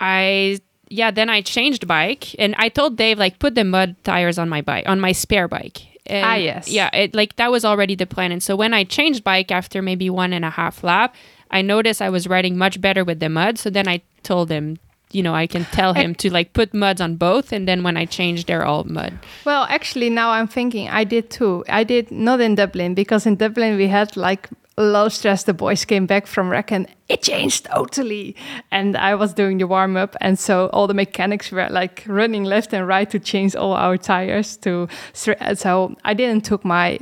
I, 0.00 0.58
yeah, 0.88 1.10
then 1.10 1.30
I 1.30 1.40
changed 1.42 1.86
bike 1.86 2.34
and 2.38 2.54
I 2.58 2.68
told 2.68 2.96
Dave, 2.96 3.18
like, 3.18 3.38
put 3.38 3.54
the 3.54 3.64
mud 3.64 3.96
tires 4.04 4.38
on 4.38 4.48
my 4.48 4.60
bike, 4.62 4.88
on 4.88 5.00
my 5.00 5.12
spare 5.12 5.48
bike. 5.48 5.82
And 6.06 6.24
Ah, 6.26 6.34
yes. 6.34 6.68
Yeah, 6.68 6.94
it 6.94 7.14
like 7.14 7.36
that 7.36 7.50
was 7.50 7.64
already 7.64 7.94
the 7.94 8.06
plan. 8.06 8.30
And 8.30 8.42
so 8.42 8.56
when 8.56 8.74
I 8.74 8.84
changed 8.84 9.24
bike 9.24 9.50
after 9.50 9.80
maybe 9.80 10.10
one 10.10 10.34
and 10.34 10.44
a 10.44 10.50
half 10.50 10.84
lap, 10.84 11.14
I 11.50 11.62
noticed 11.62 12.02
I 12.02 12.10
was 12.10 12.26
riding 12.26 12.58
much 12.58 12.78
better 12.80 13.04
with 13.04 13.20
the 13.20 13.30
mud. 13.30 13.58
So 13.58 13.70
then 13.70 13.88
I 13.88 14.02
told 14.22 14.50
him, 14.50 14.78
you 15.14 15.22
know, 15.22 15.34
I 15.34 15.46
can 15.46 15.64
tell 15.66 15.94
him 15.94 16.14
to 16.16 16.30
like 16.30 16.52
put 16.52 16.74
muds 16.74 17.00
on 17.00 17.16
both, 17.16 17.52
and 17.52 17.68
then 17.68 17.82
when 17.82 17.96
I 17.96 18.04
change, 18.04 18.46
they're 18.46 18.64
all 18.64 18.84
mud. 18.84 19.18
Well, 19.44 19.66
actually, 19.68 20.10
now 20.10 20.30
I'm 20.30 20.48
thinking 20.48 20.88
I 20.88 21.04
did 21.04 21.30
too. 21.30 21.64
I 21.68 21.84
did 21.84 22.10
not 22.10 22.40
in 22.40 22.54
Dublin 22.56 22.94
because 22.94 23.26
in 23.26 23.36
Dublin 23.36 23.76
we 23.76 23.88
had 23.88 24.16
like 24.16 24.48
of 24.76 25.12
stress. 25.12 25.44
The 25.44 25.54
boys 25.54 25.84
came 25.84 26.06
back 26.06 26.26
from 26.26 26.50
rec 26.50 26.72
and 26.72 26.88
it 27.08 27.22
changed 27.22 27.66
totally. 27.66 28.34
And 28.70 28.96
I 28.96 29.14
was 29.14 29.32
doing 29.32 29.58
the 29.58 29.66
warm 29.66 29.96
up, 29.96 30.16
and 30.20 30.38
so 30.38 30.68
all 30.72 30.86
the 30.86 30.94
mechanics 30.94 31.52
were 31.52 31.68
like 31.70 32.04
running 32.06 32.44
left 32.44 32.72
and 32.72 32.86
right 32.86 33.08
to 33.10 33.18
change 33.18 33.54
all 33.54 33.74
our 33.74 33.96
tires. 33.96 34.56
To 34.58 34.88
so 35.12 35.96
I 36.04 36.14
didn't 36.14 36.44
took 36.44 36.64
my. 36.64 36.98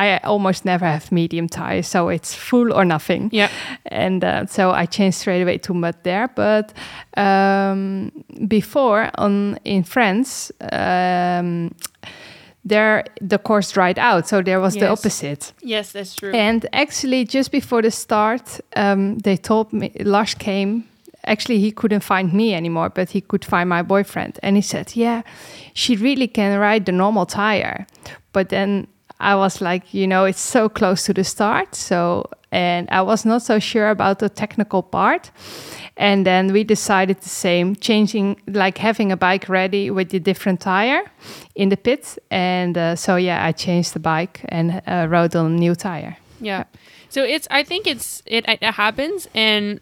I 0.00 0.18
almost 0.24 0.64
never 0.64 0.86
have 0.86 1.12
medium 1.12 1.48
tires, 1.48 1.86
so 1.86 2.08
it's 2.08 2.34
full 2.34 2.72
or 2.72 2.84
nothing. 2.84 3.28
Yeah. 3.32 3.50
and 3.86 4.24
uh, 4.24 4.46
so 4.46 4.70
I 4.70 4.86
changed 4.86 5.18
straight 5.18 5.42
away 5.42 5.58
to 5.58 5.74
mud 5.74 5.94
there. 6.02 6.28
But 6.28 6.72
um, 7.16 8.10
before 8.48 9.10
on 9.18 9.58
in 9.64 9.84
France, 9.84 10.52
um, 10.72 11.70
there 12.64 13.04
the 13.20 13.38
course 13.38 13.72
dried 13.72 13.98
out, 13.98 14.28
so 14.28 14.42
there 14.42 14.60
was 14.60 14.74
the 14.74 14.88
opposite. 14.88 15.52
Yes, 15.62 15.92
that's 15.92 16.14
true. 16.14 16.32
And 16.32 16.66
actually, 16.72 17.24
just 17.24 17.50
before 17.52 17.82
the 17.82 17.90
start, 17.90 18.60
um, 18.76 19.18
they 19.18 19.36
told 19.36 19.72
me 19.72 19.90
Lars 20.00 20.34
came. 20.34 20.84
Actually, 21.26 21.60
he 21.60 21.70
couldn't 21.70 22.02
find 22.02 22.32
me 22.32 22.54
anymore, 22.54 22.88
but 22.88 23.10
he 23.10 23.20
could 23.20 23.44
find 23.44 23.68
my 23.68 23.82
boyfriend, 23.82 24.38
and 24.42 24.56
he 24.56 24.62
said, 24.62 24.96
"Yeah, 24.96 25.22
she 25.74 25.96
really 25.96 26.28
can 26.28 26.58
ride 26.58 26.84
the 26.84 26.92
normal 26.92 27.26
tire." 27.26 27.86
But 28.32 28.48
then 28.48 28.86
I 29.20 29.36
was 29.36 29.60
like, 29.60 29.94
you 29.94 30.06
know, 30.06 30.24
it's 30.24 30.40
so 30.40 30.68
close 30.68 31.04
to 31.04 31.14
the 31.14 31.24
start, 31.24 31.74
so 31.74 32.28
and 32.52 32.88
I 32.90 33.02
was 33.02 33.24
not 33.24 33.42
so 33.42 33.58
sure 33.58 33.90
about 33.90 34.18
the 34.18 34.28
technical 34.28 34.82
part. 34.82 35.30
And 35.96 36.26
then 36.26 36.52
we 36.52 36.64
decided 36.64 37.20
the 37.20 37.28
same, 37.28 37.76
changing, 37.76 38.40
like 38.48 38.78
having 38.78 39.12
a 39.12 39.16
bike 39.16 39.48
ready 39.48 39.90
with 39.90 40.08
the 40.08 40.18
different 40.18 40.60
tire 40.60 41.02
in 41.54 41.68
the 41.68 41.76
pit. 41.76 42.18
And 42.30 42.76
uh, 42.76 42.96
so, 42.96 43.16
yeah, 43.16 43.44
I 43.44 43.52
changed 43.52 43.92
the 43.92 44.00
bike 44.00 44.40
and 44.48 44.82
uh, 44.86 45.06
rode 45.08 45.36
on 45.36 45.46
a 45.46 45.54
new 45.54 45.74
tire. 45.74 46.16
Yeah. 46.40 46.64
So 47.10 47.22
it's 47.22 47.46
I 47.50 47.64
think 47.64 47.86
it's 47.86 48.22
it, 48.24 48.48
it 48.48 48.62
happens 48.62 49.28
and 49.34 49.80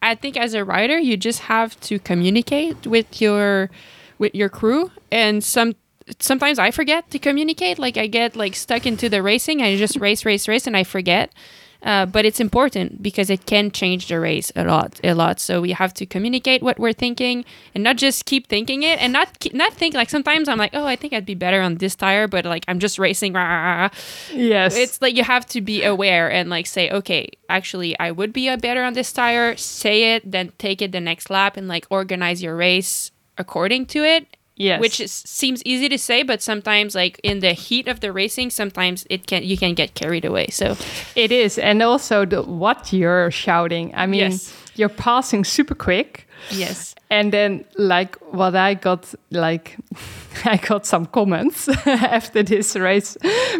I 0.00 0.14
think 0.14 0.36
as 0.36 0.54
a 0.54 0.64
rider 0.64 0.98
you 0.98 1.16
just 1.16 1.40
have 1.40 1.78
to 1.80 1.98
communicate 1.98 2.86
with 2.86 3.20
your 3.20 3.70
with 4.18 4.34
your 4.34 4.48
crew 4.48 4.92
and 5.10 5.42
some 5.42 5.74
sometimes 6.20 6.58
I 6.58 6.70
forget 6.70 7.10
to 7.10 7.18
communicate 7.18 7.78
like 7.78 7.96
I 7.96 8.06
get 8.06 8.36
like 8.36 8.54
stuck 8.54 8.86
into 8.86 9.08
the 9.08 9.22
racing 9.22 9.62
I 9.62 9.76
just 9.76 9.96
race 9.96 10.24
race 10.24 10.48
race 10.48 10.66
and 10.66 10.76
I 10.76 10.84
forget 10.84 11.32
uh, 11.80 12.04
but 12.06 12.24
it's 12.24 12.40
important 12.40 13.00
because 13.00 13.30
it 13.30 13.46
can 13.46 13.70
change 13.70 14.08
the 14.08 14.18
race 14.18 14.50
a 14.56 14.64
lot 14.64 15.00
a 15.04 15.14
lot 15.14 15.38
so 15.38 15.60
we 15.60 15.70
have 15.70 15.94
to 15.94 16.06
communicate 16.06 16.60
what 16.62 16.78
we're 16.78 16.92
thinking 16.92 17.44
and 17.74 17.84
not 17.84 17.96
just 17.96 18.24
keep 18.24 18.48
thinking 18.48 18.82
it 18.82 19.00
and 19.00 19.12
not 19.12 19.28
not 19.52 19.72
think 19.74 19.94
like 19.94 20.10
sometimes 20.10 20.48
I'm 20.48 20.58
like 20.58 20.74
oh 20.74 20.86
I 20.86 20.96
think 20.96 21.12
I'd 21.12 21.26
be 21.26 21.34
better 21.36 21.60
on 21.60 21.76
this 21.76 21.94
tire 21.94 22.26
but 22.26 22.44
like 22.44 22.64
I'm 22.66 22.80
just 22.80 22.98
racing 22.98 23.32
rah. 23.32 23.90
Yes. 24.32 24.76
It's 24.76 25.00
like 25.00 25.16
you 25.16 25.24
have 25.24 25.46
to 25.46 25.60
be 25.60 25.84
aware 25.84 26.30
and 26.30 26.50
like 26.50 26.66
say, 26.66 26.90
okay, 26.90 27.28
actually, 27.48 27.98
I 27.98 28.10
would 28.10 28.32
be 28.32 28.48
a 28.48 28.56
better 28.56 28.82
on 28.82 28.94
this 28.94 29.12
tire. 29.12 29.56
Say 29.56 30.14
it, 30.14 30.30
then 30.30 30.52
take 30.58 30.82
it 30.82 30.92
the 30.92 31.00
next 31.00 31.30
lap 31.30 31.56
and 31.56 31.68
like 31.68 31.86
organize 31.90 32.42
your 32.42 32.56
race 32.56 33.10
according 33.36 33.86
to 33.86 34.04
it. 34.04 34.36
Yes. 34.58 34.80
Which 34.80 35.00
is, 35.00 35.12
seems 35.12 35.62
easy 35.64 35.88
to 35.88 35.96
say, 35.98 36.24
but 36.24 36.42
sometimes, 36.42 36.94
like 36.94 37.20
in 37.22 37.38
the 37.40 37.52
heat 37.52 37.88
of 37.88 38.00
the 38.00 38.12
racing, 38.12 38.50
sometimes 38.50 39.06
it 39.08 39.26
can 39.26 39.42
you 39.44 39.56
can 39.56 39.74
get 39.74 39.94
carried 39.94 40.24
away. 40.24 40.48
So 40.50 40.76
it 41.14 41.30
is. 41.32 41.58
And 41.58 41.82
also 41.82 42.24
the 42.26 42.42
what 42.42 42.92
you're 42.92 43.30
shouting. 43.30 43.92
I 43.94 44.06
mean, 44.06 44.20
Yes. 44.20 44.52
you're 44.74 44.88
passing 44.96 45.44
super 45.44 45.74
quick. 45.76 46.26
yes, 46.50 46.94
And 47.10 47.32
then, 47.32 47.64
like, 47.76 48.16
what 48.32 48.54
I 48.54 48.74
got, 48.74 49.14
like, 49.30 49.76
I 50.44 50.56
got 50.56 50.86
some 50.86 51.06
comments 51.06 51.68
after 51.86 52.42
this 52.44 52.76
race 52.76 53.16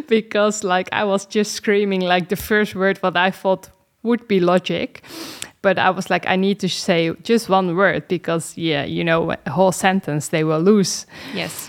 because, 0.09 0.63
like, 0.65 0.89
I 0.93 1.05
was 1.05 1.27
just 1.27 1.53
screaming, 1.53 2.03
like, 2.03 2.29
the 2.29 2.37
first 2.37 2.75
word 2.75 2.99
what 3.03 3.17
I 3.17 3.31
thought 3.33 3.69
would 4.03 4.29
be 4.29 4.41
logic. 4.41 5.03
But 5.69 5.79
I 5.79 5.91
was 5.91 6.09
like, 6.09 6.25
I 6.35 6.37
need 6.37 6.59
to 6.61 6.69
say 6.69 7.13
just 7.23 7.49
one 7.51 7.77
word 7.77 8.09
because, 8.09 8.57
yeah, 8.57 8.85
you 8.87 9.05
know, 9.05 9.33
a 9.47 9.51
whole 9.51 9.73
sentence 9.73 10.29
they 10.31 10.43
will 10.45 10.63
lose. 10.63 11.07
yes, 11.35 11.69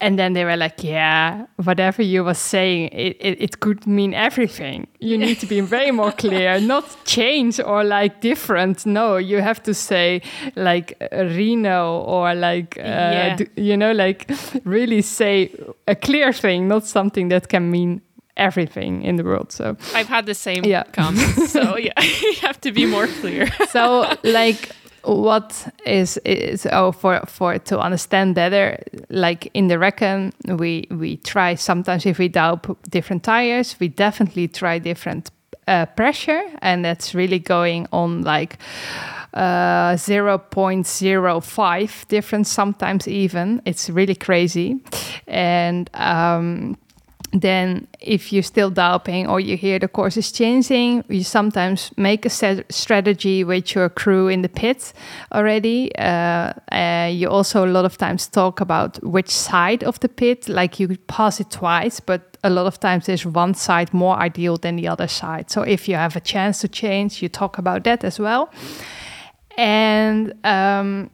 And 0.00 0.16
then 0.18 0.32
they 0.34 0.44
were 0.44 0.56
like, 0.56 0.84
yeah, 0.84 1.46
whatever 1.64 2.02
you 2.02 2.24
were 2.24 2.34
saying, 2.52 2.90
it, 2.92 3.16
it, 3.20 3.40
it 3.42 3.60
could 3.60 3.86
mean 3.86 4.12
everything. 4.14 4.86
You 5.00 5.18
need 5.18 5.40
to 5.40 5.46
be 5.46 5.60
way 5.62 5.90
more 5.90 6.12
clear, 6.12 6.60
not 6.74 6.84
change 7.04 7.58
or 7.64 7.82
like 7.84 8.20
different. 8.20 8.84
No, 8.86 9.16
you 9.18 9.40
have 9.42 9.60
to 9.62 9.72
say 9.74 10.20
like 10.56 10.92
uh, 11.00 11.24
Reno 11.36 12.00
or 12.06 12.34
like, 12.34 12.76
uh, 12.78 12.82
Yeah. 12.82 13.36
you 13.56 13.76
know, 13.76 13.92
like 13.92 14.30
really 14.64 15.02
say 15.02 15.50
a 15.86 15.94
clear 15.94 16.32
thing, 16.32 16.68
not 16.68 16.86
something 16.86 17.30
that 17.30 17.48
can 17.48 17.70
mean 17.70 18.00
everything 18.38 19.02
in 19.02 19.16
the 19.16 19.24
world. 19.24 19.52
So, 19.52 19.76
I've 19.94 20.08
had 20.08 20.24
the 20.26 20.34
same 20.34 20.64
Yeah. 20.64 20.84
comments. 20.92 21.52
So 21.58 21.76
yeah, 21.76 21.92
you 22.22 22.34
have 22.42 22.58
to 22.60 22.72
be 22.72 22.86
more 22.86 23.06
clear. 23.20 23.48
so 23.68 24.06
like 24.22 24.70
what 25.04 25.68
is 25.86 26.18
is 26.24 26.66
oh 26.72 26.92
for 26.92 27.20
for 27.26 27.58
to 27.58 27.78
understand 27.78 28.34
better 28.34 28.78
like 29.08 29.48
in 29.54 29.68
the 29.68 29.78
reckon 29.78 30.32
we 30.58 30.86
we 30.90 31.16
try 31.18 31.54
sometimes 31.56 32.04
if 32.06 32.18
we 32.18 32.28
dope 32.28 32.76
different 32.90 33.22
tires 33.22 33.76
we 33.80 33.88
definitely 33.88 34.48
try 34.48 34.78
different 34.80 35.30
uh, 35.68 35.86
pressure 35.96 36.42
and 36.62 36.84
that's 36.84 37.14
really 37.14 37.38
going 37.38 37.86
on 37.92 38.22
like 38.22 38.58
uh 39.34 39.96
0.05 39.96 42.08
difference 42.08 42.48
sometimes 42.50 43.06
even 43.08 43.60
it's 43.64 43.88
really 43.90 44.14
crazy 44.14 44.76
and 45.26 45.90
um 45.94 46.76
then 47.32 47.86
if 48.00 48.32
you're 48.32 48.42
still 48.42 48.70
doping 48.70 49.26
or 49.26 49.38
you 49.38 49.56
hear 49.56 49.78
the 49.78 49.88
course 49.88 50.16
is 50.16 50.32
changing, 50.32 51.04
you 51.08 51.22
sometimes 51.22 51.90
make 51.96 52.24
a 52.24 52.30
set 52.30 52.70
strategy 52.72 53.44
with 53.44 53.74
your 53.74 53.88
crew 53.88 54.28
in 54.28 54.42
the 54.42 54.48
pit 54.48 54.92
already. 55.32 55.94
Uh, 55.98 56.52
uh, 56.72 57.10
you 57.12 57.28
also 57.28 57.66
a 57.66 57.70
lot 57.70 57.84
of 57.84 57.98
times 57.98 58.26
talk 58.28 58.60
about 58.60 59.02
which 59.04 59.28
side 59.28 59.84
of 59.84 60.00
the 60.00 60.08
pit, 60.08 60.48
like 60.48 60.80
you 60.80 60.96
pass 61.06 61.38
it 61.40 61.50
twice, 61.50 62.00
but 62.00 62.38
a 62.44 62.50
lot 62.50 62.66
of 62.66 62.80
times 62.80 63.06
there's 63.06 63.26
one 63.26 63.52
side 63.52 63.92
more 63.92 64.16
ideal 64.16 64.56
than 64.56 64.76
the 64.76 64.88
other 64.88 65.08
side. 65.08 65.50
So 65.50 65.62
if 65.62 65.88
you 65.88 65.96
have 65.96 66.16
a 66.16 66.20
chance 66.20 66.60
to 66.60 66.68
change, 66.68 67.20
you 67.20 67.28
talk 67.28 67.58
about 67.58 67.84
that 67.84 68.04
as 68.04 68.18
well. 68.18 68.50
And 69.56 70.32
um, 70.44 71.10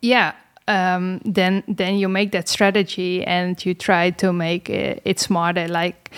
yeah 0.00 0.32
um, 0.68 1.20
then 1.24 1.64
then 1.66 1.96
you 1.98 2.08
make 2.08 2.30
that 2.32 2.48
strategy 2.48 3.24
and 3.24 3.64
you 3.64 3.74
try 3.74 4.10
to 4.10 4.32
make 4.32 4.70
it, 4.70 5.02
it 5.04 5.18
smarter. 5.18 5.66
Like 5.66 6.10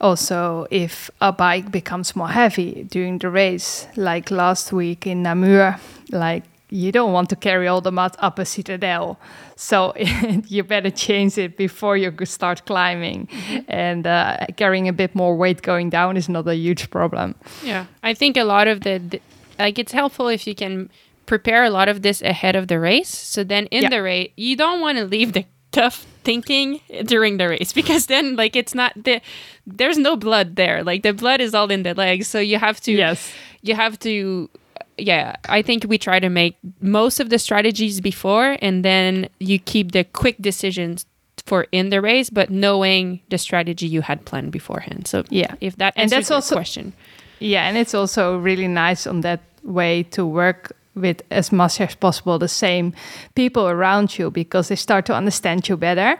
also 0.00 0.66
if 0.70 1.10
a 1.20 1.32
bike 1.32 1.70
becomes 1.70 2.14
more 2.14 2.28
heavy 2.28 2.84
during 2.84 3.18
the 3.18 3.30
race 3.30 3.86
like 3.96 4.30
last 4.30 4.72
week 4.72 5.06
in 5.06 5.22
namur 5.22 5.78
like 6.10 6.42
you 6.70 6.90
don't 6.90 7.12
want 7.12 7.30
to 7.30 7.36
carry 7.36 7.68
all 7.68 7.80
the 7.80 7.92
mud 7.92 8.16
up 8.18 8.38
a 8.38 8.44
citadel. 8.44 9.18
So 9.54 9.94
you 10.48 10.64
better 10.64 10.90
change 10.90 11.38
it 11.38 11.56
before 11.56 11.96
you 11.96 12.12
start 12.24 12.66
climbing. 12.66 13.28
And 13.68 14.06
uh, 14.06 14.46
carrying 14.56 14.88
a 14.88 14.92
bit 14.92 15.14
more 15.14 15.36
weight 15.36 15.62
going 15.62 15.90
down 15.90 16.16
is 16.16 16.28
not 16.28 16.48
a 16.48 16.56
huge 16.56 16.90
problem. 16.90 17.36
Yeah, 17.62 17.86
I 18.02 18.12
think 18.14 18.36
a 18.36 18.42
lot 18.42 18.66
of 18.66 18.80
the, 18.80 18.98
the 18.98 19.20
like 19.58 19.78
it's 19.78 19.92
helpful 19.92 20.26
if 20.26 20.48
you 20.48 20.54
can 20.56 20.90
prepare 21.26 21.64
a 21.64 21.70
lot 21.70 21.88
of 21.88 22.02
this 22.02 22.22
ahead 22.22 22.56
of 22.56 22.68
the 22.68 22.78
race. 22.78 23.08
So 23.08 23.44
then 23.44 23.66
in 23.66 23.84
Yeah. 23.84 23.88
the 23.90 24.02
race, 24.02 24.30
you 24.36 24.56
don't 24.56 24.80
want 24.80 24.98
to 24.98 25.04
leave 25.04 25.32
the 25.32 25.44
tough 25.72 26.06
thinking 26.22 26.80
during 27.04 27.36
the 27.36 27.48
race 27.48 27.72
because 27.80 28.06
then 28.06 28.36
like 28.36 28.54
it's 28.56 28.74
not 28.74 28.92
the 28.94 29.20
there's 29.66 29.98
no 29.98 30.16
blood 30.16 30.56
there. 30.56 30.82
Like 30.84 31.02
the 31.02 31.12
blood 31.12 31.40
is 31.40 31.54
all 31.54 31.70
in 31.70 31.82
the 31.82 31.94
legs, 31.94 32.28
so 32.28 32.38
you 32.38 32.58
have 32.58 32.80
to 32.82 32.92
Yes. 32.92 33.32
you 33.62 33.74
have 33.74 33.98
to 34.00 34.48
yeah, 34.96 35.34
I 35.48 35.60
think 35.62 35.84
we 35.88 35.98
try 35.98 36.20
to 36.20 36.28
make 36.30 36.56
most 36.80 37.18
of 37.18 37.28
the 37.28 37.38
strategies 37.38 38.00
before 38.00 38.56
and 38.62 38.84
then 38.84 39.28
you 39.40 39.58
keep 39.58 39.90
the 39.90 40.04
quick 40.04 40.36
decisions 40.40 41.04
for 41.46 41.66
in 41.72 41.90
the 41.90 42.00
race 42.00 42.30
but 42.30 42.48
knowing 42.48 43.20
the 43.28 43.36
strategy 43.38 43.86
you 43.88 44.02
had 44.02 44.24
planned 44.24 44.52
beforehand. 44.52 45.08
So 45.08 45.24
Yeah. 45.30 45.54
if 45.60 45.76
that 45.76 45.94
And 45.96 46.04
answers 46.04 46.16
that's 46.16 46.30
your 46.30 46.36
also- 46.36 46.54
question. 46.54 46.92
Yeah, 47.40 47.66
and 47.68 47.76
it's 47.76 47.92
also 47.94 48.38
really 48.38 48.68
nice 48.68 49.06
on 49.08 49.22
that 49.22 49.40
way 49.64 50.04
to 50.12 50.24
work 50.24 50.70
with 50.94 51.22
as 51.30 51.50
much 51.52 51.80
as 51.80 51.94
possible 51.94 52.38
the 52.38 52.48
same 52.48 52.92
people 53.34 53.66
around 53.68 54.18
you 54.18 54.30
because 54.30 54.68
they 54.68 54.76
start 54.76 55.06
to 55.06 55.14
understand 55.14 55.68
you 55.68 55.76
better. 55.76 56.18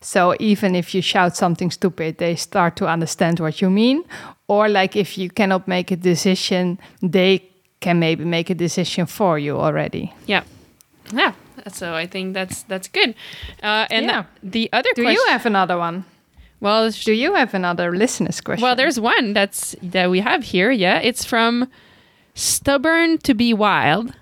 So 0.00 0.34
even 0.38 0.74
if 0.74 0.94
you 0.94 1.02
shout 1.02 1.36
something 1.36 1.70
stupid, 1.70 2.18
they 2.18 2.36
start 2.36 2.76
to 2.76 2.86
understand 2.86 3.40
what 3.40 3.60
you 3.62 3.70
mean. 3.70 4.04
Or 4.48 4.68
like 4.68 4.96
if 4.96 5.16
you 5.16 5.30
cannot 5.30 5.66
make 5.66 5.90
a 5.90 5.96
decision, 5.96 6.78
they 7.02 7.42
can 7.80 7.98
maybe 7.98 8.24
make 8.24 8.50
a 8.50 8.54
decision 8.54 9.06
for 9.06 9.38
you 9.38 9.56
already. 9.58 10.12
Yeah, 10.26 10.42
yeah. 11.12 11.32
So 11.72 11.94
I 11.94 12.06
think 12.06 12.34
that's 12.34 12.62
that's 12.64 12.88
good. 12.88 13.14
Uh, 13.62 13.86
and 13.90 14.06
Yeah. 14.06 14.24
the 14.42 14.68
other 14.72 14.90
Do 14.94 15.02
you 15.02 15.24
have 15.30 15.46
another 15.46 15.78
one? 15.78 16.04
Well, 16.60 16.90
sh- 16.90 17.04
Do 17.04 17.12
you 17.12 17.34
have 17.34 17.54
another 17.54 17.90
listener's 17.96 18.40
question? 18.40 18.62
well, 18.62 18.76
there's 18.76 18.98
one 19.00 19.32
that's 19.34 19.74
that 19.82 20.10
we 20.10 20.20
have 20.20 20.44
here. 20.44 20.70
Yeah, 20.70 20.98
it's 21.02 21.24
from 21.24 21.68
Stubborn 22.34 23.18
to 23.18 23.34
be 23.34 23.54
Wild. 23.54 24.12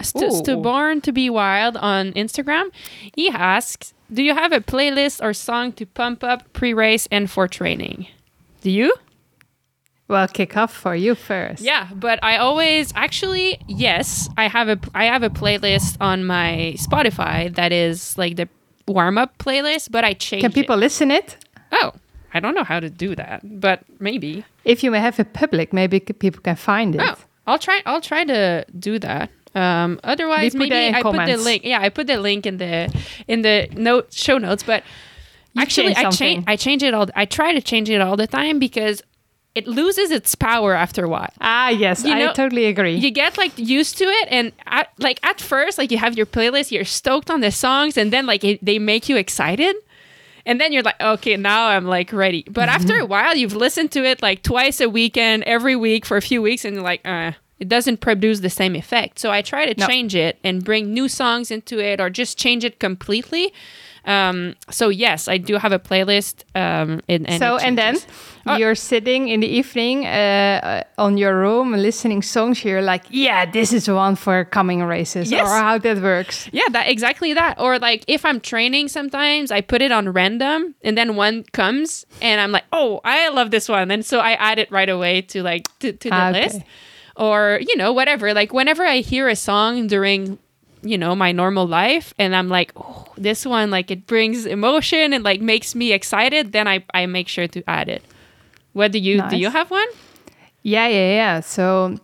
St- 0.00 0.32
Stubborn 0.32 1.00
to 1.02 1.12
be 1.12 1.28
Wild 1.28 1.76
on 1.76 2.12
Instagram. 2.12 2.70
He 3.14 3.28
asks, 3.28 3.94
"Do 4.12 4.22
you 4.22 4.34
have 4.34 4.52
a 4.52 4.60
playlist 4.60 5.22
or 5.22 5.32
song 5.34 5.72
to 5.72 5.86
pump 5.86 6.22
up 6.24 6.52
pre-race 6.52 7.08
and 7.10 7.30
for 7.30 7.48
training?" 7.48 8.06
Do 8.62 8.70
you? 8.70 8.94
well, 10.08 10.26
kick 10.26 10.56
off 10.56 10.72
for 10.72 10.94
you 10.96 11.14
first. 11.14 11.60
Yeah, 11.62 11.88
but 11.94 12.18
I 12.22 12.38
always 12.38 12.92
actually 12.96 13.58
yes, 13.68 14.28
I 14.38 14.48
have 14.48 14.68
a 14.68 14.78
I 14.94 15.04
have 15.04 15.22
a 15.22 15.30
playlist 15.30 15.96
on 16.00 16.24
my 16.24 16.74
Spotify 16.78 17.54
that 17.54 17.72
is 17.72 18.16
like 18.16 18.36
the 18.36 18.48
warm 18.86 19.18
up 19.18 19.36
playlist, 19.38 19.90
but 19.90 20.04
I 20.04 20.14
change. 20.14 20.42
Can 20.42 20.52
people 20.52 20.76
It. 20.76 20.80
listen 20.80 21.10
it? 21.10 21.36
Oh, 21.72 21.92
I 22.32 22.40
don't 22.40 22.54
know 22.54 22.64
how 22.64 22.80
to 22.80 22.88
do 22.88 23.14
that, 23.16 23.42
but 23.44 23.84
maybe. 24.00 24.44
If 24.64 24.82
you 24.82 24.92
have 24.94 25.20
it 25.20 25.32
public, 25.34 25.72
maybe 25.74 26.00
people 26.00 26.40
can 26.40 26.56
find 26.56 26.94
it. 26.94 27.02
Oh, 27.02 27.16
I'll 27.48 27.58
try. 27.58 27.82
I'll 27.86 28.00
try 28.00 28.24
to 28.24 28.64
do 28.78 28.98
that. 29.00 29.30
Um, 29.54 29.98
otherwise, 30.04 30.54
maybe 30.54 30.76
I 30.94 31.02
put 31.02 31.16
the 31.26 31.36
link. 31.36 31.64
Yeah, 31.64 31.80
I 31.80 31.88
put 31.88 32.06
the 32.06 32.18
link 32.18 32.46
in 32.46 32.58
the 32.58 32.72
in 33.26 33.42
the 33.42 33.68
note 33.72 34.12
show 34.12 34.38
notes. 34.38 34.62
But 34.62 34.84
You 35.54 35.62
actually, 35.62 35.96
I 35.96 36.10
change. 36.10 36.44
I 36.46 36.56
change 36.56 36.82
it 36.82 36.94
all. 36.94 37.06
I 37.16 37.24
try 37.24 37.52
to 37.52 37.60
change 37.62 37.88
it 37.90 38.00
all 38.00 38.16
the 38.16 38.26
time 38.26 38.58
because 38.58 39.02
it 39.54 39.66
loses 39.66 40.10
its 40.12 40.34
power 40.36 40.74
after 40.74 41.04
a 41.04 41.08
while. 41.08 41.32
Ah, 41.40 41.70
yes, 41.70 42.04
You 42.04 42.12
I 42.14 42.18
know, 42.20 42.32
totally 42.32 42.66
agree. 42.66 42.94
you 42.96 43.10
get 43.10 43.36
like 43.38 43.58
used 43.58 43.96
to 43.98 44.04
it 44.04 44.28
and 44.30 44.52
at, 44.66 44.88
like 44.98 45.18
at 45.24 45.40
first 45.40 45.78
like 45.78 45.90
you 45.90 45.98
have 45.98 46.16
your 46.16 46.26
playlist 46.26 46.70
you're 46.70 46.84
stoked 46.84 47.28
on 47.30 47.40
the 47.40 47.50
songs 47.50 47.96
and 47.96 48.12
then 48.12 48.24
like 48.26 48.44
it, 48.44 48.64
they 48.64 48.78
make 48.78 49.08
you 49.08 49.16
excited 49.16 49.74
and 50.48 50.58
then 50.60 50.72
you're 50.72 50.82
like 50.82 51.00
okay 51.00 51.36
now 51.36 51.68
i'm 51.68 51.84
like 51.84 52.12
ready. 52.12 52.42
But 52.50 52.68
after 52.68 52.98
a 52.98 53.06
while 53.06 53.36
you've 53.36 53.54
listened 53.54 53.92
to 53.92 54.04
it 54.04 54.22
like 54.22 54.42
twice 54.42 54.80
a 54.80 54.88
weekend 54.88 55.44
every 55.44 55.76
week 55.76 56.04
for 56.04 56.16
a 56.16 56.22
few 56.22 56.42
weeks 56.42 56.64
and 56.64 56.74
you're 56.74 56.82
like 56.82 57.06
uh 57.06 57.32
it 57.60 57.68
doesn't 57.68 58.00
produce 58.00 58.40
the 58.40 58.50
same 58.50 58.74
effect 58.76 59.18
so 59.18 59.30
i 59.30 59.42
try 59.42 59.66
to 59.72 59.74
No. 59.80 59.86
change 59.86 60.14
it 60.14 60.38
and 60.44 60.64
bring 60.64 60.92
new 60.92 61.08
songs 61.08 61.50
into 61.50 61.78
it 61.78 62.00
or 62.00 62.08
just 62.10 62.38
change 62.38 62.64
it 62.64 62.78
completely 62.80 63.52
um 64.04 64.54
so 64.70 64.88
yes 64.88 65.28
i 65.28 65.36
do 65.38 65.56
have 65.58 65.72
a 65.72 65.78
playlist 65.78 66.44
um 66.54 67.00
in, 67.08 67.26
and 67.26 67.38
so 67.40 67.56
and 67.58 67.76
then. 67.76 67.96
Oh. 68.50 68.56
you're 68.56 68.74
sitting 68.76 69.28
in 69.28 69.40
the 69.40 69.46
evening 69.46 70.06
uh, 70.06 70.82
on 70.96 71.18
your 71.18 71.38
room 71.38 71.72
listening 71.72 72.22
songs 72.22 72.64
you're 72.64 72.80
like 72.80 73.04
yeah 73.10 73.44
this 73.44 73.74
is 73.74 73.90
one 73.90 74.16
for 74.16 74.46
coming 74.46 74.82
races 74.82 75.30
Yes. 75.30 75.42
or 75.42 75.48
how 75.50 75.76
that 75.76 75.98
works 76.00 76.48
Yeah, 76.50 76.62
that 76.70 76.88
exactly 76.88 77.34
that. 77.34 77.60
Or 77.60 77.78
like 77.78 78.04
if 78.06 78.24
I'm 78.24 78.40
training 78.40 78.88
sometimes 78.88 79.50
I 79.50 79.60
put 79.60 79.82
it 79.82 79.92
on 79.92 80.08
random 80.14 80.74
and 80.82 80.96
then 80.96 81.14
one 81.16 81.44
comes 81.52 82.06
and 82.22 82.40
I'm 82.40 82.50
like, 82.52 82.64
"Oh, 82.72 83.00
I 83.04 83.28
love 83.28 83.50
this 83.50 83.68
one." 83.68 83.90
And 83.90 84.02
so 84.06 84.16
I 84.20 84.32
add 84.32 84.58
it 84.58 84.70
right 84.70 84.88
away 84.88 85.20
to 85.32 85.42
like 85.42 85.64
to, 85.80 85.92
to 85.92 86.08
the 86.08 86.16
Ah, 86.16 86.30
okay. 86.30 86.64
Or, 87.18 87.58
you 87.60 87.76
know, 87.76 87.92
whatever. 87.92 88.32
Like 88.32 88.52
whenever 88.52 88.84
I 88.84 88.98
hear 88.98 89.28
a 89.28 89.36
song 89.36 89.88
during 89.88 90.38
you 90.82 90.96
know 90.96 91.14
my 91.14 91.32
normal 91.32 91.66
life 91.66 92.14
and 92.18 92.36
i'm 92.36 92.48
like 92.48 92.72
oh 92.76 93.04
this 93.16 93.44
one 93.44 93.70
like 93.70 93.90
it 93.90 94.06
brings 94.06 94.46
emotion 94.46 95.12
and 95.12 95.24
like 95.24 95.40
makes 95.40 95.74
me 95.74 95.92
excited 95.92 96.52
then 96.52 96.68
i 96.68 96.84
i 96.94 97.04
make 97.06 97.28
sure 97.28 97.48
to 97.48 97.62
add 97.68 97.88
it. 97.88 98.02
What 98.74 98.92
do 98.92 98.98
you 98.98 99.22
do 99.28 99.36
you 99.36 99.50
have 99.50 99.70
one? 99.70 99.88
Yeah 100.62 100.86
yeah 100.86 101.10
yeah. 101.14 101.40
So 101.40 101.96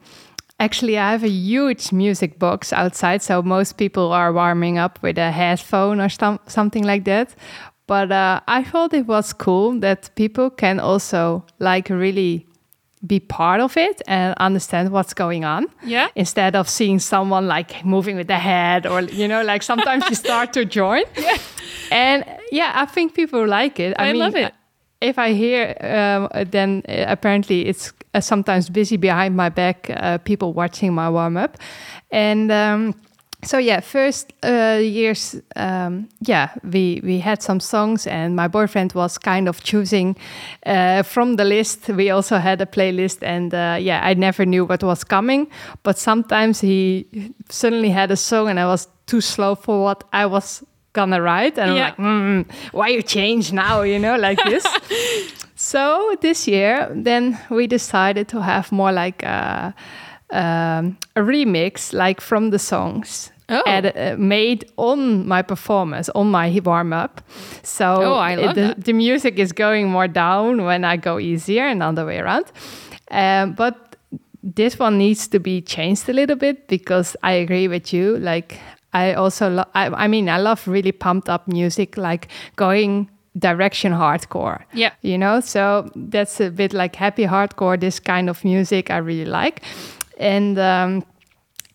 actually 0.59 0.99
i 0.99 1.13
have 1.13 1.23
a 1.23 1.29
huge 1.29 1.93
music 1.93 2.39
box 2.39 2.73
outside 2.73 3.23
so 3.23 3.43
most 3.43 3.77
people 3.77 4.13
are 4.13 4.33
warming 4.33 4.79
up 4.79 4.99
with 5.03 5.19
a 5.19 5.31
headphone 5.31 6.01
or 6.01 6.09
some, 6.09 6.41
something 6.47 6.85
like 6.85 7.05
that. 7.05 7.35
But 7.87 8.11
uh, 8.11 8.41
i 8.49 8.65
thought 8.65 8.93
it 8.93 9.07
was 9.07 9.33
cool 9.33 9.79
that 9.81 10.11
people 10.17 10.51
can 10.51 10.81
also 10.81 11.45
like 11.61 11.91
really 11.91 12.47
be 13.07 13.21
part 13.21 13.61
of 13.61 13.77
it 13.77 14.01
and 14.07 14.35
understand 14.41 14.91
what's 14.91 15.15
going 15.15 15.45
on 15.45 15.67
Yeah. 15.83 16.09
instead 16.15 16.57
of 16.57 16.69
seeing 16.69 16.99
someone 17.01 17.47
like 17.47 17.85
moving 17.85 18.17
with 18.17 18.27
the 18.29 18.39
head 18.39 18.87
or 18.87 19.01
you 19.03 19.29
know 19.29 19.43
like 19.43 19.63
sometimes 19.63 20.05
you 20.09 20.15
start 20.17 20.53
to 20.53 20.65
join 20.65 21.03
Yeah. 21.19 21.37
and 21.91 22.25
yeah 22.53 22.73
i 22.83 22.87
think 22.87 23.15
people 23.15 23.47
like 23.47 23.79
it 23.81 23.95
I 23.99 24.13
mean, 24.13 24.19
love 24.23 24.35
it. 24.37 24.53
if 25.01 25.19
i 25.19 25.33
hear 25.35 25.77
um, 25.81 26.29
then 26.51 26.83
uh, 26.89 27.05
apparently 27.13 27.67
it's 27.69 27.93
uh, 28.15 28.21
sometimes 28.21 28.71
busy 28.71 28.97
behind 28.97 29.37
my 29.37 29.49
back 29.51 29.91
uh, 29.91 30.19
people 30.19 30.53
watching 30.55 30.95
my 30.95 31.11
warm-up 31.11 31.59
and 32.11 32.51
um, 32.53 32.95
so 33.45 33.59
yeah 33.59 33.81
first 33.81 34.33
uh, 34.43 34.79
years 34.81 35.37
um, 35.57 36.09
yeah 36.27 36.49
we 36.73 37.01
we 37.05 37.19
had 37.21 37.43
some 37.43 37.61
songs 37.61 38.07
and 38.07 38.35
my 38.37 38.49
boyfriend 38.49 38.93
was 38.95 39.19
kind 39.19 39.49
of 39.49 39.63
choosing 39.63 40.17
uh, 40.67 41.03
from 41.03 41.37
the 41.37 41.45
list. 41.45 41.89
We 41.89 42.11
also 42.11 42.39
had 42.39 42.61
a 42.61 42.67
playlist 42.67 43.23
and 43.23 43.53
uh, 43.55 43.77
yeah 43.81 44.01
i 44.11 44.15
never 44.15 44.45
knew 44.47 44.65
what 44.65 44.83
was 44.83 45.05
coming 45.05 45.47
but 45.83 45.99
sometimes 45.99 46.61
he 46.61 47.07
suddenly 47.51 47.91
had 47.91 48.11
a 48.11 48.17
song 48.17 48.49
and 48.49 48.59
i 48.61 48.67
was 48.67 48.89
too 49.07 49.21
slow 49.21 49.55
for 49.55 49.83
what 49.85 50.05
i 50.13 50.27
was 50.27 50.63
gonna 50.93 51.21
write. 51.21 51.59
And 51.59 51.75
Yeah. 51.75 51.95
i'm 51.99 52.45
like 52.45 52.47
mm, 52.49 52.73
why 52.73 52.89
you 52.89 53.03
change 53.03 53.53
now? 53.53 53.83
You 53.83 53.99
know 53.99 54.17
like 54.17 54.39
this. 54.45 54.65
So 55.57 56.17
this 56.21 56.49
year 56.49 56.89
then 57.05 57.39
we 57.51 57.67
decided 57.67 58.29
to 58.29 58.41
have 58.43 58.73
more 58.73 58.93
like 58.93 59.23
a, 59.23 59.73
um, 60.31 60.97
a 61.17 61.21
remix 61.21 61.93
like 61.93 62.21
from 62.21 62.51
the 62.51 62.59
songs 62.59 63.31
Oh. 63.49 63.63
uh, 63.67 64.17
made 64.19 64.65
on 64.77 65.29
my 65.29 65.43
performance 65.43 66.09
on 66.15 66.31
my 66.31 66.61
warm 66.65 66.93
up 66.93 67.21
so 67.63 67.85
Oh, 68.03 68.15
I 68.15 68.37
love 68.37 68.55
the, 68.55 68.61
that. 68.61 68.85
the 68.85 68.93
music 68.95 69.39
is 69.39 69.53
going 69.53 69.89
more 69.91 70.09
down 70.09 70.65
when 70.65 70.85
i 70.85 70.97
go 70.97 71.19
easier 71.19 71.67
and 71.67 71.83
other 71.83 72.07
way 72.07 72.19
around 72.19 72.47
um, 73.11 73.53
but 73.53 73.97
this 74.43 74.79
one 74.79 74.97
needs 74.99 75.29
to 75.29 75.39
be 75.39 75.61
changed 75.61 76.09
a 76.09 76.13
little 76.13 76.37
bit 76.37 76.69
because 76.69 77.17
i 77.23 77.33
agree 77.33 77.69
with 77.69 77.93
you 77.93 78.17
like 78.19 78.59
i 78.95 79.13
also 79.15 79.51
lo- 79.51 79.71
I, 79.75 79.89
I 80.05 80.09
mean 80.09 80.29
i 80.29 80.39
love 80.39 80.67
really 80.67 80.93
pumped 80.93 81.29
up 81.29 81.47
music 81.47 81.97
like 81.97 82.29
going 82.57 83.11
direction 83.39 83.93
hardcore 83.93 84.63
Yeah. 84.73 84.93
you 85.03 85.19
know 85.19 85.41
so 85.41 85.91
that's 85.97 86.41
a 86.41 86.51
bit 86.51 86.73
like 86.73 86.97
happy 86.97 87.25
hardcore 87.27 87.79
this 87.79 88.01
kind 88.01 88.31
of 88.31 88.43
music 88.45 88.91
i 88.91 88.97
really 88.97 89.25
like 89.31 89.63
and 90.19 90.59
um, 90.59 91.03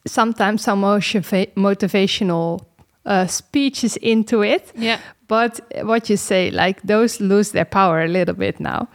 sometimes 0.08 0.62
some 0.64 0.82
motiva- 0.82 1.54
motivational 1.56 2.60
uh, 3.06 3.28
speeches 3.28 3.98
into 3.98 4.42
it 4.44 4.72
Yeah. 4.76 5.00
but 5.28 5.60
what 5.84 6.10
you 6.10 6.18
say 6.18 6.52
like 6.52 6.82
those 6.84 7.20
lose 7.24 7.52
their 7.52 7.66
power 7.66 8.04
a 8.04 8.08
little 8.08 8.36
bit 8.36 8.60
now 8.60 8.88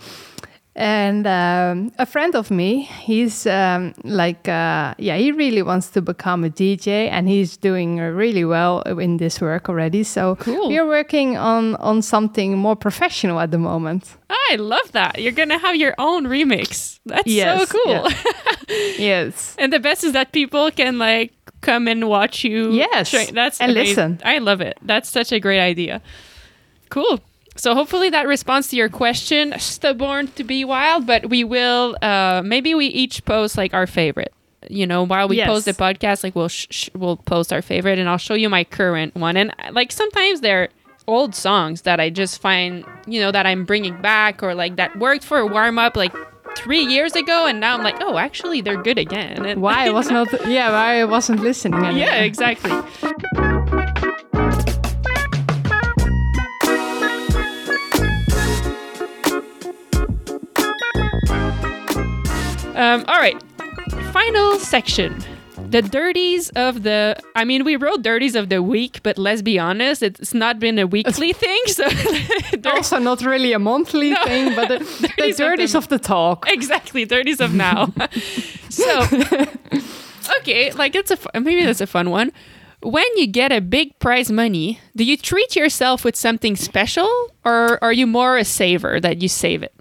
and 0.77 1.27
um, 1.27 1.93
a 1.99 2.07
friend 2.07 2.35
of 2.35 2.51
me 2.51 2.83
he's 2.83 3.47
um, 3.47 3.95
like 4.03 4.49
uh, 4.49 4.93
yeah 4.99 5.17
he 5.17 5.31
really 5.31 5.63
wants 5.63 5.89
to 5.91 6.03
become 6.03 6.43
a 6.45 6.51
dj 6.51 6.87
and 7.11 7.29
he's 7.29 7.57
doing 7.57 7.99
really 7.99 8.45
well 8.45 8.83
in 8.83 9.17
this 9.19 9.41
work 9.41 9.69
already 9.69 10.03
so 10.03 10.35
Cool. 10.37 10.69
we're 10.69 10.87
working 10.87 11.37
on 11.37 11.77
on 11.77 12.03
something 12.03 12.59
more 12.59 12.75
professional 12.77 13.39
at 13.41 13.51
the 13.51 13.59
moment 13.59 14.17
I 14.51 14.57
love 14.57 14.93
that. 14.93 15.21
You're 15.23 15.33
gonna 15.33 15.59
have 15.59 15.77
your 15.77 15.95
own 15.97 16.27
remix. 16.27 16.99
That's 17.07 17.27
Yes, 17.27 17.69
so 17.71 17.79
cool. 17.79 18.09
yes 18.99 19.55
and 19.59 19.73
the 19.73 19.79
best 19.81 20.03
is 20.05 20.13
that 20.13 20.33
people 20.33 20.71
can 20.73 20.99
like 20.99 21.33
come 21.61 21.89
and 21.89 22.09
watch 22.09 22.45
you. 22.45 22.73
Yes, 22.73 23.11
train. 23.11 23.33
That's 23.35 23.61
and 23.61 23.71
amazing. 23.73 23.91
listen. 24.13 24.21
I 24.25 24.39
love 24.39 24.61
it. 24.61 24.77
That's 24.83 25.09
such 25.09 25.33
a 25.33 25.41
great 25.41 25.61
idea. 25.61 26.03
Cool. 26.91 27.21
So 27.57 27.75
hopefully 27.75 28.11
that 28.11 28.27
responds 28.27 28.69
to 28.69 28.77
your 28.77 28.89
question. 28.89 29.55
Stubborn 29.59 30.29
to 30.33 30.45
be 30.45 30.65
wild, 30.65 31.07
but 31.07 31.31
we 31.31 31.45
will. 31.45 31.97
Uh, 32.03 32.43
maybe 32.45 32.75
we 32.75 32.87
each 32.87 33.25
post 33.25 33.57
like 33.57 33.73
our 33.75 33.87
favorite. 33.87 34.33
You 34.71 34.87
know, 34.87 35.03
while 35.05 35.29
we 35.29 35.37
Yes. 35.37 35.47
post 35.47 35.65
the 35.67 35.73
podcast, 35.75 36.25
like 36.25 36.35
we'll 36.35 36.49
sh- 36.49 36.67
sh- 36.71 36.89
we'll 36.95 37.19
post 37.19 37.53
our 37.53 37.61
favorite, 37.63 37.99
and 37.99 38.09
I'll 38.09 38.17
show 38.19 38.35
you 38.35 38.49
my 38.49 38.65
current 38.65 39.15
one. 39.15 39.37
And 39.37 39.53
like 39.73 39.93
sometimes 39.93 40.41
they're 40.41 40.69
old 41.07 41.35
songs 41.35 41.83
that 41.83 42.01
I 42.01 42.09
just 42.09 42.41
find, 42.41 42.83
you 43.07 43.21
know, 43.21 43.31
that 43.31 43.45
I'm 43.47 43.67
bringing 43.67 44.01
back, 44.01 44.43
or 44.43 44.55
like 44.55 44.77
that 44.77 44.99
worked 44.99 45.23
for 45.23 45.39
a 45.39 45.47
warm 45.47 45.79
up 45.79 45.97
like 45.97 46.15
three 46.57 46.81
years 46.83 47.15
ago, 47.15 47.47
and 47.47 47.61
now 47.61 47.75
I'm 47.77 47.83
like, 47.83 47.97
oh, 48.01 48.17
actually, 48.17 48.63
they're 48.63 48.83
good 48.83 48.97
again. 48.99 49.45
And 49.45 49.61
why 49.61 49.87
I 49.87 49.91
was 49.91 50.11
not 50.11 50.29
yeah 50.49 50.71
why 50.71 51.01
I 51.01 51.05
wasn't 51.05 51.41
listening 51.41 51.75
anymore. 51.85 51.99
yeah, 51.99 52.23
exactly. 52.23 52.71
Um, 62.75 63.05
all 63.09 63.19
right, 63.19 63.41
final 64.13 64.59
section. 64.59 65.23
The 65.71 65.83
dirties 65.83 66.51
of 66.51 66.83
the. 66.83 67.17
I 67.37 67.45
mean, 67.45 67.65
we 67.65 67.77
wrote 67.77 68.03
dirties 68.03 68.35
of 68.35 68.49
the 68.49 68.63
week, 68.63 69.01
but 69.03 69.19
let's 69.19 69.43
be 69.43 69.59
honest, 69.59 70.03
it's 70.03 70.35
not 70.35 70.59
been 70.59 70.79
a 70.79 70.87
weekly 70.87 71.33
thing. 71.33 71.61
So, 71.67 71.89
also 72.71 72.99
not 72.99 73.23
really 73.23 73.53
a 73.53 73.59
monthly 73.59 74.11
No. 74.11 74.25
thing 74.25 74.55
but 74.57 74.69
the, 74.69 74.79
the 75.19 75.33
Dirties 75.37 75.75
of 75.75 75.89
the- 75.89 75.95
of 75.97 76.01
the 76.03 76.09
talk 76.09 76.47
exactly 76.49 77.05
dirties 77.05 77.41
of 77.41 77.53
now 77.55 77.93
so 78.71 79.03
okay 80.39 80.73
like 80.73 80.95
it's 80.95 81.11
a 81.11 81.19
maybe 81.41 81.65
that's 81.65 81.81
a 81.81 81.87
fun 81.87 82.11
one 82.11 82.33
when 82.83 83.05
you 83.17 83.27
get 83.27 83.51
a 83.51 83.61
big 83.63 83.99
prize 83.99 84.31
money, 84.31 84.79
do 84.95 85.05
you 85.05 85.17
treat 85.17 85.57
yourself 85.57 86.05
with 86.05 86.17
something 86.17 86.55
special 86.55 87.09
or 87.45 87.83
are 87.83 87.93
you 87.95 88.07
more 88.07 88.37
a 88.37 88.45
saver 88.45 89.01
that 89.01 89.23
you 89.23 89.29
save 89.29 89.63
it? 89.63 89.73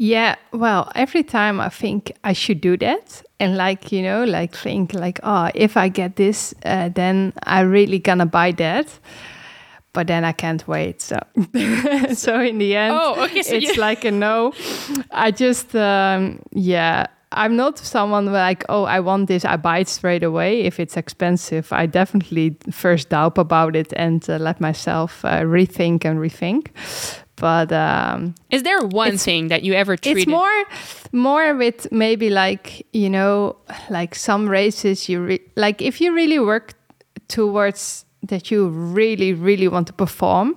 Yeah, 0.00 0.36
well, 0.52 0.92
every 0.94 1.24
time 1.24 1.60
I 1.60 1.68
think 1.70 2.12
I 2.22 2.32
should 2.32 2.60
do 2.60 2.76
that, 2.76 3.22
and 3.40 3.56
like 3.56 3.90
you 3.90 4.00
know, 4.02 4.24
like 4.24 4.54
think 4.54 4.94
like, 4.94 5.18
oh, 5.24 5.50
if 5.54 5.76
I 5.76 5.88
get 5.88 6.14
this, 6.14 6.54
uh, 6.64 6.88
then 6.88 7.32
I 7.42 7.60
really 7.60 7.98
gonna 7.98 8.26
buy 8.26 8.52
that. 8.52 8.86
But 9.92 10.06
then 10.06 10.24
I 10.24 10.32
can't 10.32 10.66
wait. 10.68 11.00
So, 11.00 11.18
so 12.14 12.40
in 12.40 12.58
the 12.58 12.76
end, 12.76 12.94
Oh, 12.96 13.24
okay, 13.24 13.42
so 13.42 13.56
it's 13.56 13.76
like 13.76 14.04
a 14.04 14.12
no. 14.12 14.52
I 15.10 15.32
just, 15.32 15.74
um, 15.74 16.40
yeah, 16.52 17.06
I'm 17.32 17.56
not 17.56 17.78
someone 17.78 18.26
like, 18.26 18.64
oh, 18.68 18.84
I 18.84 19.00
want 19.00 19.26
this, 19.26 19.44
I 19.44 19.56
buy 19.56 19.78
it 19.78 19.88
straight 19.88 20.22
away. 20.22 20.60
If 20.60 20.78
it's 20.78 20.96
expensive, 20.96 21.72
I 21.72 21.86
definitely 21.86 22.56
first 22.70 23.08
doubt 23.08 23.38
about 23.38 23.74
it 23.74 23.92
and 23.96 24.28
uh, 24.30 24.36
let 24.36 24.60
myself 24.60 25.24
uh, 25.24 25.40
rethink 25.40 26.04
and 26.04 26.20
rethink. 26.20 26.68
But 27.40 27.72
um, 27.72 28.34
Is 28.50 28.62
there 28.62 28.80
one 28.80 29.16
thing 29.18 29.48
that 29.48 29.62
you 29.62 29.74
ever 29.74 29.96
treated? 29.96 30.22
it's 30.22 30.26
more 30.28 30.64
more 31.12 31.54
with 31.54 31.90
maybe 31.92 32.28
like 32.30 32.86
you 32.92 33.08
know 33.08 33.56
like 33.90 34.14
some 34.14 34.48
races 34.48 35.08
you 35.08 35.20
re- 35.24 35.40
like 35.56 35.80
if 35.80 36.00
you 36.00 36.14
really 36.14 36.38
work 36.38 36.74
towards 37.28 38.04
that 38.22 38.50
you 38.50 38.68
really 38.68 39.32
really 39.32 39.68
want 39.68 39.86
to 39.86 39.92
perform 39.92 40.54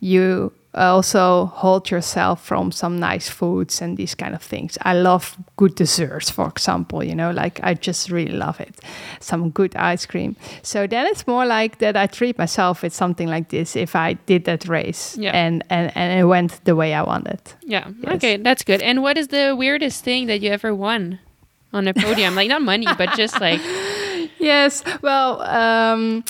you 0.00 0.52
also 0.74 1.46
hold 1.54 1.90
yourself 1.90 2.44
from 2.44 2.72
some 2.72 2.98
nice 2.98 3.28
foods 3.28 3.80
and 3.82 3.96
these 3.96 4.14
kind 4.14 4.34
of 4.34 4.42
things 4.42 4.76
i 4.82 4.92
love 4.92 5.36
good 5.56 5.74
desserts 5.74 6.30
for 6.30 6.48
example 6.48 7.02
you 7.04 7.14
know 7.14 7.30
like 7.30 7.60
i 7.62 7.74
just 7.74 8.10
really 8.10 8.32
love 8.32 8.60
it 8.60 8.74
some 9.20 9.50
good 9.50 9.74
ice 9.76 10.06
cream 10.06 10.34
so 10.62 10.86
then 10.86 11.06
it's 11.06 11.26
more 11.26 11.46
like 11.46 11.78
that 11.78 11.96
i 11.96 12.06
treat 12.06 12.36
myself 12.38 12.82
with 12.82 12.92
something 12.92 13.28
like 13.28 13.48
this 13.50 13.76
if 13.76 13.94
i 13.94 14.14
did 14.26 14.44
that 14.44 14.66
race 14.68 15.16
Yeah. 15.16 15.30
and 15.32 15.62
and 15.70 15.92
and 15.96 16.18
it 16.20 16.24
went 16.24 16.60
the 16.64 16.74
way 16.74 16.92
i 16.94 17.02
wanted 17.02 17.40
Yeah. 17.66 17.88
Yes. 18.02 18.14
Okay, 18.16 18.36
that's 18.36 18.62
good. 18.64 18.82
And 18.82 19.02
what 19.02 19.16
is 19.16 19.28
the 19.28 19.54
weirdest 19.56 20.04
thing 20.04 20.26
that 20.28 20.40
you 20.42 20.50
ever 20.52 20.74
won 20.74 21.18
on 21.72 21.88
a 21.88 21.94
podium? 21.94 22.34
like 22.34 22.48
not 22.48 22.62
money, 22.62 22.86
but 22.98 23.16
just 23.16 23.40
like 23.40 23.60
Yes. 24.38 24.82
Well, 25.02 25.40
um, 25.42 26.24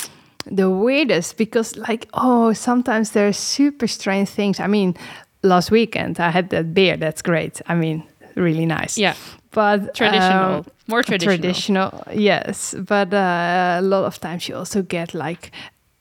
the 0.50 0.68
weirdest 0.70 1.36
because 1.36 1.76
like 1.76 2.08
oh 2.14 2.52
sometimes 2.52 3.10
there 3.10 3.26
are 3.28 3.32
super 3.32 3.86
strange 3.86 4.28
things. 4.28 4.60
I 4.60 4.66
mean, 4.66 4.94
last 5.42 5.70
weekend 5.70 6.20
I 6.20 6.30
had 6.30 6.50
that 6.50 6.74
beer. 6.74 6.96
That's 6.96 7.22
great. 7.22 7.60
I 7.66 7.74
mean, 7.74 8.02
really 8.34 8.66
nice. 8.66 8.98
yeah, 8.98 9.14
But 9.50 9.94
traditional, 9.94 10.54
um, 10.54 10.64
more 10.86 11.02
traditional. 11.02 11.36
traditional, 11.36 12.02
yes. 12.12 12.74
But 12.78 13.12
uh, 13.14 13.78
a 13.78 13.82
lot 13.82 14.04
of 14.04 14.18
times 14.20 14.48
you 14.48 14.56
also 14.56 14.82
get 14.82 15.14
like 15.14 15.50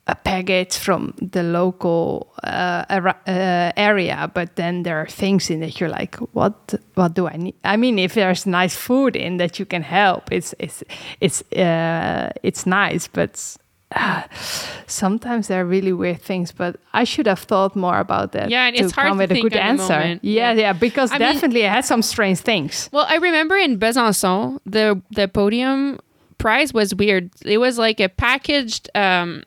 a 0.08 0.16
package 0.16 0.78
from 0.78 1.14
the 1.32 1.44
local 1.44 2.34
uh, 2.44 2.84
uh, 3.26 3.72
area, 3.78 4.30
but 4.34 4.56
then 4.56 4.84
there 4.84 4.98
are 4.98 5.08
things 5.08 5.50
in 5.50 5.62
that 5.62 5.80
you're 5.80 5.90
like, 5.90 6.16
what? 6.34 6.74
What 6.96 7.14
do 7.14 7.28
I 7.28 7.38
need? 7.38 7.56
I 7.64 7.78
mean, 7.78 7.98
if 8.00 8.14
there's 8.14 8.46
nice 8.46 8.76
food 8.76 9.16
in 9.16 9.38
that 9.38 9.60
you 9.60 9.66
can 9.66 9.82
help, 9.84 10.32
it's 10.32 10.54
it's 10.60 10.84
it's 11.22 11.42
uh, 11.54 12.30
it's 12.44 12.66
nice, 12.66 13.08
but. 13.08 13.58
Uh, 13.96 14.24
sometimes 14.88 15.48
there 15.48 15.62
are 15.62 15.66
really 15.66 15.94
weird 15.94 16.22
things, 16.22 16.52
but 16.52 16.78
I 16.94 17.04
should 17.04 17.28
have 17.28 17.40
thought 17.40 17.76
more 17.76 18.00
about 18.00 18.32
that. 18.34 18.50
Yeah, 18.50 18.66
and 18.68 18.76
to 18.76 18.84
it's 18.84 18.92
hard 18.94 19.08
come 19.10 19.18
to 19.18 19.24
with 19.24 19.32
a 19.32 19.42
good 19.42 19.54
answer. 19.56 20.20
Yeah, 20.22 20.54
Yeah. 20.54 20.74
because 20.74 21.12
I 21.12 21.18
mean- 21.18 21.34
definitely 21.34 21.62
it 21.62 21.70
had 21.70 21.86
some 21.86 22.02
strange 22.02 22.40
things. 22.40 22.90
Well, 22.92 23.06
I 23.10 23.16
remember 23.18 23.56
in 23.58 23.78
Besançon, 23.80 24.60
the 24.66 25.02
the 25.12 25.28
podium 25.28 26.00
prize 26.38 26.74
was 26.74 26.94
weird. 26.96 27.30
It 27.46 27.58
was 27.60 27.78
like 27.78 28.00
a 28.00 28.10
packaged 28.10 28.90
um, 28.96 29.44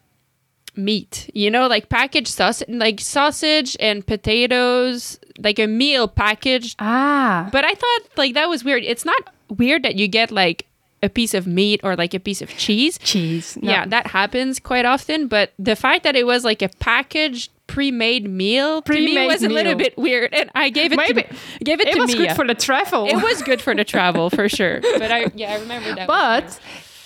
meat, 0.77 1.31
you 1.35 1.51
know, 1.51 1.67
like 1.67 1.89
packaged 1.89 2.29
sausage, 2.29 2.69
like 2.69 3.01
sausage 3.01 3.77
and 3.81 4.07
potatoes, 4.07 5.19
like 5.39 5.59
a 5.59 5.67
meal 5.67 6.09
packaged. 6.09 6.77
Ah, 6.79 7.49
But 7.53 7.65
I 7.65 7.73
thought 7.75 8.01
like 8.17 8.35
that 8.35 8.49
was 8.49 8.65
weird. 8.65 8.83
It's 8.85 9.05
not 9.05 9.21
weird 9.49 9.83
that 9.85 9.97
you 9.97 10.09
get 10.09 10.31
like 10.31 10.67
a 11.07 11.11
piece 11.19 11.33
of 11.39 11.47
meat 11.47 11.81
or 11.87 11.93
like 12.03 12.13
a 12.15 12.21
piece 12.29 12.43
of 12.43 12.51
cheese. 12.65 12.99
cheese. 12.99 13.57
No. 13.63 13.71
Yeah, 13.73 13.87
that 13.95 14.07
happens 14.19 14.59
quite 14.71 14.85
often. 14.95 15.29
But 15.29 15.47
the 15.59 15.77
fact 15.85 16.01
that 16.05 16.15
it 16.17 16.27
was 16.33 16.45
like 16.51 16.61
a 16.63 16.71
packaged 16.89 17.51
pre-made 17.67 18.25
meal 18.43 18.81
to 18.83 18.93
me 18.93 19.07
Pre-made 19.07 19.27
was 19.27 19.43
a 19.43 19.49
little 19.49 19.75
bit 19.75 19.97
weird, 19.99 20.33
and 20.33 20.49
I 20.55 20.69
gave 20.79 20.93
it 20.93 20.97
Maybe- 20.97 21.23
to 21.25 21.65
gave 21.65 21.81
it, 21.81 21.89
it 21.89 21.95
to 21.95 22.01
was 22.01 22.15
Mia. 22.15 22.29
good 22.29 22.37
for 22.37 22.47
the 22.47 22.55
travel. 22.55 23.07
it 23.07 23.17
was 23.29 23.43
good 23.43 23.61
for 23.61 23.75
the 23.75 23.85
travel 23.85 24.31
for 24.31 24.49
sure. 24.49 24.81
But 25.03 25.11
I 25.11 25.21
yeah, 25.35 25.55
I 25.55 25.59
remember 25.65 25.91
that. 25.99 26.07
but 26.07 26.47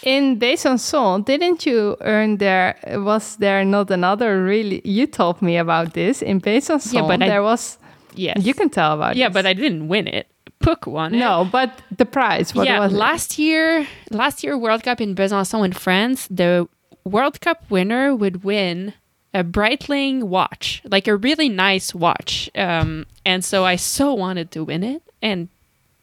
in 0.02 0.38
Besançon, 0.38 1.24
didn't 1.24 1.64
you 1.66 1.96
earn 2.02 2.36
there? 2.38 2.76
Was 3.08 3.36
there 3.36 3.64
not 3.64 3.90
another 3.90 4.42
really? 4.44 4.80
You 4.84 5.06
told 5.06 5.40
me 5.40 5.56
about 5.56 5.94
this 5.94 6.20
in 6.22 6.40
Besançon. 6.40 6.92
Yeah, 6.92 7.06
but 7.08 7.22
I- 7.22 7.28
there 7.28 7.42
was. 7.42 7.78
yes, 8.14 8.36
You 8.44 8.52
can 8.54 8.68
tell 8.70 8.92
about 8.94 9.12
it. 9.12 9.18
yeah, 9.20 9.28
it. 9.28 9.32
but 9.32 9.46
I 9.46 9.54
didn't 9.54 9.88
win 9.88 10.06
it. 10.08 10.26
Puck 10.60 10.86
won 10.86 11.14
it. 11.14 11.18
no, 11.18 11.48
but 11.50 11.82
the 11.96 12.04
prize. 12.06 12.54
What 12.54 12.66
yeah, 12.66 12.80
was 12.80 12.92
it? 12.92 12.96
last 12.96 13.38
year, 13.38 13.86
last 14.10 14.44
year 14.44 14.56
World 14.56 14.82
Cup 14.82 15.00
in 15.00 15.14
Besançon 15.14 15.64
in 15.64 15.72
France, 15.72 16.28
the 16.30 16.68
World 17.04 17.40
Cup 17.40 17.70
winner 17.70 18.14
would 18.14 18.44
win 18.44 18.94
a 19.32 19.42
Breitling 19.44 20.24
watch, 20.24 20.82
like 20.84 21.08
a 21.08 21.16
really 21.16 21.48
nice 21.48 21.94
watch. 21.94 22.50
Um, 22.54 23.06
and 23.24 23.44
so 23.44 23.64
I 23.64 23.76
so 23.76 24.12
wanted 24.12 24.50
to 24.52 24.64
win 24.64 24.82
it, 24.82 25.02
and 25.22 25.48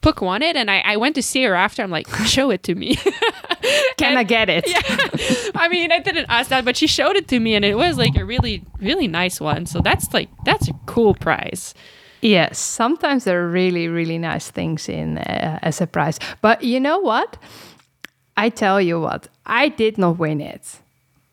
Puck 0.02 0.22
won 0.22 0.42
it, 0.42 0.56
and 0.56 0.72
I, 0.72 0.80
I 0.80 0.98
went 0.98 1.16
to 1.16 1.22
see 1.22 1.44
her 1.44 1.54
after. 1.54 1.84
I'm 1.84 1.92
like, 1.92 2.08
show 2.26 2.50
it 2.50 2.64
to 2.64 2.76
me. 2.76 2.96
Can 3.98 4.18
I 4.18 4.24
get 4.24 4.50
it? 4.50 4.64
yeah. 4.68 5.52
I 5.56 5.68
mean, 5.68 5.92
I 5.92 6.00
didn't 6.00 6.28
ask 6.30 6.50
that, 6.50 6.64
but 6.64 6.78
she 6.78 6.88
showed 6.88 7.16
it 7.16 7.28
to 7.30 7.40
me, 7.40 7.56
and 7.56 7.66
it 7.66 7.76
was 7.76 7.98
like 7.98 8.16
a 8.16 8.24
really, 8.24 8.64
really 8.80 9.08
nice 9.08 9.42
one. 9.42 9.66
So 9.66 9.82
that's 9.82 10.14
like 10.14 10.30
that's 10.46 10.68
a 10.68 10.74
cool 10.86 11.14
prize. 11.14 11.74
Yes, 12.22 12.58
sometimes 12.58 13.24
there 13.24 13.44
are 13.44 13.50
really, 13.50 13.88
really 13.88 14.18
nice 14.18 14.50
things 14.50 14.90
in 14.90 15.18
uh, 15.20 15.60
as 15.62 15.82
a 15.82 15.88
prize. 15.88 16.20
But 16.42 16.64
you 16.64 16.80
know 16.80 17.00
what? 17.00 17.38
I 18.36 18.50
tell 18.50 18.80
you 18.82 19.00
what, 19.00 19.28
I 19.46 19.70
did 19.70 19.98
not 19.98 20.18
win 20.18 20.42
it. 20.42 20.80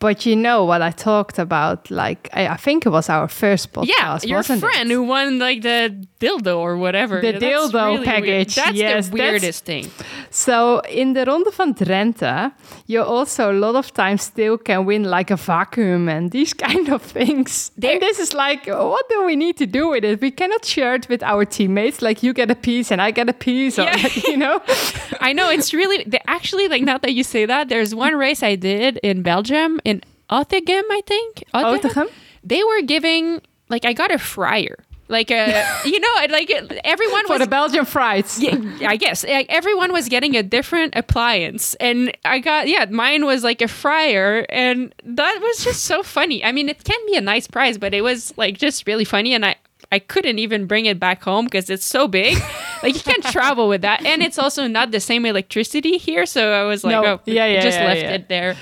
But 0.05 0.23
you 0.27 0.35
know 0.35 0.59
what 0.65 0.81
I 0.89 0.91
talked 0.91 1.39
about? 1.39 1.89
Like 1.89 2.29
I, 2.39 2.47
I 2.55 2.57
think 2.57 2.85
it 2.85 2.89
was 2.97 3.09
our 3.09 3.27
first 3.27 3.73
podcast. 3.73 3.89
Yeah, 3.97 4.19
your 4.23 4.43
friend 4.43 4.63
it? 4.63 4.93
who 4.93 5.01
won 5.03 5.39
like 5.39 5.59
the 5.63 5.79
dildo 6.19 6.57
or 6.65 6.77
whatever. 6.77 7.21
The 7.21 7.31
That's 7.31 7.43
dildo 7.43 7.73
really 7.73 7.93
weird. 7.95 8.05
package, 8.05 8.55
That's 8.55 8.77
yes, 8.77 9.09
the 9.09 9.17
that's- 9.17 9.31
weirdest 9.31 9.65
thing. 9.65 9.85
So 10.29 10.55
in 11.01 11.13
the 11.13 11.23
Ronde 11.25 11.51
van 11.57 11.73
Drenthe, 11.73 12.51
you 12.85 13.01
also 13.01 13.51
a 13.51 13.57
lot 13.65 13.75
of 13.75 13.87
times 13.93 14.21
still 14.23 14.57
can 14.59 14.85
win 14.85 15.03
like 15.05 15.31
a 15.31 15.37
vacuum 15.37 16.07
and 16.09 16.29
these 16.31 16.53
kind 16.67 16.89
of 16.89 17.01
things. 17.01 17.71
There- 17.77 17.93
and 17.93 18.01
this 18.01 18.19
is 18.19 18.33
like, 18.33 18.67
what 18.67 19.09
do 19.09 19.25
we 19.25 19.35
need 19.35 19.57
to 19.57 19.65
do 19.65 19.87
with 19.89 20.03
it? 20.03 20.21
We 20.21 20.29
cannot 20.31 20.63
share 20.65 20.93
it 20.95 21.09
with 21.09 21.23
our 21.23 21.45
teammates. 21.45 22.01
Like 22.01 22.21
you 22.21 22.31
get 22.33 22.51
a 22.51 22.55
piece 22.55 22.91
and 22.91 23.01
I 23.01 23.09
get 23.11 23.27
a 23.29 23.33
piece, 23.33 23.79
or 23.79 23.83
Yeah. 23.85 23.93
like, 24.03 24.27
you 24.31 24.37
know. 24.37 24.61
I 25.19 25.33
know 25.33 25.49
it's 25.49 25.73
really 25.73 26.05
actually 26.27 26.67
like 26.67 26.83
now 26.83 26.99
that 26.99 27.13
you 27.13 27.23
say 27.23 27.45
that. 27.47 27.69
There's 27.69 27.95
one 27.95 28.13
race 28.15 28.43
I 28.43 28.55
did 28.55 28.97
in 29.01 29.23
Belgium 29.23 29.79
in 29.83 29.94
Otegem, 30.29 30.83
I 30.89 31.01
think. 31.05 31.43
Otegem? 31.53 32.09
They 32.43 32.63
were 32.63 32.81
giving 32.81 33.41
like 33.69 33.85
I 33.85 33.93
got 33.93 34.11
a 34.11 34.19
fryer, 34.19 34.77
like 35.07 35.31
uh, 35.31 35.63
a 35.83 35.87
you 35.89 35.99
know 35.99 36.13
like 36.29 36.51
everyone 36.83 37.25
For 37.27 37.33
was 37.33 37.41
the 37.41 37.47
Belgian 37.47 37.85
fries. 37.85 38.39
yeah, 38.39 38.55
I 38.87 38.95
guess 38.97 39.23
like, 39.23 39.47
everyone 39.49 39.91
was 39.91 40.07
getting 40.09 40.35
a 40.35 40.43
different 40.43 40.95
appliance, 40.95 41.73
and 41.75 42.15
I 42.23 42.39
got 42.39 42.67
yeah, 42.67 42.85
mine 42.89 43.25
was 43.25 43.43
like 43.43 43.61
a 43.61 43.67
fryer, 43.67 44.45
and 44.49 44.93
that 45.03 45.39
was 45.41 45.63
just 45.63 45.83
so 45.83 46.03
funny. 46.03 46.43
I 46.43 46.51
mean, 46.51 46.69
it 46.69 46.83
can 46.83 46.99
be 47.07 47.15
a 47.15 47.21
nice 47.21 47.47
prize, 47.47 47.77
but 47.77 47.93
it 47.93 48.01
was 48.01 48.33
like 48.37 48.57
just 48.57 48.85
really 48.87 49.05
funny, 49.05 49.33
and 49.33 49.45
I 49.45 49.55
I 49.91 49.99
couldn't 49.99 50.39
even 50.39 50.65
bring 50.65 50.85
it 50.85 50.99
back 50.99 51.23
home 51.23 51.45
because 51.45 51.69
it's 51.69 51.85
so 51.85 52.07
big. 52.07 52.37
like 52.83 52.93
you 52.95 53.01
can't 53.01 53.23
travel 53.25 53.67
with 53.67 53.81
that, 53.81 54.05
and 54.05 54.21
it's 54.21 54.37
also 54.37 54.67
not 54.67 54.91
the 54.91 54.99
same 54.99 55.25
electricity 55.25 55.97
here, 55.97 56.25
so 56.25 56.51
I 56.51 56.63
was 56.63 56.83
like, 56.83 56.91
No. 56.93 57.05
oh, 57.05 57.19
Yeah, 57.25 57.45
yeah, 57.45 57.61
just 57.61 57.79
yeah, 57.79 57.85
left 57.85 58.01
yeah. 58.01 58.11
it 58.13 58.29
there. 58.29 58.55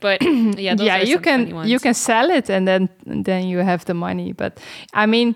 But 0.00 0.22
yeah, 0.22 0.74
those 0.74 0.86
yeah, 0.86 0.98
are 0.98 1.04
you 1.04 1.18
can 1.20 1.68
you 1.68 1.78
can 1.78 1.94
sell 1.94 2.30
it 2.30 2.50
and 2.50 2.66
then 2.66 2.88
then 3.06 3.46
you 3.48 3.58
have 3.58 3.84
the 3.84 3.94
money. 3.94 4.32
But 4.32 4.58
I 4.94 5.06
mean, 5.06 5.34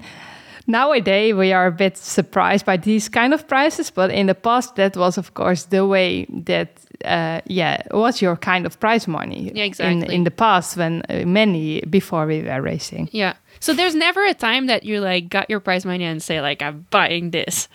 nowadays 0.66 1.34
we 1.34 1.52
are 1.52 1.66
a 1.66 1.72
bit 1.72 1.96
surprised 1.96 2.64
by 2.66 2.76
these 2.76 3.08
kind 3.08 3.34
of 3.34 3.46
prices. 3.46 3.90
But 3.90 4.10
in 4.10 4.26
the 4.26 4.34
past, 4.34 4.76
that 4.76 4.96
was 4.96 5.18
of 5.18 5.34
course 5.34 5.64
the 5.64 5.86
way 5.86 6.26
that 6.44 6.68
uh, 7.04 7.40
yeah 7.46 7.82
was 7.90 8.22
your 8.22 8.36
kind 8.36 8.66
of 8.66 8.78
prize 8.78 9.08
money. 9.08 9.44
Yeah, 9.54 9.64
In 9.64 9.68
exactly. 9.70 10.14
in 10.14 10.24
the 10.24 10.30
past, 10.30 10.76
when 10.76 11.02
uh, 11.08 11.24
many 11.26 11.80
before 11.90 12.26
we 12.26 12.42
were 12.42 12.62
racing. 12.62 13.08
Yeah. 13.12 13.34
So 13.60 13.74
there's 13.74 13.94
never 13.94 14.24
a 14.24 14.34
time 14.34 14.66
that 14.66 14.82
you 14.82 15.00
like 15.00 15.28
got 15.28 15.48
your 15.50 15.60
prize 15.60 15.84
money 15.84 16.04
and 16.04 16.22
say 16.22 16.40
like 16.40 16.62
I'm 16.62 16.86
buying 16.90 17.30
this. 17.30 17.68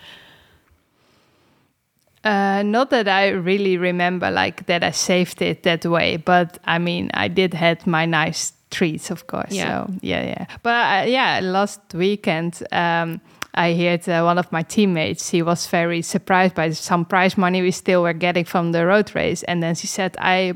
Uh, 2.28 2.62
not 2.62 2.90
that 2.90 3.08
I 3.08 3.28
really 3.28 3.78
remember 3.78 4.30
like 4.30 4.66
that 4.66 4.84
I 4.84 4.90
saved 4.90 5.40
it 5.40 5.62
that 5.62 5.86
way, 5.86 6.18
but 6.18 6.58
I 6.66 6.78
mean 6.78 7.10
I 7.14 7.28
did 7.28 7.54
had 7.54 7.86
my 7.86 8.04
nice 8.04 8.52
treats, 8.70 9.10
of 9.10 9.26
course. 9.26 9.52
Yeah. 9.52 9.86
So 9.86 9.92
yeah, 10.02 10.24
yeah. 10.24 10.46
But 10.62 11.06
uh, 11.06 11.06
yeah, 11.08 11.40
last 11.42 11.80
weekend 11.94 12.62
um, 12.70 13.22
I 13.54 13.72
heard 13.72 14.06
uh, 14.06 14.24
one 14.24 14.36
of 14.36 14.52
my 14.52 14.62
teammates. 14.62 15.30
He 15.30 15.40
was 15.40 15.66
very 15.68 16.02
surprised 16.02 16.54
by 16.54 16.70
some 16.72 17.06
prize 17.06 17.38
money 17.38 17.62
we 17.62 17.70
still 17.70 18.02
were 18.02 18.12
getting 18.12 18.44
from 18.44 18.72
the 18.72 18.84
road 18.84 19.14
race, 19.14 19.42
and 19.44 19.62
then 19.62 19.74
she 19.74 19.86
said, 19.86 20.14
"I." 20.18 20.52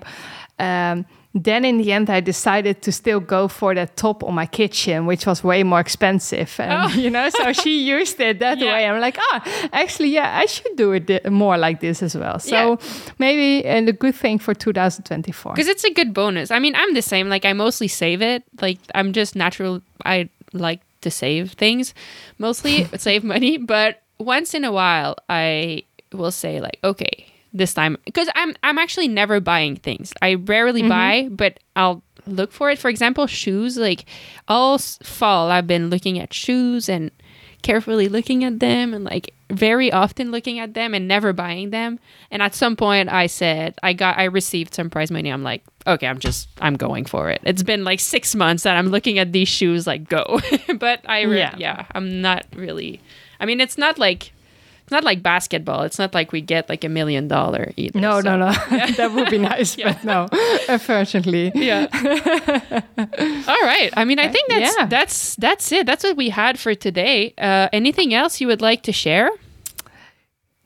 Um, 0.59 1.07
then 1.35 1.65
in 1.65 1.79
the 1.79 1.93
end, 1.93 2.11
I 2.11 2.21
decided 2.21 2.83
to 2.83 2.93
still 2.93 3.19
go 3.21 3.49
for 3.49 3.75
the 3.75 3.87
top 3.97 4.23
on 4.23 4.35
my 4.35 4.45
kitchen, 4.47 5.07
which 5.07 5.25
was 5.27 5.43
way 5.43 5.63
more 5.63 5.81
expensive. 5.81 6.55
And, 6.61 6.73
Oh. 6.73 6.89
you 7.01 7.09
know, 7.11 7.31
so 7.31 7.53
she 7.53 7.83
used 7.99 8.21
it 8.21 8.39
that 8.41 8.59
Yeah. 8.59 8.73
way. 8.73 8.87
I'm 8.87 9.01
like, 9.01 9.17
ah, 9.19 9.69
actually, 9.73 10.11
yeah, 10.11 10.39
I 10.39 10.47
should 10.47 10.77
do 10.77 10.93
it 10.93 11.31
more 11.33 11.57
like 11.57 11.81
this 11.81 12.03
as 12.03 12.15
well. 12.15 12.39
So 12.39 12.51
Yeah. 12.55 12.77
maybe 13.19 13.67
uh, 13.67 13.81
the 13.81 13.93
good 13.95 14.15
thing 14.15 14.39
for 14.39 14.53
2024. 14.55 15.55
because 15.55 15.69
it's 15.69 15.85
a 15.85 15.91
good 15.93 16.13
bonus. 16.13 16.51
I 16.51 16.59
mean, 16.59 16.75
I'm 16.77 16.93
the 16.95 17.03
same. 17.03 17.29
Like 17.31 17.45
I 17.47 17.53
mostly 17.55 17.89
save 17.89 18.21
it. 18.23 18.43
Like 18.61 18.79
I'm 18.95 19.13
just 19.13 19.35
natural. 19.35 19.81
I 20.05 20.29
like 20.53 20.81
to 21.01 21.11
save 21.11 21.53
things, 21.53 21.95
mostly 22.39 22.87
save 22.99 23.25
money. 23.25 23.57
But 23.57 24.03
once 24.19 24.53
in 24.55 24.65
a 24.65 24.71
while, 24.73 25.17
I 25.31 25.85
will 26.13 26.31
say 26.31 26.61
like, 26.61 26.79
okay, 26.85 27.25
this 27.53 27.75
time 27.75 27.97
because 28.05 28.29
I'm 28.35 28.55
I'm 28.63 28.79
actually 28.79 29.09
never 29.09 29.41
buying 29.41 29.77
things. 29.77 30.13
I 30.23 30.35
rarely 30.35 30.81
mm-hmm. 30.81 30.89
buy, 30.89 31.29
but 31.31 31.61
I'll 31.77 32.03
look 32.27 32.53
for 32.53 32.71
it. 32.71 32.79
For 32.79 32.89
example, 32.89 33.27
shoes. 33.27 33.77
Like 33.77 34.07
all 34.49 34.79
fall, 34.79 35.51
I've 35.51 35.67
been 35.67 35.91
looking 35.91 36.19
at 36.19 36.33
shoes 36.33 36.89
and 36.89 37.11
carefully 37.63 38.09
looking 38.09 38.43
at 38.43 38.59
them 38.59 38.93
and 38.93 39.05
like 39.05 39.35
very 39.51 39.93
often 39.93 40.33
looking 40.33 40.59
at 40.59 40.75
them 40.75 40.95
and 40.95 41.07
never 41.07 41.33
buying 41.33 41.71
them. 41.71 41.99
And 42.31 42.43
at 42.43 42.55
some 42.55 42.75
point 42.75 43.09
I 43.09 43.27
said 43.27 43.75
I 43.83 43.93
got 43.93 44.19
I 44.19 44.25
received 44.25 44.75
some 44.75 44.91
prize 44.91 45.11
money. 45.11 45.31
I'm 45.31 45.45
like, 45.45 45.63
okay, 45.87 46.07
I'm 46.07 46.19
just 46.19 46.49
I'm 46.61 46.75
going 46.75 47.05
for 47.05 47.31
it. 47.31 47.41
It's 47.45 47.63
been 47.63 47.85
like 47.85 48.01
6 48.01 48.35
months 48.35 48.65
that 48.65 48.77
I'm 48.77 48.89
looking 48.89 49.19
at 49.19 49.33
these 49.33 49.49
shoes 49.49 49.87
like 49.87 50.09
go. 50.09 50.41
but 50.79 51.09
I 51.09 51.23
re- 51.23 51.39
Yeah. 51.39 51.55
yeah, 51.57 51.87
I'm 51.95 52.21
not 52.21 52.47
really 52.55 53.01
I 53.39 53.47
mean, 53.47 53.61
it's 53.61 53.77
not 53.77 53.99
like 53.99 54.33
it's 54.83 54.91
not 54.91 55.05
like 55.05 55.23
basketball. 55.23 55.83
It's 55.83 55.99
not 55.99 56.13
like 56.15 56.33
we 56.33 56.41
get 56.41 56.69
like 56.69 56.85
a 56.85 56.89
million 56.89 57.29
dollar 57.29 57.73
either. 57.77 57.99
no, 58.01 58.21
so- 58.21 58.37
no, 58.37 58.37
no. 58.37 58.53
that 58.97 59.13
would 59.15 59.31
be 59.31 59.39
nice, 59.39 59.77
but 59.77 60.03
no, 60.05 60.27
unfortunately. 60.69 61.53
Yeah. 61.55 61.87
All 63.49 63.63
right. 63.63 63.91
I 63.97 64.05
mean, 64.05 64.19
I 64.19 64.29
think 64.29 64.49
that's 64.49 64.77
Yeah. 64.79 64.87
that's 64.87 65.37
that's 65.37 65.73
it. 65.73 65.87
That's 65.87 66.05
what 66.05 66.17
we 66.17 66.31
had 66.31 66.59
for 66.59 66.75
today. 66.75 67.35
Uh, 67.39 67.69
anything 67.73 68.13
else 68.15 68.41
you 68.41 68.47
would 68.49 68.61
like 68.63 68.83
to 68.85 68.93
share? 68.93 69.31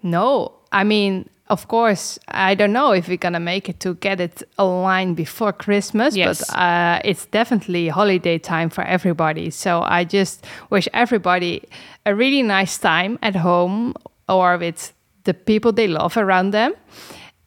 No, 0.02 0.52
I 0.72 0.84
mean, 0.84 1.28
of 1.48 1.68
course, 1.68 2.18
I 2.28 2.54
don't 2.54 2.72
know 2.72 2.92
if 2.92 3.08
we're 3.08 3.16
gonna 3.16 3.40
make 3.40 3.68
it 3.68 3.78
to 3.80 3.94
get 3.94 4.20
it 4.20 4.42
aligned 4.58 5.16
before 5.16 5.52
Christmas, 5.52 6.16
Yes. 6.16 6.44
but 6.50 6.58
uh, 6.58 7.00
it's 7.04 7.26
definitely 7.26 7.88
holiday 7.88 8.38
time 8.38 8.68
for 8.70 8.82
everybody. 8.84 9.50
So 9.50 9.82
I 9.82 10.04
just 10.04 10.44
wish 10.70 10.88
everybody 10.92 11.62
a 12.04 12.14
really 12.14 12.42
nice 12.42 12.78
time 12.78 13.18
at 13.22 13.36
home 13.36 13.94
or 14.28 14.58
with 14.58 14.92
the 15.24 15.34
people 15.34 15.72
they 15.72 15.86
love 15.88 16.16
around 16.16 16.50
them. 16.52 16.74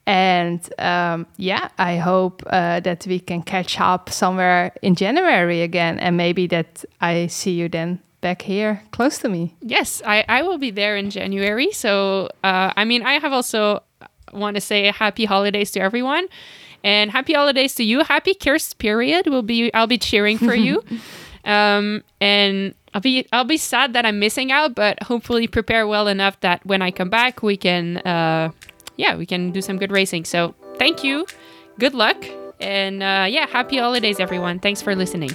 And 0.06 0.60
um, 0.78 1.26
yeah, 1.36 1.68
I 1.78 1.96
hope 1.98 2.42
uh, 2.46 2.80
that 2.80 3.06
we 3.06 3.20
can 3.20 3.42
catch 3.42 3.78
up 3.80 4.10
somewhere 4.10 4.72
in 4.82 4.94
January 4.94 5.62
again, 5.62 5.98
and 6.00 6.16
maybe 6.16 6.46
that 6.48 6.84
I 7.00 7.28
see 7.28 7.52
you 7.52 7.68
then 7.68 8.00
back 8.20 8.42
here 8.42 8.82
close 8.90 9.18
to 9.18 9.28
me. 9.28 9.54
Yes, 9.60 10.02
I, 10.04 10.24
I 10.28 10.42
will 10.42 10.58
be 10.58 10.70
there 10.70 10.96
in 10.96 11.10
January. 11.10 11.70
So, 11.72 12.28
uh, 12.42 12.72
I 12.76 12.84
mean, 12.84 13.02
I 13.02 13.14
have 13.20 13.32
also 13.32 13.82
want 14.32 14.54
to 14.56 14.60
say 14.60 14.86
happy 14.90 15.24
holidays 15.24 15.70
to 15.72 15.80
everyone, 15.80 16.26
and 16.82 17.10
happy 17.10 17.32
holidays 17.32 17.74
to 17.76 17.84
you. 17.84 18.04
Happy 18.04 18.34
Kerst 18.34 18.78
period. 18.78 19.26
Will 19.26 19.42
be 19.42 19.72
I'll 19.74 19.86
be 19.86 19.98
cheering 19.98 20.38
for 20.38 20.54
you, 20.54 20.82
um, 21.44 22.02
and 22.20 22.74
I'll 22.94 23.00
be 23.00 23.26
I'll 23.32 23.44
be 23.44 23.56
sad 23.56 23.92
that 23.94 24.04
I'm 24.06 24.18
missing 24.18 24.52
out, 24.52 24.74
but 24.74 25.02
hopefully 25.02 25.46
prepare 25.46 25.86
well 25.86 26.08
enough 26.08 26.40
that 26.40 26.64
when 26.66 26.82
I 26.82 26.90
come 26.90 27.10
back, 27.10 27.42
we 27.42 27.56
can 27.56 27.98
uh, 27.98 28.50
yeah 28.96 29.16
we 29.16 29.26
can 29.26 29.50
do 29.50 29.62
some 29.62 29.78
good 29.78 29.92
racing. 29.92 30.24
So, 30.24 30.54
thank 30.78 31.04
you. 31.04 31.26
Good 31.78 31.94
luck. 31.94 32.24
And 32.60 33.02
uh, 33.02 33.26
yeah, 33.28 33.46
happy 33.46 33.78
holidays, 33.78 34.20
everyone. 34.20 34.58
Thanks 34.58 34.82
for 34.82 34.94
listening. 34.94 35.30